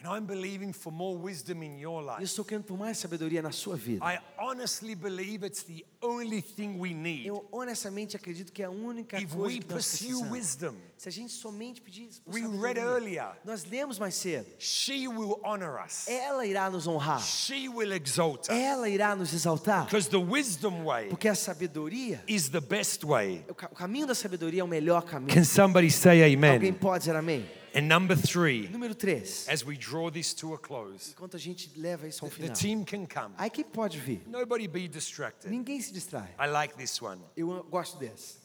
Eu 0.03 2.01
life. 2.01 2.23
estou 2.23 2.43
querendo 2.45 2.63
por 2.63 2.77
mais 2.77 2.97
sabedoria 2.97 3.41
na 3.41 3.51
sua 3.51 3.75
vida. 3.75 4.03
I 4.05 4.19
honestly 4.39 4.95
believe 4.95 5.45
it's 5.45 5.63
the 5.63 5.85
only 6.01 6.41
thing 6.41 6.77
we 6.79 6.93
need. 6.93 7.27
Eu 7.27 7.47
honestamente 7.51 8.15
acredito 8.15 8.51
que 8.51 8.63
é 8.63 8.65
a 8.65 8.69
única 8.69 9.17
If 9.19 9.33
coisa 9.33 9.45
we 9.47 9.59
que 9.59 9.73
nós 9.73 9.85
pursue 9.85 10.07
precisamos. 10.07 10.31
wisdom, 10.31 10.75
Se 10.97 11.09
a 11.09 11.11
gente 11.11 11.31
somente 11.33 11.81
pedir 11.81 12.09
we 12.27 12.41
read 12.59 12.79
earlier, 12.79 13.39
nós 13.45 13.63
lemos 13.65 13.99
mais 13.99 14.15
cedo. 14.15 14.47
she 14.59 15.07
will 15.07 15.39
honor 15.43 15.79
us. 15.85 16.07
Ela 16.07 16.45
irá 16.45 16.69
nos 16.69 16.87
honrar. 16.87 17.19
She 17.21 17.69
will 17.69 17.91
exalt 17.93 18.43
us. 18.43 18.49
Ela 18.49 18.89
irá 18.89 19.15
nos 19.15 19.33
exaltar. 19.33 19.85
Because 19.85 20.09
the 20.09 20.17
wisdom 20.17 20.83
way 20.85 21.09
Porque 21.09 21.27
a 21.27 21.35
sabedoria, 21.35 22.23
is 22.27 22.49
the 22.49 22.61
best 22.61 23.03
way. 23.05 23.45
o 23.49 23.53
ca- 23.55 23.69
o 23.71 23.75
caminho 23.75 24.07
da 24.07 24.15
sabedoria 24.15 24.61
é 24.61 24.63
o 24.63 24.67
melhor 24.67 25.03
caminho. 25.03 25.33
Can 25.33 25.43
somebody 25.43 25.89
say 25.91 26.23
Alguém 26.23 26.35
amen? 26.37 26.73
pode 26.73 26.99
dizer 27.05 27.15
amém? 27.15 27.45
And 27.73 27.87
number 27.87 28.15
three, 28.17 28.67
Número 28.67 28.93
3. 28.93 29.47
as 29.47 29.63
we 29.65 29.77
draw 29.77 30.09
this 30.11 30.33
to 30.33 30.53
a 30.53 30.57
close, 30.57 31.11
Enquanto 31.15 31.35
a 31.35 31.39
gente 31.39 31.71
leva 31.77 32.05
isso 32.07 32.23
ao 32.25 32.29
the 32.29 32.35
final. 32.35 32.53
team 32.53 32.83
can 32.83 33.05
come. 33.05 33.33
A 33.37 33.47
equipe 33.47 33.69
pode 33.71 33.97
vir. 33.97 34.21
Nobody 34.27 34.67
be 34.67 34.87
distracted. 34.89 35.49
Ninguém 35.49 35.79
se 35.81 35.93
distrai. 35.93 36.35
I 36.37 36.47
like 36.47 36.75
this 36.75 37.01
one. 37.01 37.21
Eu 37.35 37.63
gosto 37.69 37.97
desse. 37.97 38.39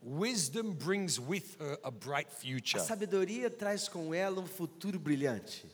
Wisdom 0.00 0.74
brings 0.74 1.18
with 1.18 1.56
her 1.60 1.76
a 1.82 1.90
bright 1.90 2.28
A 2.30 2.34
future. 2.40 2.78
sabedoria 2.80 3.50
traz 3.50 3.88
com 3.88 4.14
ela 4.14 4.40
um 4.40 4.46
futuro 4.46 4.96
brilhante. 4.96 5.66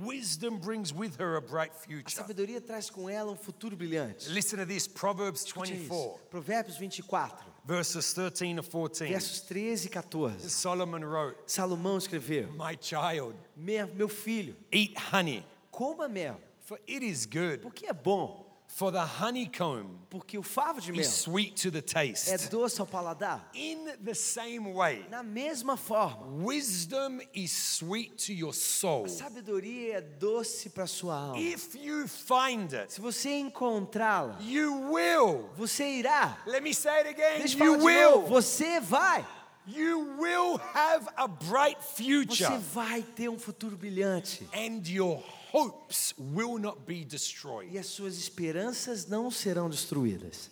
Wisdom 0.00 0.56
brings 0.58 0.90
with 0.94 1.16
her 1.20 1.36
a 1.36 1.40
bright 1.42 1.72
A 1.76 1.78
future. 1.86 2.10
sabedoria 2.10 2.60
traz 2.62 2.88
com 2.88 3.10
ela 3.10 3.30
um 3.30 3.36
futuro 3.36 3.76
brilhante. 3.76 4.30
Listen 4.30 4.56
to 4.60 4.66
this 4.66 4.88
Proverbs 4.88 5.44
Escute 5.44 5.72
isso. 5.74 5.80
24, 5.90 6.18
Provérbios 6.30 6.78
24, 6.78 7.51
verses 7.64 8.12
13 8.14 8.56
to 8.56 8.62
14. 8.62 9.08
versos 9.08 9.40
13 9.42 9.86
e 9.86 9.90
14. 9.90 10.50
Solomon 10.50 11.00
wrote, 11.04 11.36
Salomão 11.46 11.96
escreveu: 11.98 12.48
My 12.52 12.76
child, 12.80 13.34
"Me- 13.56 13.86
Meu 13.94 14.08
filho, 14.08 14.56
eat 14.72 14.94
honey, 15.12 15.44
coma 15.70 16.08
mel, 16.08 16.40
for 16.60 16.78
it 16.88 17.04
is 17.04 17.24
good. 17.26 17.58
porque 17.62 17.86
é 17.86 17.92
bom. 17.92 18.41
For 18.74 18.90
the 18.90 19.04
honeycomb 19.04 19.98
Porque 20.08 20.38
o 20.38 20.42
favo 20.42 20.80
de 20.80 20.92
mel 20.92 21.00
is 21.02 21.08
sweet 21.08 21.54
to 21.62 21.70
the 21.70 21.78
é 21.78 21.82
taste. 21.82 22.48
doce 22.48 22.80
ao 22.80 22.86
paladar. 22.86 23.50
In 23.54 23.84
the 24.02 24.14
same 24.14 24.72
way, 24.72 25.04
Na 25.10 25.22
mesma 25.22 25.76
forma, 25.76 26.26
wisdom 26.42 27.20
is 27.34 27.52
sweet 27.52 28.16
to 28.26 28.32
your 28.32 28.54
soul. 28.54 29.04
a 29.04 29.08
sabedoria 29.08 29.98
é 29.98 30.00
doce 30.00 30.70
para 30.70 30.86
sua 30.86 31.14
alma. 31.16 31.38
If 31.38 31.74
you 31.74 32.08
find 32.08 32.72
it, 32.72 32.94
Se 32.94 33.00
você 33.00 33.30
encontrá-la, 33.38 34.38
you 34.40 34.90
will. 34.90 35.50
você 35.56 35.84
irá. 35.98 36.38
Let 36.46 36.62
me 36.62 36.72
say 36.74 36.92
it 37.00 37.08
again. 37.08 37.38
Deixa 37.40 37.58
You 37.62 37.76
de 37.76 37.84
novo. 37.84 37.84
will. 37.84 38.22
Você 38.22 38.80
vai. 38.80 39.24
You 39.66 40.16
will 40.18 40.58
have 40.74 41.06
a 41.16 41.28
bright 41.28 41.78
Você 41.80 42.02
future, 42.02 42.58
vai 42.74 43.02
ter 43.02 43.28
um 43.28 43.38
futuro 43.38 43.76
brilhante. 43.76 44.48
and 44.52 44.82
your 44.88 45.22
hopes 45.52 46.14
will 46.18 46.58
not 46.58 46.86
be 46.86 47.04
destroyed. 47.04 47.72
E 47.72 47.78
as 47.78 47.86
suas 47.86 48.16
esperanças 48.16 49.06
não 49.06 49.30
serão 49.30 49.68
destruídas. 49.68 50.50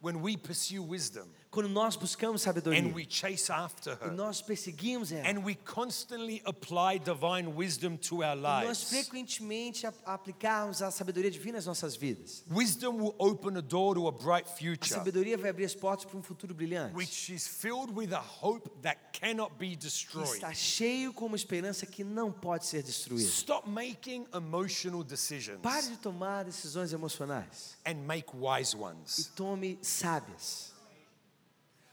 When 0.00 0.22
we 0.22 0.36
pursue 0.36 0.78
wisdom 0.78 1.26
Quando 1.50 1.68
nós 1.70 1.96
buscamos 1.96 2.42
sabedoria 2.42 2.78
and 2.82 2.92
we 2.94 3.06
chase 3.08 3.50
after 3.50 3.96
e 4.02 4.04
her, 4.04 4.12
nós 4.12 4.42
perseguimos 4.42 5.10
ela, 5.10 5.26
and 5.30 5.42
we 5.42 5.54
constantly 5.54 6.42
apply 6.44 6.98
divine 6.98 7.48
wisdom 7.56 7.96
to 7.96 8.16
our 8.22 8.36
e 8.36 8.40
nós 8.40 8.64
lives, 8.66 8.84
frequentemente 8.90 9.86
a- 9.86 9.94
aplicarmos 10.04 10.82
a 10.82 10.90
sabedoria 10.90 11.30
divina 11.30 11.56
nas 11.56 11.64
nossas 11.64 11.96
vidas, 11.96 12.44
wisdom 12.50 12.96
will 12.98 13.14
open 13.18 13.56
a 13.56 13.62
door 13.62 13.94
to 13.94 14.06
a 14.06 14.12
bright 14.12 14.46
a 14.46 14.52
future, 14.52 14.90
sabedoria 14.92 15.38
vai 15.38 15.48
abrir 15.48 15.64
as 15.64 15.74
portas 15.74 16.04
para 16.04 16.18
um 16.18 16.22
futuro 16.22 16.52
brilhante. 16.54 16.94
which 16.94 17.32
is 17.32 17.48
filled 17.48 17.92
with 17.96 18.12
a 18.12 18.20
hope 18.20 18.68
that 18.82 18.98
cannot 19.12 19.54
be 19.58 19.74
destroyed. 19.74 20.28
está 20.34 20.52
cheio 20.52 21.14
com 21.14 21.24
uma 21.26 21.36
esperança 21.36 21.86
que 21.86 22.04
não 22.04 22.30
pode 22.30 22.66
ser 22.66 22.82
destruída. 22.82 23.26
Stop 23.26 23.66
making 23.70 24.26
emotional 24.34 25.02
decisions 25.02 25.60
Pare 25.62 25.88
de 25.88 25.96
tomar 25.96 26.44
decisões 26.44 26.92
emocionais 26.92 27.74
and 27.86 27.94
make 28.06 28.28
wise 28.34 28.76
e 28.76 28.78
ones. 28.78 29.30
tome 29.34 29.78
sábias. 29.80 30.67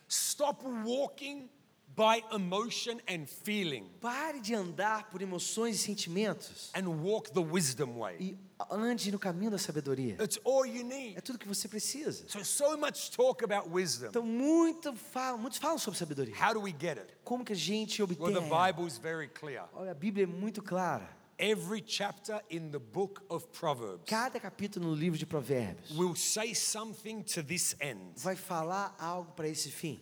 Stop 0.08 0.64
walking 0.86 1.50
by 1.96 2.22
emotion 2.34 3.00
and 3.08 3.26
feeling 3.26 3.90
Pare 4.02 4.40
de 4.42 4.54
andar 4.54 5.10
por 5.10 5.22
emoções 5.22 5.76
e 5.76 5.80
sentimentos 5.80 6.70
and 6.76 6.88
walk 7.02 7.32
the 7.32 7.40
wisdom 7.40 8.00
way. 8.00 8.18
e 8.20 8.38
ande 8.70 9.12
no 9.12 9.18
caminho 9.20 9.52
da 9.52 9.58
sabedoria. 9.58 10.18
It's 10.22 10.38
all 10.44 10.66
you 10.66 10.84
need. 10.84 11.18
É 11.18 11.22
tudo 11.22 11.40
que 11.40 11.48
você 11.48 11.68
precisa. 11.70 12.28
So, 12.28 12.44
so 12.44 12.78
much 12.78 13.12
talk 13.12 13.44
about 13.44 13.70
wisdom. 13.70 14.08
Então, 14.10 14.24
muito 14.24 14.94
falam, 14.94 15.38
muitos 15.38 15.58
falam 15.60 15.78
sobre 15.78 15.98
sabedoria. 15.98 16.36
How 16.36 16.54
do 16.54 16.62
we 16.62 16.72
get 16.78 16.98
it? 16.98 17.14
Como 17.24 17.44
que 17.46 17.54
a 17.54 17.56
gente 17.56 18.02
Well, 18.02 18.12
obtém? 18.12 18.34
the 18.34 18.46
ela? 18.54 18.72
Bible 18.74 18.88
is 18.88 18.98
very 18.98 19.30
clear. 19.30 19.64
Olha, 19.74 19.92
a 19.92 19.96
Bíblia 19.96 20.24
é 20.26 20.28
muito 20.28 20.62
clara. 20.62 21.10
Every 21.38 21.82
chapter 21.82 22.40
in 22.50 22.72
the 22.72 22.80
book 22.80 23.22
of 23.30 23.46
Proverbs 23.52 24.04
Cada 24.06 24.40
capítulo 24.40 24.86
no 24.86 24.94
livro 24.94 25.18
de 25.20 25.26
Provérbios 25.26 25.92
will 25.98 26.16
say 26.16 26.54
something 26.54 27.24
to 27.24 27.44
this 27.44 27.76
end 27.82 28.14
vai 28.18 28.36
falar 28.38 28.96
algo 28.98 29.34
para 29.36 29.48
esse 29.50 29.70
fim. 29.70 30.00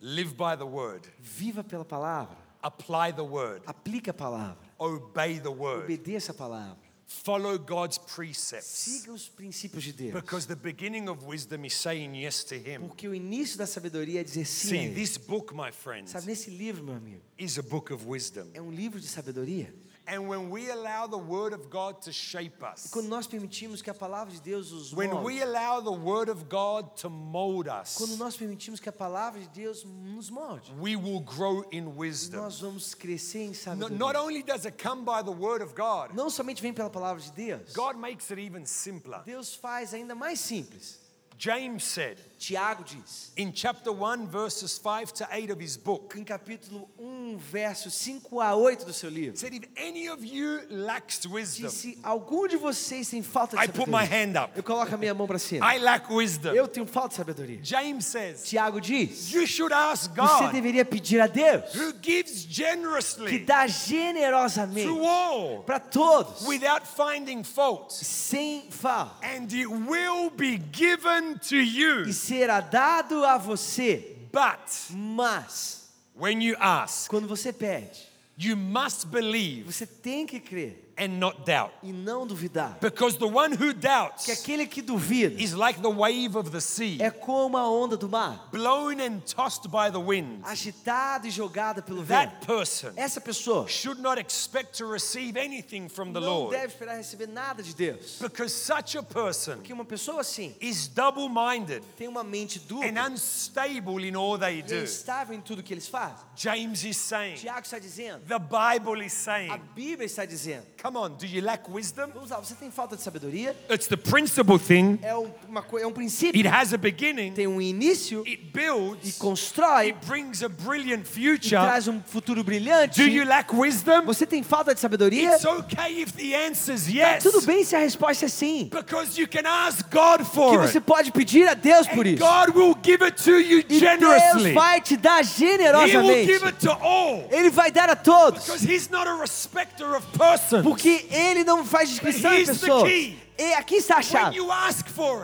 live 0.00 0.34
by 0.36 0.54
the 0.54 0.66
word, 0.66 1.06
Viva 1.18 1.64
pela 1.64 1.84
palavra, 1.84 2.36
apply 2.62 3.12
the 3.12 3.24
word, 3.24 3.62
aplique 3.66 4.08
a 4.08 4.12
palavra, 4.12 4.58
obey 4.78 5.38
the 5.38 5.50
word, 5.50 5.84
obedeça 5.84 6.32
a 6.32 6.34
palavra, 6.34 6.76
follow 7.06 7.56
God's 7.58 7.96
precepts. 7.96 8.66
siga 8.66 9.12
os 9.14 9.26
princípios 9.30 9.82
de 9.82 9.92
Deus. 9.94 10.12
Because 10.12 10.46
the 10.46 10.56
beginning 10.56 11.08
of 11.08 11.24
wisdom 11.24 11.64
is 11.64 11.72
saying 11.72 12.14
yes 12.14 12.44
to 12.44 12.54
Him. 12.54 12.80
Porque 12.86 13.08
o 13.08 13.14
início 13.14 13.56
da 13.56 13.66
sabedoria 13.66 14.20
é 14.20 14.24
dizer 14.24 14.44
sim. 14.44 14.68
See, 14.68 14.88
this 14.94 15.16
book, 15.16 15.54
my 15.54 15.72
friends, 15.72 16.10
Sabe, 16.10 16.26
nesse 16.26 16.50
livro, 16.50 16.84
meu 16.84 16.96
amigo, 16.96 17.22
is 17.38 17.58
a 17.58 17.62
book 17.62 17.90
of 17.94 18.04
wisdom. 18.06 18.50
é 18.52 18.60
um 18.60 18.70
livro 18.70 19.00
de 19.00 19.06
sabedoria. 19.06 19.74
And 20.06 20.28
when 20.28 20.50
we 20.50 20.70
allow 20.70 21.06
the 21.06 21.16
Word 21.16 21.54
of 21.54 21.70
God 21.70 22.02
to 22.02 22.12
shape 22.12 22.62
us, 22.62 22.90
Quando 22.90 23.08
nós 23.08 23.26
permitimos 23.26 23.80
que 23.80 23.88
a 23.90 23.94
palavra 23.94 24.34
de 24.34 24.40
Deus 24.40 24.70
os 24.70 24.92
when 24.92 25.10
we 25.22 25.40
allow 25.40 25.80
the 25.80 25.90
Word 25.90 26.30
of 26.30 26.44
God 26.48 26.94
to 26.96 27.08
mold 27.08 27.68
us, 27.68 27.96
quando 27.96 28.16
nós 28.18 28.36
permitimos 28.36 28.80
que 28.80 28.88
a 28.88 28.92
palavra 28.92 29.40
de 29.40 29.48
Deus 29.48 29.82
nos 29.84 30.28
molde, 30.28 30.70
we 30.78 30.94
will 30.94 31.20
grow 31.20 31.64
in 31.72 31.96
wisdom. 31.96 32.42
nós 32.42 32.60
vamos 32.60 32.94
crescer 32.94 33.44
em 33.44 33.54
sabedoria. 33.54 33.96
Not 33.96 34.14
only 34.16 34.42
does 34.42 34.66
it 34.66 34.76
come 34.76 35.04
by 35.04 35.22
the 35.22 35.32
Word 35.32 35.62
of 35.62 35.74
God, 35.74 36.14
Não 36.14 36.28
somente 36.28 36.60
vem 36.60 36.74
pela 36.74 36.90
palavra 36.90 37.22
de 37.22 37.32
Deus, 37.32 37.72
God 37.72 37.96
makes 37.96 38.30
it 38.30 38.38
even 38.38 38.66
simpler. 38.66 39.22
Deus 39.24 39.54
faz 39.54 39.94
ainda 39.94 40.14
mais 40.14 40.38
simples. 40.38 41.02
James 41.36 41.82
said 41.82 42.16
Tiago 42.46 42.84
diz, 42.84 43.32
in 43.38 43.50
chapter 43.52 43.90
1, 43.90 44.26
verses 44.26 44.76
5 44.76 45.14
to 45.14 45.28
8 45.30 45.50
of 45.50 45.62
his 45.62 45.78
book, 45.78 46.14
em 46.18 46.22
capítulo 46.22 46.86
1, 46.98 47.38
versos 47.38 47.94
5 47.94 48.38
a 48.38 48.54
8 48.54 48.84
do 48.84 48.92
seu 48.92 49.08
livro, 49.08 49.38
said, 49.38 49.54
If 49.54 49.64
any 49.78 50.10
of 50.10 50.22
you 50.22 50.60
lacks 50.68 51.24
wisdom, 51.26 51.70
se 51.70 51.98
algum 52.02 52.46
de 52.46 52.58
vocês 52.58 53.08
tem 53.08 53.22
falta 53.22 53.56
de 53.56 53.64
I 53.64 53.68
put 53.68 53.88
my 53.88 54.04
sabedoria, 54.04 54.26
hand 54.26 54.44
up. 54.44 54.52
eu 54.54 54.62
coloco 54.62 54.94
a 54.94 54.98
minha 54.98 55.14
mão 55.14 55.26
para 55.26 55.38
cima. 55.38 55.74
I 55.74 55.78
lack 55.78 56.12
wisdom. 56.12 56.52
Eu 56.52 56.68
tenho 56.68 56.86
falta 56.86 57.08
de 57.10 57.14
sabedoria. 57.14 57.60
James 57.62 58.04
says, 58.04 58.44
Tiago 58.44 58.78
diz, 58.78 59.32
You 59.32 59.46
should 59.46 59.72
ask 59.72 60.10
você 60.14 60.44
God, 60.44 60.52
deveria 60.52 60.84
pedir 60.84 61.20
a 61.22 61.26
Deus 61.26 61.74
who 61.74 61.94
gives 62.02 62.44
que 62.44 62.52
generously 62.52 63.38
dá 63.38 63.64
to 63.64 63.72
generosamente 63.72 64.88
all 64.88 65.62
para 65.64 65.80
todos, 65.80 66.46
without 66.46 66.86
finding 66.86 67.42
fault, 67.42 67.90
sem 67.94 68.66
falta, 68.68 69.14
and 69.22 69.50
it 69.50 69.66
will 69.66 70.28
be 70.28 70.58
given 70.72 71.38
to 71.38 71.56
you. 71.56 72.02
e 72.06 72.12
será 72.34 72.60
dado 72.60 73.24
a 73.24 73.38
você. 73.38 74.16
But 74.32 74.90
Mas, 74.90 75.88
when 76.18 76.42
you 76.42 76.56
ask, 76.58 77.08
quando 77.08 77.28
você 77.28 77.52
pede, 77.52 78.08
you 78.36 78.56
must 78.56 79.06
believe 79.06 79.62
você 79.72 79.86
tem 79.86 80.26
que 80.26 80.40
crer 80.40 80.83
and 80.96 81.18
not 81.18 81.44
doubt. 81.44 81.72
e 81.82 81.92
não 81.92 82.26
duvidar. 82.26 82.78
Because 82.80 83.18
the 83.18 83.26
one 83.26 83.52
who 83.52 83.72
Que 83.74 83.80
doubts 83.80 84.28
aquele 84.28 84.66
que 84.66 84.80
duvida 84.82 85.40
is 85.40 85.52
like 85.54 85.80
the 85.80 85.88
wave 85.90 86.36
of 86.36 86.50
the 86.50 86.60
sea, 86.60 86.98
é 87.00 87.10
como 87.10 87.56
a 87.56 87.68
onda 87.68 87.96
do 87.96 88.08
mar, 88.08 88.48
blown 88.52 89.00
and 89.00 89.20
tossed 89.26 89.68
by 89.68 89.90
the 89.90 89.98
wind. 89.98 90.40
agitada 90.44 91.26
e 91.26 91.30
jogada 91.30 91.82
pelo 91.82 92.02
vento. 92.02 92.30
That 92.30 92.46
person 92.46 92.92
Essa 92.96 93.20
pessoa 93.20 93.66
should 93.68 94.00
not 94.00 94.18
expect 94.20 94.76
to 94.78 94.86
receive 94.86 95.36
anything 95.38 95.88
from 95.88 96.12
the 96.12 96.20
não 96.20 96.26
Lord. 96.44 96.56
deve 96.56 96.72
esperar 96.72 96.96
receber 96.96 97.26
nada 97.28 97.62
de 97.62 97.74
Deus. 97.74 98.18
Because 98.20 98.52
such 98.54 98.96
a 98.96 99.02
person 99.02 99.56
Porque 99.56 99.72
uma 99.72 99.84
pessoa 99.84 100.20
assim 100.20 100.54
is 100.60 100.86
double 100.88 101.28
minded 101.28 101.82
tem 101.96 102.08
uma 102.08 102.22
mente 102.24 102.58
and 102.58 102.68
dupla 102.68 103.08
unstable 103.10 104.06
in 104.06 104.14
all 104.16 104.38
they 104.38 104.60
é 104.60 104.62
do. 104.62 104.74
instável 104.74 105.34
em 105.36 105.40
tudo 105.40 105.62
que 105.62 105.72
eles 105.74 105.88
fazem. 105.88 106.24
James 106.36 106.84
is 106.84 106.96
saying, 106.96 107.36
Tiago 107.36 107.60
está 107.62 107.78
dizendo, 107.78 108.20
the 108.26 108.38
Bible 108.38 109.04
is 109.04 109.12
a 109.12 109.16
saying, 109.16 109.60
Bíblia 109.74 110.04
está 110.06 110.24
dizendo, 110.24 110.64
Come 110.84 110.98
on, 110.98 111.12
do 111.18 111.26
you 111.26 111.40
lack 111.40 111.66
wisdom? 111.66 112.10
Vamos 112.12 112.28
lá, 112.28 112.36
você 112.38 112.54
tem 112.54 112.70
falta 112.70 112.94
de 112.94 113.00
sabedoria? 113.02 113.56
It's 113.70 113.86
the 113.86 113.96
principal 113.96 114.58
thing. 114.58 114.98
É 115.00 115.16
um, 115.16 115.30
uma, 115.48 115.64
é 115.80 115.86
um 115.86 115.90
princípio. 115.92 116.38
It 116.38 116.46
has 116.46 116.74
a 116.74 116.76
beginning, 116.76 117.32
Tem 117.32 117.46
um 117.46 117.58
início 117.58 118.20
it 118.26 118.32
e 118.32 118.36
builds, 118.36 119.16
constrói 119.16 119.86
it 119.92 120.06
brings 120.06 120.42
a 120.42 120.48
brilliant 120.50 121.00
e 121.00 121.08
future. 121.08 121.56
traz 121.56 121.88
um 121.88 122.02
futuro 122.04 122.44
brilhante. 122.44 123.00
Do 123.02 123.08
you 123.08 123.24
lack 123.24 123.50
wisdom? 123.56 124.02
Você 124.04 124.26
tem 124.26 124.42
falta 124.42 124.74
de 124.74 124.80
sabedoria? 124.80 125.32
It's 125.36 125.46
okay 125.46 126.02
if 126.02 126.12
the 126.12 126.34
answer's 126.48 126.86
yes. 126.86 127.22
Tudo 127.22 127.40
bem 127.46 127.64
se 127.64 127.74
a 127.74 127.78
resposta 127.78 128.26
é 128.26 128.28
sim. 128.28 128.68
Because 128.70 129.18
you 129.18 129.26
can 129.26 129.48
ask 129.48 129.88
God 129.90 130.18
Que 130.18 130.24
for 130.34 130.58
você 130.68 130.76
it. 130.76 130.80
pode 130.86 131.12
pedir 131.12 131.48
a 131.48 131.54
Deus 131.54 131.88
por 131.88 132.06
isso. 132.06 132.18
God 132.22 132.54
will 132.54 132.76
give 132.84 133.02
it 133.02 133.22
to 133.24 133.40
you 133.40 133.60
E 133.60 133.62
Deus 133.62 133.80
generously. 133.80 134.52
vai 134.52 134.82
te 134.82 134.98
dar 134.98 135.22
He 135.24 135.46
will 135.46 135.56
generosamente. 135.56 136.26
give 136.26 136.44
it 136.46 136.58
to 136.60 136.70
all. 136.72 137.26
Ele 137.30 137.48
vai 137.48 137.70
dar 137.72 137.88
a 137.88 137.96
todos. 137.96 138.44
Because 138.44 138.62
He's 138.70 138.90
not 138.90 139.08
a 139.08 139.14
respecter 139.14 139.94
of 139.96 140.06
persons. 140.18 140.73
Porque 140.74 141.06
ele 141.10 141.44
não 141.44 141.64
faz 141.64 141.88
descrição 141.88 142.30
de 142.34 142.44
pessoas. 142.46 142.92
E 143.36 143.52
aqui 143.54 143.76
está 143.76 143.96
a 143.96 144.02
chave. 144.02 144.38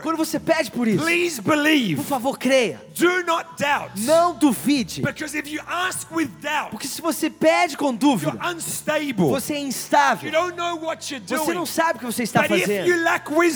Quando 0.03 0.17
você 0.17 0.37
pede 0.37 0.69
por 0.69 0.85
isso, 0.85 1.01
please 1.03 1.41
por 1.95 2.03
favor, 2.03 2.37
creia. 2.37 2.81
Não 3.95 4.33
duvide. 4.35 5.01
Porque 6.69 6.87
se 6.87 7.01
você 7.01 7.29
pede 7.29 7.77
com 7.77 7.93
dúvida, 7.95 8.33
você 9.17 9.53
é 9.53 9.59
instável. 9.59 10.29
Você 11.25 11.53
não 11.53 11.65
sabe 11.65 11.97
o 11.97 11.99
que 11.99 12.05
você 12.05 12.23
está 12.23 12.43
fazendo. 12.43 12.89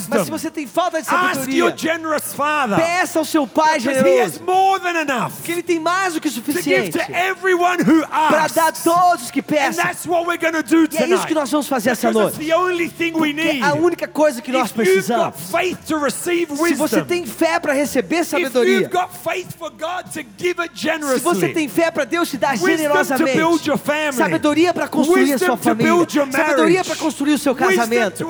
Mas 0.09 0.23
se 0.25 0.31
você 0.31 0.49
tem 0.49 0.65
falta 0.65 1.01
de 1.01 1.09
ask 1.09 1.13
your 1.49 1.69
sabedoria, 1.71 1.77
generous 1.77 2.33
Father. 2.33 2.77
peça 2.77 3.19
ao 3.19 3.25
seu 3.25 3.45
Pai 3.45 3.79
generoso. 3.79 4.41
more 4.43 4.81
than 4.81 5.01
enough 5.01 5.33
Que 5.43 5.51
Ele 5.51 5.63
tem 5.63 5.79
mais 5.79 6.13
do 6.13 6.21
que 6.21 6.27
o 6.29 6.31
suficiente 6.31 6.97
para 6.97 8.47
dar 8.47 8.67
a 8.67 8.71
todos 8.71 9.29
que 9.31 9.41
And 9.41 9.43
peçam. 9.43 9.85
E 9.85 10.97
é 10.97 11.07
isso 11.07 11.27
que 11.27 11.33
nós 11.33 11.51
vamos 11.51 11.67
fazer 11.67 11.89
essa 11.89 12.11
noite. 12.11 12.37
the 12.39 12.55
only 12.55 12.89
thing 12.89 13.11
we 13.13 13.33
Que 13.33 13.43
need. 13.43 13.61
é 13.61 13.65
a 13.65 13.73
única 13.73 14.07
coisa 14.07 14.41
que 14.41 14.44
nós 14.51 14.71
you've 14.71 14.77
got 14.77 14.85
precisamos. 14.85 15.51
faith 15.51 15.77
to 15.87 15.97
receive 15.97 16.55
Se 16.55 16.73
você 16.73 17.03
tem 17.03 17.25
fé 17.25 17.59
para 17.59 17.73
receber 17.73 18.23
sabedoria, 18.23 18.79
you've 18.79 18.91
got 18.91 19.09
faith 19.11 19.57
for 19.57 19.69
God 19.71 20.05
to 20.13 20.21
give 20.37 20.61
it 20.61 20.75
se 20.75 21.19
você 21.19 21.49
tem 21.49 21.67
fé 21.67 21.91
para 21.91 22.05
Deus 22.05 22.29
te 22.29 22.37
dar 22.37 22.51
wisdom 22.51 22.65
to 22.65 22.67
build 22.67 22.77
generosamente, 22.77 23.67
your 23.67 23.77
family, 23.77 24.17
sabedoria 24.17 24.73
para 24.73 24.87
construir 24.87 25.33
a 25.33 25.37
sua 25.37 25.57
família, 25.57 26.07
sabedoria 26.31 26.83
para 26.83 26.95
construir 26.95 27.33
o 27.33 27.37
seu 27.37 27.55
casamento, 27.55 28.27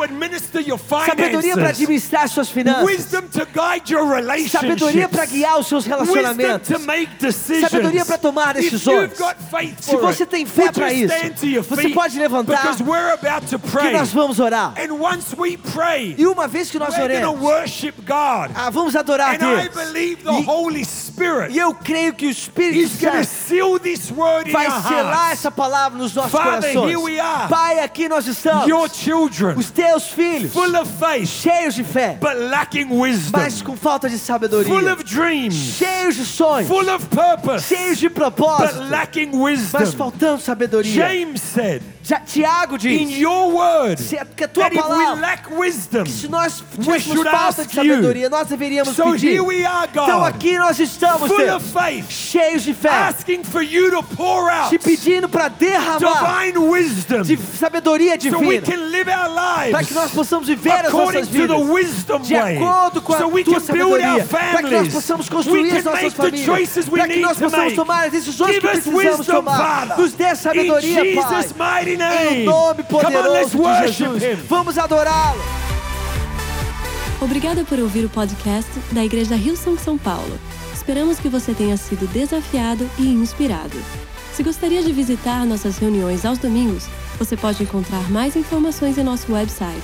sabedoria 1.06 1.56
para 1.56 1.70
administrar 1.70 2.30
suas 2.30 2.50
finanças, 2.50 3.08
sabedoria 4.52 5.10
para 5.10 5.26
guiar 5.26 5.60
os 5.60 5.68
seus 5.68 5.86
relacionamentos, 5.86 6.68
to 6.68 6.80
make 6.80 7.16
decisions. 7.20 7.70
sabedoria 7.70 8.06
para 8.06 8.18
tomar 8.18 8.54
decisões. 8.54 9.12
Se 9.80 9.96
você 9.96 10.26
tem 10.26 10.46
fé 10.46 10.72
para 10.72 10.92
isso, 10.94 11.14
você 11.68 11.90
pode 11.90 12.18
levantar, 12.18 12.76
que 12.76 13.58
pray. 13.58 13.94
nós 13.94 14.12
vamos 14.12 14.40
orar. 14.40 14.74
Pray, 16.14 16.16
E 16.18 16.28
uma 16.28 16.48
vez 16.48 16.70
que 16.70 16.78
nós 16.80 16.90
we're 16.98 17.08
going 17.08 17.22
to 17.22 17.30
oremos, 17.30 17.42
worship 17.42 17.94
God. 18.02 18.52
ah, 18.56 18.70
vamos 18.70 18.96
adorar 18.96 19.30
a 19.30 19.32
And 19.46 19.60
I 19.60 19.70
Deus. 19.70 19.86
believe 19.86 20.24
the 20.24 20.32
E- 20.32 20.46
Holy 20.46 20.84
Spirit 20.86 21.54
E 21.54 21.58
eu 21.58 21.74
creio 21.74 22.14
que 22.14 22.28
o 22.28 22.30
Espírito 22.30 22.90
Santo 22.90 24.52
vai 24.52 24.70
selar 24.82 25.32
essa 25.32 25.52
palavra 25.52 25.98
nos 25.98 26.14
nossos 26.14 26.32
Father, 26.32 26.74
corações. 26.74 26.90
here 26.92 26.98
we 26.98 27.20
are. 27.20 27.48
Pai, 27.50 27.80
aqui 27.80 28.08
nós 28.10 28.28
estamos. 28.28 28.68
Your 28.68 28.90
children, 28.90 29.56
Os 29.58 29.72
teus 29.72 30.08
filhos, 30.08 30.52
full 30.52 30.76
of 30.76 30.92
faith, 31.00 31.28
cheios 31.28 31.74
de 31.76 31.84
fé, 31.84 32.18
but 32.20 32.36
lacking 32.50 32.88
wisdom, 32.92 33.40
mas 33.40 33.62
com 33.62 33.76
falta 33.76 34.10
de 34.10 34.18
full 34.18 34.26
sabedoria, 34.26 34.94
of 34.94 35.04
dreams, 35.04 35.54
cheios 35.78 36.16
de 36.16 36.26
sonhos, 36.26 36.68
full 36.68 36.90
of 36.94 37.06
purpose, 37.08 37.74
cheios 37.74 37.98
de 37.98 38.10
but 38.10 38.16
propósito, 38.16 38.90
lacking 38.90 39.32
mas 39.32 39.42
wisdom. 39.74 39.92
faltando 39.98 40.42
sabedoria. 40.42 40.92
James 40.92 41.42
said, 41.42 41.82
Tiago 42.26 42.76
in 42.76 43.08
diz 43.08 43.18
your 43.18 43.52
word, 43.52 44.00
se, 44.00 44.16
que 44.36 44.44
a 44.44 44.48
tua 44.48 44.70
palavra, 44.70 45.16
lack 45.22 45.52
wisdom, 45.52 46.06
se 46.06 46.28
nós 46.28 46.64
we 46.78 46.84
tivéssemos 46.84 47.24
falta 47.24 47.66
de 47.66 47.74
sabedoria, 47.74 48.30
nós 48.30 48.48
deveríamos 48.48 48.96
so 48.96 49.12
pedir. 49.14 49.32
here 49.34 49.42
we 49.44 49.66
are, 49.66 49.90
Então 49.92 50.20
God, 50.20 50.28
aqui 50.28 50.56
nós 50.58 50.80
estamos, 50.80 51.28
full 51.28 51.38
Deus, 51.38 51.64
of 51.64 51.66
faith, 51.74 52.06
cheios 52.10 52.62
de 52.64 52.74
fé, 52.76 52.90
asking 52.90 53.44
for 53.44 53.64
you 53.64 53.90
to 53.90 54.04
pour 54.16 54.50
out 54.52 54.70
te 54.70 54.78
pedindo 54.78 55.28
para 55.28 55.48
derramar 55.48 55.98
divine 56.54 56.58
wisdom 56.60 57.24
de 57.24 57.38
sabedoria 57.38 58.16
so 58.22 58.38
we 58.40 58.60
divina, 58.60 58.62
can 58.62 58.92
live 58.92 59.10
our 59.10 59.72
para 59.72 59.84
que 59.84 59.94
nós 59.94 60.04
lives 60.04 60.12
possamos 60.16 60.48
viver 60.48 60.72
as 60.72 60.88
according 60.88 61.20
nossas 61.22 61.28
to 61.30 61.48
the 61.48 61.56
vidas. 61.56 61.70
wisdom 61.70 62.20
de 62.22 62.36
acordo 62.36 63.02
com 63.02 63.14
a 63.14 63.18
so 63.18 63.32
tua 63.44 63.60
sabedoria, 63.60 64.26
para 64.26 64.62
que 64.64 64.70
nós 64.76 64.88
possamos 64.90 65.28
construir 65.28 65.72
as 65.78 65.84
nossas 65.84 66.14
famílias, 66.14 66.90
para 66.90 67.08
que 67.08 67.20
nós 67.20 67.38
possamos 67.40 67.74
tomar 67.74 68.06
as 68.06 68.12
decisões 68.12 68.52
Give 68.56 68.62
que 68.62 68.68
us 68.68 68.84
precisamos 68.84 69.20
wisdom, 69.20 69.34
tomar. 69.34 69.58
Father. 69.58 69.98
Nos 69.98 70.14
dê 70.14 70.36
sabedoria, 70.36 71.06
In 71.06 71.16
Pai. 71.58 71.95
Mighty 71.98 72.46
nome 72.46 72.50
on, 72.50 72.76
poderoso 72.84 73.50
de 73.50 73.58
worship 73.58 73.94
Jesus. 73.94 74.24
Him. 74.24 74.36
Vamos 74.48 74.78
adorá-lo. 74.78 75.42
Obrigada 77.22 77.64
por 77.64 77.80
ouvir 77.80 78.06
o 78.06 78.10
podcast 78.10 78.70
da 78.92 79.04
Igreja 79.04 79.36
Rio 79.36 79.56
São 79.56 79.78
São 79.78 79.98
Paulo. 79.98 80.40
Esperamos 80.74 81.20
que 81.20 81.30
você 81.30 81.54
tenha 81.54 81.78
sido 81.78 82.08
desafiado 82.12 82.90
e 82.98 83.08
inspirado. 83.08 83.78
Se 84.34 84.44
gostaria 84.44 84.84
de 84.84 84.92
visitar 84.92 85.46
nossas 85.46 85.78
reuniões 85.78 86.26
aos 86.26 86.38
domingos, 86.38 86.88
você 87.18 87.38
pode 87.38 87.64
encontrar 87.64 88.12
mais 88.12 88.36
informações 88.36 88.98
em 88.98 89.04
nosso 89.04 89.32
website 89.32 89.82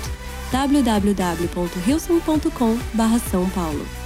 www.rilson.com/são 0.52 3.50
paulo. 3.50 4.01